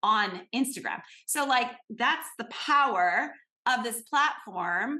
on 0.03 0.41
Instagram. 0.53 1.01
So 1.25 1.45
like 1.45 1.71
that's 1.89 2.27
the 2.37 2.45
power 2.45 3.31
of 3.65 3.83
this 3.83 4.01
platform 4.03 4.99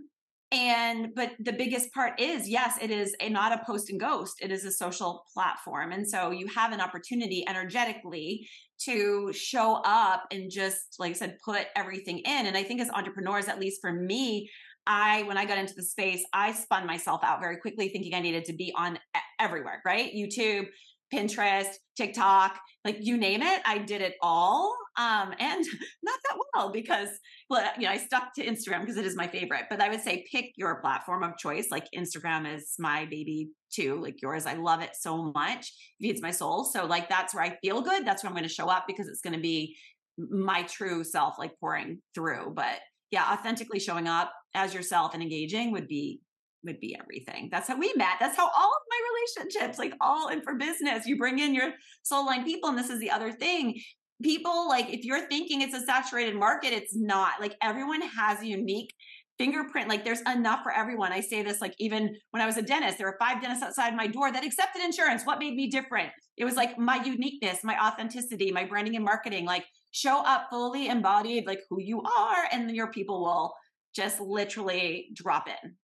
and 0.52 1.14
but 1.16 1.32
the 1.40 1.52
biggest 1.52 1.92
part 1.94 2.20
is 2.20 2.48
yes 2.48 2.78
it 2.82 2.92
is 2.92 3.16
a, 3.20 3.30
not 3.30 3.52
a 3.52 3.66
post 3.66 3.90
and 3.90 4.00
ghost 4.00 4.36
it 4.42 4.52
is 4.52 4.64
a 4.64 4.72
social 4.72 5.24
platform 5.34 5.92
and 5.92 6.08
so 6.08 6.30
you 6.30 6.48
have 6.48 6.72
an 6.72 6.80
opportunity 6.80 7.44
energetically 7.48 8.48
to 8.78 9.32
show 9.34 9.82
up 9.86 10.26
and 10.32 10.52
just 10.52 10.96
like 11.00 11.12
i 11.12 11.14
said 11.14 11.38
put 11.44 11.66
everything 11.76 12.20
in 12.20 12.46
and 12.46 12.56
i 12.56 12.64
think 12.64 12.80
as 12.80 12.90
entrepreneurs 12.92 13.48
at 13.48 13.60
least 13.60 13.82
for 13.82 13.92
me 13.92 14.50
I, 14.88 15.24
when 15.24 15.36
I 15.36 15.46
got 15.46 15.58
into 15.58 15.74
the 15.74 15.82
space, 15.82 16.24
I 16.32 16.52
spun 16.52 16.86
myself 16.86 17.24
out 17.24 17.40
very 17.40 17.58
quickly 17.58 17.90
thinking 17.90 18.14
I 18.14 18.20
needed 18.20 18.46
to 18.46 18.54
be 18.54 18.72
on 18.78 19.00
everywhere, 19.40 19.82
right? 19.84 20.14
YouTube, 20.14 20.68
Pinterest, 21.14 21.68
TikTok, 21.96 22.60
like 22.84 22.98
you 23.02 23.18
name 23.18 23.42
it, 23.42 23.62
I 23.66 23.80
did 23.80 24.02
it 24.02 24.16
all. 24.22 24.76
Um, 24.98 25.34
and 25.40 25.66
not 26.04 26.20
that 26.24 26.38
well 26.54 26.72
because, 26.72 27.10
well, 27.50 27.70
you 27.78 27.84
know, 27.84 27.92
I 27.92 27.98
stuck 27.98 28.34
to 28.36 28.46
Instagram 28.46 28.82
because 28.82 28.98
it 28.98 29.06
is 29.06 29.16
my 29.16 29.28
favorite. 29.28 29.66
But 29.70 29.82
I 29.82 29.90
would 29.90 30.02
say 30.02 30.26
pick 30.32 30.52
your 30.56 30.80
platform 30.82 31.24
of 31.24 31.38
choice. 31.38 31.68
Like 31.72 31.88
Instagram 31.96 32.54
is 32.54 32.76
my 32.80 33.06
baby 33.06 33.50
too, 33.74 34.02
like 34.02 34.22
yours. 34.22 34.46
I 34.46 34.54
love 34.54 34.82
it 34.82 34.96
so 34.96 35.32
much. 35.34 35.72
It 36.00 36.04
feeds 36.04 36.22
my 36.22 36.32
soul. 36.32 36.64
So 36.64 36.86
like 36.86 37.10
that's 37.10 37.34
where 37.34 37.44
I 37.44 37.58
feel 37.64 37.82
good. 37.82 38.06
That's 38.06 38.24
where 38.24 38.30
I'm 38.30 38.36
going 38.36 38.48
to 38.48 38.54
show 38.54 38.68
up 38.68 38.86
because 38.88 39.08
it's 39.08 39.22
going 39.22 39.36
to 39.36 39.42
be 39.42 39.76
my 40.18 40.64
true 40.64 41.04
self, 41.04 41.38
like 41.38 41.60
pouring 41.60 42.02
through. 42.14 42.54
But 42.56 42.80
yeah, 43.12 43.32
authentically 43.32 43.80
showing 43.80 44.08
up 44.08 44.32
as 44.54 44.74
yourself 44.74 45.14
and 45.14 45.22
engaging 45.22 45.72
would 45.72 45.88
be 45.88 46.22
would 46.66 46.80
be 46.80 46.98
everything. 47.00 47.50
That's 47.52 47.68
how 47.68 47.78
we 47.78 47.94
met. 47.96 48.16
That's 48.20 48.38
how 48.38 48.46
all 48.46 48.72
of 48.72 48.82
my 48.90 49.00
relationships, 49.14 49.80
like 49.80 49.94
all 50.02 50.30
and 50.30 50.44
for 50.44 50.56
business, 50.56 51.06
you 51.06 51.18
bring 51.18 51.40
in 51.40 51.54
your 51.54 51.72
soul 52.04 52.26
line 52.26 52.44
people. 52.44 52.70
And 52.70 52.78
this 52.78 52.90
is 52.90 53.00
the 53.00 53.12
other 53.12 53.32
thing. 53.32 53.80
People 54.24 54.68
like 54.68 54.90
if 54.90 55.04
you're 55.04 55.28
thinking 55.28 55.62
it's 55.62 55.76
a 55.76 55.86
saturated 55.86 56.36
market, 56.36 56.74
it's 56.74 56.96
not. 56.96 57.40
Like 57.40 57.56
everyone 57.62 58.02
has 58.02 58.42
a 58.42 58.48
unique 58.48 58.94
fingerprint. 59.38 59.90
Like 59.90 60.06
there's 60.06 60.22
enough 60.22 60.62
for 60.64 60.72
everyone. 60.72 61.12
I 61.12 61.20
say 61.20 61.44
this 61.44 61.62
like 61.62 61.76
even 61.80 62.16
when 62.32 62.42
I 62.42 62.46
was 62.46 62.58
a 62.58 62.62
dentist, 62.62 62.98
there 62.98 63.08
were 63.08 63.18
five 63.20 63.42
dentists 63.42 63.64
outside 63.64 63.96
my 63.96 64.08
door 64.08 64.32
that 64.32 64.46
accepted 64.46 64.84
insurance. 64.84 65.24
What 65.26 65.40
made 65.40 65.56
me 65.56 65.68
different? 65.68 66.12
It 66.38 66.46
was 66.46 66.56
like 66.56 66.78
my 66.78 67.04
uniqueness, 67.04 67.60
my 67.64 67.78
authenticity, 67.86 68.52
my 68.52 68.66
branding 68.66 68.96
and 68.96 69.06
marketing. 69.06 69.46
Like 69.46 69.66
show 69.92 70.24
up 70.24 70.48
fully 70.50 70.88
embodied, 70.88 71.46
like 71.46 71.62
who 71.70 71.82
you 71.82 72.02
are, 72.02 72.46
and 72.52 72.72
your 72.72 72.92
people 72.92 73.22
will 73.22 73.54
just 73.96 74.20
literally 74.20 75.10
drop 75.14 75.48
in 75.48 75.76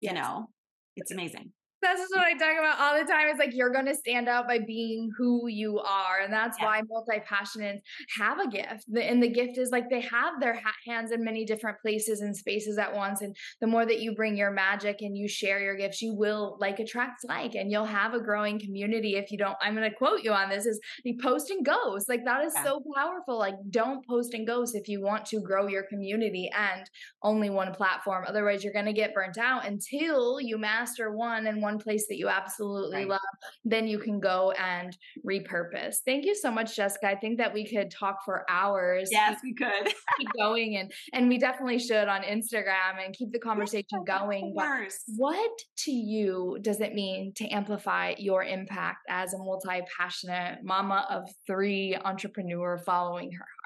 you 0.00 0.12
know, 0.12 0.48
it's 0.96 1.10
amazing. 1.10 1.52
That's 1.86 2.00
just 2.00 2.14
what 2.14 2.24
I 2.24 2.32
talk 2.32 2.58
about 2.58 2.80
all 2.80 2.98
the 2.98 3.10
time. 3.10 3.28
It's 3.28 3.38
like 3.38 3.54
you're 3.54 3.72
going 3.72 3.86
to 3.86 3.94
stand 3.94 4.28
out 4.28 4.48
by 4.48 4.58
being 4.58 5.08
who 5.16 5.46
you 5.46 5.78
are. 5.78 6.18
And 6.22 6.32
that's 6.32 6.58
yeah. 6.58 6.66
why 6.66 6.82
multi 6.88 7.20
passionates 7.20 7.80
have 8.18 8.40
a 8.40 8.48
gift. 8.48 8.86
And 9.00 9.22
the 9.22 9.30
gift 9.30 9.56
is 9.56 9.70
like 9.70 9.88
they 9.88 10.00
have 10.00 10.40
their 10.40 10.60
hands 10.84 11.12
in 11.12 11.22
many 11.22 11.44
different 11.44 11.78
places 11.80 12.20
and 12.22 12.36
spaces 12.36 12.76
at 12.76 12.92
once. 12.92 13.22
And 13.22 13.36
the 13.60 13.68
more 13.68 13.86
that 13.86 14.00
you 14.00 14.14
bring 14.16 14.36
your 14.36 14.50
magic 14.50 14.96
and 15.00 15.16
you 15.16 15.28
share 15.28 15.60
your 15.60 15.76
gifts, 15.76 16.02
you 16.02 16.14
will 16.14 16.56
like 16.60 16.80
attracts 16.80 17.24
like, 17.24 17.54
and 17.54 17.70
you'll 17.70 17.84
have 17.84 18.14
a 18.14 18.20
growing 18.20 18.58
community. 18.58 19.14
If 19.14 19.30
you 19.30 19.38
don't, 19.38 19.56
I'm 19.60 19.76
going 19.76 19.88
to 19.88 19.96
quote 19.96 20.22
you 20.24 20.32
on 20.32 20.50
this 20.50 20.66
is 20.66 20.80
the 21.04 21.16
post 21.22 21.50
and 21.50 21.64
ghost. 21.64 22.08
Like 22.08 22.24
that 22.24 22.44
is 22.44 22.52
yeah. 22.56 22.64
so 22.64 22.82
powerful. 22.96 23.38
Like 23.38 23.54
don't 23.70 24.04
post 24.06 24.34
and 24.34 24.46
ghost 24.46 24.74
if 24.74 24.88
you 24.88 25.00
want 25.02 25.24
to 25.26 25.40
grow 25.40 25.68
your 25.68 25.84
community 25.84 26.50
and 26.56 26.90
only 27.22 27.50
one 27.50 27.72
platform. 27.72 28.24
Otherwise, 28.26 28.64
you're 28.64 28.72
going 28.72 28.86
to 28.86 28.92
get 28.92 29.14
burnt 29.14 29.38
out 29.38 29.66
until 29.66 30.40
you 30.40 30.58
master 30.58 31.14
one 31.14 31.46
and 31.46 31.62
one 31.62 31.75
place 31.78 32.06
that 32.08 32.16
you 32.16 32.28
absolutely 32.28 32.98
right. 32.98 33.08
love, 33.08 33.20
then 33.64 33.86
you 33.86 33.98
can 33.98 34.20
go 34.20 34.52
and 34.52 34.96
repurpose. 35.26 35.96
Thank 36.04 36.24
you 36.24 36.34
so 36.34 36.50
much, 36.50 36.76
Jessica. 36.76 37.08
I 37.08 37.16
think 37.16 37.38
that 37.38 37.52
we 37.52 37.66
could 37.66 37.90
talk 37.90 38.24
for 38.24 38.44
hours. 38.48 39.08
Yes, 39.12 39.40
we 39.42 39.54
could 39.54 39.92
keep 40.18 40.28
going, 40.36 40.76
and 40.76 40.92
and 41.12 41.28
we 41.28 41.38
definitely 41.38 41.78
should 41.78 42.08
on 42.08 42.22
Instagram 42.22 43.04
and 43.04 43.14
keep 43.14 43.32
the 43.32 43.38
conversation 43.38 44.04
going. 44.06 44.54
But 44.56 44.92
what 45.16 45.50
to 45.78 45.90
you 45.90 46.58
does 46.60 46.80
it 46.80 46.94
mean 46.94 47.32
to 47.36 47.48
amplify 47.48 48.14
your 48.18 48.44
impact 48.44 48.98
as 49.08 49.34
a 49.34 49.38
multi 49.38 49.80
passionate 49.96 50.58
mama 50.62 51.06
of 51.10 51.28
three 51.46 51.96
entrepreneur 52.04 52.78
following 52.78 53.32
her 53.32 53.38
heart? 53.38 53.56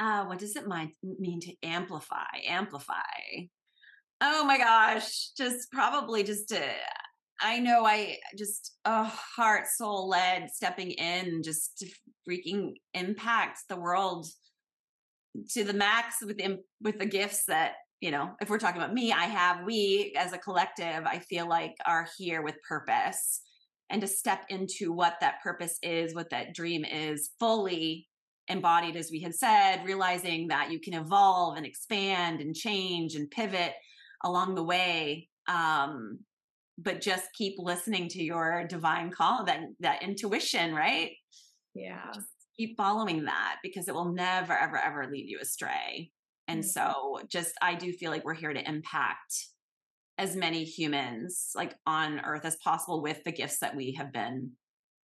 Uh, 0.00 0.24
what 0.28 0.38
does 0.38 0.54
it 0.54 0.64
mean 1.02 1.40
to 1.40 1.52
amplify? 1.62 2.24
Amplify. 2.46 2.94
Oh 4.20 4.44
my 4.44 4.58
gosh, 4.58 5.30
just 5.36 5.70
probably 5.70 6.24
just 6.24 6.48
to 6.48 6.60
I 7.40 7.60
know 7.60 7.84
I 7.84 8.16
just 8.36 8.76
oh 8.84 9.04
heart 9.36 9.66
soul 9.68 10.08
led 10.08 10.50
stepping 10.50 10.90
in 10.90 11.42
just 11.42 11.78
to 11.78 11.86
freaking 12.28 12.74
impact 12.94 13.60
the 13.68 13.78
world 13.78 14.26
to 15.50 15.62
the 15.62 15.72
max 15.72 16.16
with 16.20 16.40
with 16.80 16.98
the 16.98 17.06
gifts 17.06 17.44
that 17.46 17.74
you 18.00 18.10
know 18.10 18.32
if 18.40 18.50
we're 18.50 18.58
talking 18.58 18.80
about 18.80 18.94
me 18.94 19.12
I 19.12 19.26
have 19.26 19.64
we 19.64 20.14
as 20.18 20.32
a 20.32 20.38
collective 20.38 21.04
I 21.06 21.20
feel 21.20 21.48
like 21.48 21.74
are 21.86 22.08
here 22.18 22.42
with 22.42 22.56
purpose. 22.68 23.42
And 23.90 24.02
to 24.02 24.06
step 24.06 24.44
into 24.50 24.92
what 24.92 25.16
that 25.20 25.40
purpose 25.42 25.78
is 25.82 26.14
what 26.14 26.28
that 26.30 26.54
dream 26.54 26.84
is 26.84 27.30
fully 27.40 28.06
embodied 28.48 28.96
as 28.96 29.10
we 29.10 29.20
had 29.20 29.34
said 29.34 29.84
realizing 29.84 30.48
that 30.48 30.70
you 30.70 30.80
can 30.80 30.94
evolve 30.94 31.56
and 31.56 31.64
expand 31.64 32.40
and 32.40 32.54
change 32.54 33.14
and 33.14 33.30
pivot 33.30 33.74
along 34.24 34.54
the 34.54 34.62
way 34.62 35.28
um 35.48 36.18
but 36.78 37.00
just 37.00 37.32
keep 37.34 37.56
listening 37.58 38.08
to 38.08 38.22
your 38.22 38.64
divine 38.68 39.10
call 39.10 39.44
that 39.44 39.60
that 39.80 40.02
intuition 40.02 40.74
right? 40.74 41.10
Yeah. 41.74 42.10
Just 42.14 42.28
keep 42.56 42.76
following 42.76 43.24
that 43.24 43.56
because 43.62 43.88
it 43.88 43.94
will 43.94 44.12
never 44.12 44.56
ever 44.56 44.76
ever 44.76 45.08
lead 45.10 45.28
you 45.28 45.38
astray. 45.40 46.10
And 46.46 46.60
mm-hmm. 46.60 46.68
so 46.68 47.20
just 47.28 47.52
i 47.60 47.74
do 47.74 47.92
feel 47.92 48.10
like 48.10 48.24
we're 48.24 48.34
here 48.34 48.52
to 48.52 48.68
impact 48.68 49.46
as 50.18 50.34
many 50.34 50.64
humans 50.64 51.50
like 51.54 51.74
on 51.86 52.20
earth 52.20 52.44
as 52.44 52.56
possible 52.56 53.02
with 53.02 53.22
the 53.24 53.32
gifts 53.32 53.60
that 53.60 53.76
we 53.76 53.92
have 53.92 54.12
been 54.12 54.52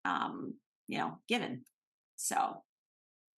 um 0.05 0.55
you 0.89 0.99
know 0.99 1.19
given. 1.29 1.63
So 2.17 2.63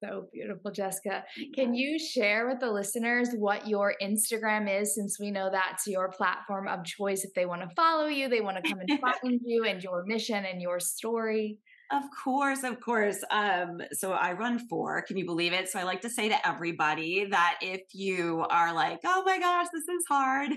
so 0.05 0.29
beautiful, 0.33 0.71
Jessica. 0.71 1.25
Can 1.55 1.75
you 1.75 1.99
share 1.99 2.47
with 2.49 2.61
the 2.61 2.71
listeners 2.71 3.31
what 3.37 3.69
your 3.69 3.95
Instagram 4.03 4.69
is 4.81 4.95
since 4.95 5.19
we 5.19 5.31
know 5.31 5.49
that's 5.51 5.87
your 5.87 6.09
platform 6.11 6.69
of 6.69 6.85
choice 6.85 7.25
if 7.25 7.33
they 7.35 7.47
want 7.47 7.63
to 7.63 7.75
follow 7.75 8.07
you, 8.07 8.29
they 8.29 8.41
want 8.41 8.63
to 8.63 8.69
come 8.69 8.81
and 8.81 9.01
find 9.23 9.41
you 9.45 9.65
and 9.65 9.83
your 9.83 10.05
mission 10.05 10.45
and 10.45 10.61
your 10.61 10.81
story? 10.81 11.59
Of 11.93 12.03
course, 12.25 12.65
of 12.65 12.81
course. 12.81 13.23
Um, 13.31 13.81
so 13.93 14.13
I 14.13 14.33
run 14.33 14.59
four. 14.59 15.03
Can 15.03 15.19
you 15.19 15.27
believe 15.27 15.53
it? 15.53 15.69
So 15.69 15.79
I 15.79 15.83
like 15.83 16.01
to 16.01 16.11
say 16.11 16.29
to 16.29 16.49
everybody 16.49 17.27
that 17.31 17.59
if 17.61 17.83
you 17.93 18.45
are 18.49 18.75
like, 18.75 19.01
oh 19.05 19.23
my 19.25 19.39
gosh, 19.39 19.67
this 19.73 19.83
is 19.83 20.05
hard, 20.09 20.51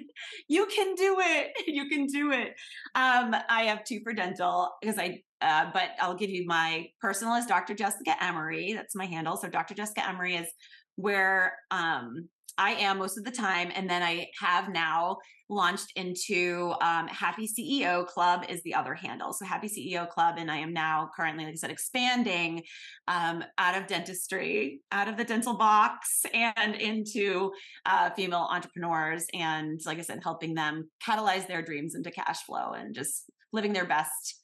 you 0.48 0.66
can 0.68 0.96
do 0.96 1.18
it. 1.20 1.52
You 1.68 1.90
can 1.90 2.08
do 2.08 2.32
it. 2.32 2.56
Um, 2.96 3.36
I 3.50 3.64
have 3.64 3.84
two 3.84 4.00
for 4.04 4.14
dental 4.14 4.72
because 4.82 4.98
I 4.98 5.22
uh, 5.42 5.70
but 5.74 5.90
I'll 6.00 6.16
give 6.16 6.30
you 6.30 6.46
my 6.46 6.88
personal 7.02 7.36
is 7.36 7.46
Dr. 7.46 7.74
Jessica 7.74 8.22
Emery. 8.24 8.74
That's 8.74 8.96
my 8.96 9.06
handle. 9.06 9.38
So 9.38 9.50
Dr. 9.50 9.74
Jessica 9.74 10.08
Emery 10.08 10.36
is 10.36 10.48
where 10.96 11.54
um, 11.72 12.28
I 12.58 12.72
am 12.72 12.98
most 12.98 13.18
of 13.18 13.24
the 13.24 13.32
time. 13.32 13.72
And 13.76 13.90
then 13.90 14.02
I 14.02 14.30
have 14.40 14.70
now 14.70 15.18
launched 15.50 15.94
into 15.96 16.74
um, 16.82 17.08
Happy 17.08 17.48
CEO 17.48 18.06
Club 18.06 18.46
is 18.50 18.62
the 18.64 18.74
other 18.74 18.94
handle. 18.94 19.32
So 19.32 19.46
Happy 19.46 19.68
CEO 19.68 20.10
Club, 20.10 20.36
and 20.38 20.52
I 20.52 20.58
am 20.58 20.74
now 20.74 21.10
currently, 21.16 21.46
like 21.46 21.54
I 21.54 21.56
said, 21.56 21.72
expanding 21.72 22.64
um, 23.08 23.44
out 23.58 23.78
of 23.78 23.88
dentistry, 23.88 24.82
out 24.92 25.08
of 25.08 25.18
the 25.18 25.24
dental 25.24 25.56
box, 25.56 26.26
and 26.34 26.76
into 26.76 27.52
uh, 27.86 28.10
female 28.10 28.48
entrepreneurs, 28.52 29.26
and 29.34 29.80
like 29.86 30.00
I 30.00 30.02
said, 30.02 30.20
helping 30.22 30.54
them 30.54 30.90
catalyze 31.08 31.48
their 31.48 31.62
dreams 31.62 31.96
into 31.96 32.12
cash 32.12 32.44
flow 32.44 32.72
and 32.72 32.94
just 32.94 33.30
living 33.54 33.72
their 33.72 33.86
best 33.86 34.42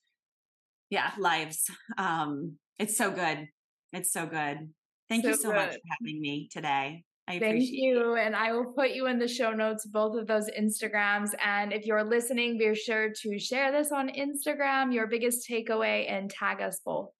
yeah 0.89 1.11
lives 1.17 1.69
um 1.97 2.53
it's 2.79 2.97
so 2.97 3.11
good 3.11 3.47
it's 3.91 4.11
so 4.11 4.25
good 4.25 4.69
thank 5.09 5.23
so 5.23 5.29
you 5.29 5.36
so 5.36 5.49
good. 5.49 5.55
much 5.55 5.73
for 5.73 5.81
having 5.99 6.21
me 6.21 6.49
today 6.51 7.03
I 7.27 7.36
appreciate. 7.36 7.59
Thank 7.59 7.71
you. 7.71 8.15
And 8.15 8.36
I 8.36 8.51
will 8.51 8.73
put 8.73 8.91
you 8.91 9.07
in 9.07 9.17
the 9.17 9.27
show 9.27 9.51
notes, 9.51 9.86
both 9.86 10.19
of 10.19 10.27
those 10.27 10.49
Instagrams. 10.49 11.31
And 11.43 11.71
if 11.71 11.86
you're 11.86 12.03
listening, 12.03 12.57
be 12.57 12.75
sure 12.75 13.13
to 13.21 13.39
share 13.39 13.71
this 13.71 13.91
on 13.91 14.09
Instagram, 14.09 14.93
your 14.93 15.07
biggest 15.07 15.47
takeaway, 15.49 16.11
and 16.11 16.29
tag 16.29 16.61
us 16.61 16.81
both. 16.84 17.11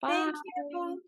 Bye. 0.00 0.32
Thank 0.32 0.36
you. 0.70 1.02